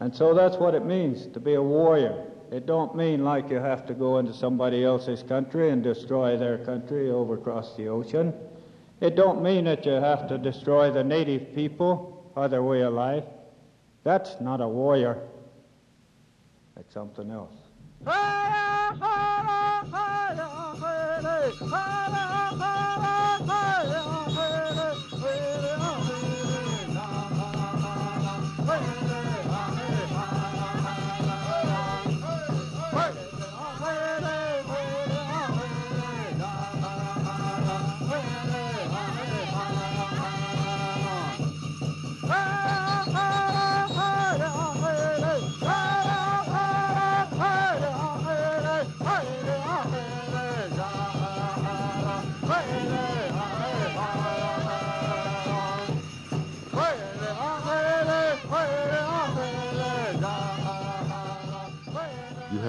And 0.00 0.14
so 0.14 0.34
that's 0.34 0.56
what 0.56 0.74
it 0.74 0.84
means 0.84 1.26
to 1.28 1.40
be 1.40 1.54
a 1.54 1.62
warrior. 1.62 2.24
It 2.50 2.66
don't 2.66 2.94
mean 2.94 3.24
like 3.24 3.48
you 3.50 3.56
have 3.56 3.86
to 3.86 3.94
go 3.94 4.18
into 4.18 4.34
somebody 4.34 4.84
else's 4.84 5.22
country 5.22 5.70
and 5.70 5.82
destroy 5.82 6.36
their 6.36 6.58
country 6.58 7.10
over 7.10 7.34
across 7.34 7.76
the 7.76 7.88
ocean. 7.88 8.34
It 9.00 9.16
don't 9.16 9.42
mean 9.42 9.64
that 9.64 9.86
you 9.86 9.92
have 9.92 10.28
to 10.28 10.38
destroy 10.38 10.90
the 10.90 11.02
native 11.02 11.54
people 11.54 12.30
or 12.34 12.48
their 12.48 12.62
way 12.62 12.82
of 12.82 12.92
life. 12.92 13.24
That's 14.04 14.40
not 14.40 14.60
a 14.60 14.68
warrior. 14.68 15.18
That's 16.74 16.92
something 16.92 17.30
else. 17.30 17.54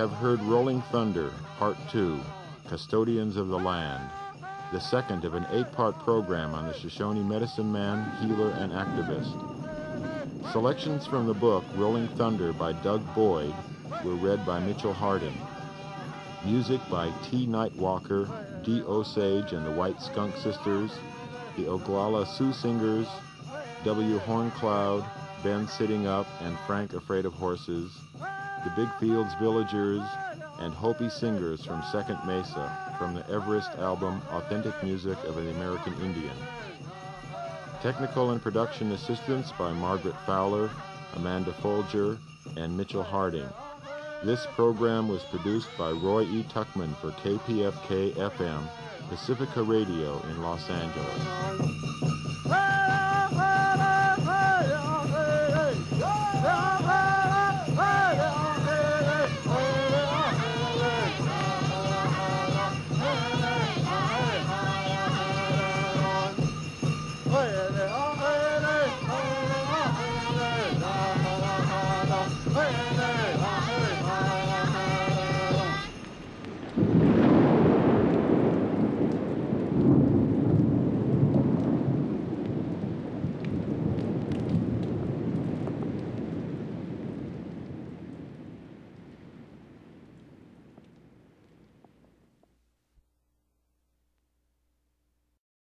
Have 0.04 0.12
heard 0.12 0.42
Rolling 0.42 0.82
Thunder, 0.92 1.32
Part 1.58 1.78
2, 1.90 2.20
Custodians 2.68 3.38
of 3.38 3.48
the 3.48 3.58
Land, 3.58 4.10
the 4.74 4.80
second 4.82 5.24
of 5.24 5.34
an 5.34 5.46
eight 5.52 5.72
part 5.72 5.98
program 6.00 6.54
on 6.54 6.68
the 6.68 6.74
Shoshone 6.74 7.24
medicine 7.24 7.72
man, 7.72 8.12
healer, 8.20 8.50
and 8.50 8.74
activist. 8.74 9.32
Selections 10.52 11.08
from 11.08 11.26
the 11.26 11.34
book 11.34 11.64
Rolling 11.76 12.10
Thunder 12.18 12.52
by 12.52 12.74
Doug 12.74 13.02
Boyd 13.16 13.54
were 14.04 14.16
read 14.16 14.46
by 14.46 14.60
Mitchell 14.60 14.92
Harding. 14.92 15.38
Music 16.44 16.82
by 16.92 17.10
T. 17.24 17.48
Nightwalker, 17.48 18.28
D. 18.66 18.82
Osage 18.82 19.54
and 19.54 19.66
the 19.66 19.72
White 19.72 20.02
Skunk 20.02 20.36
Sisters, 20.36 20.92
the 21.56 21.64
Oglala 21.64 22.28
Sioux 22.28 22.52
Singers, 22.52 23.08
W. 23.86 24.20
Horncloud, 24.20 25.06
Ben 25.46 25.66
Sitting 25.66 26.08
Up, 26.08 26.28
and 26.42 26.60
Frank 26.68 26.92
Afraid 26.92 27.24
of 27.24 27.34
Horses, 27.36 28.02
the 28.64 28.70
Big 28.72 28.90
Fields 29.00 29.34
Villagers, 29.36 30.02
and 30.60 30.74
Hopi 30.74 31.10
Singers 31.10 31.66
from 31.66 31.84
Second 31.92 32.20
Mesa 32.26 32.96
from 32.98 33.14
the 33.14 33.28
Everest 33.30 33.72
album 33.80 34.22
Authentic 34.32 34.82
Music 34.84 35.18
of 35.26 35.38
an 35.38 35.50
American 35.50 35.94
Indian. 36.02 36.36
Technical 37.82 38.32
and 38.32 38.42
production 38.42 38.92
assistance 38.94 39.52
by 39.58 39.74
Margaret 39.74 40.16
Fowler, 40.26 40.70
Amanda 41.16 41.54
Folger, 41.54 42.18
and 42.56 42.78
Mitchell 42.78 43.04
Harding. 43.04 43.50
This 44.24 44.46
program 44.56 45.10
was 45.10 45.24
produced 45.24 45.70
by 45.78 45.92
Roy 45.92 46.24
E. 46.24 46.44
Tuckman 46.44 46.96
for 47.02 47.12
KPFK 47.12 48.14
FM, 48.14 48.70
Pacifica 49.10 49.62
Radio 49.62 50.22
in 50.30 50.42
Los 50.42 50.70
Angeles. 50.70 52.13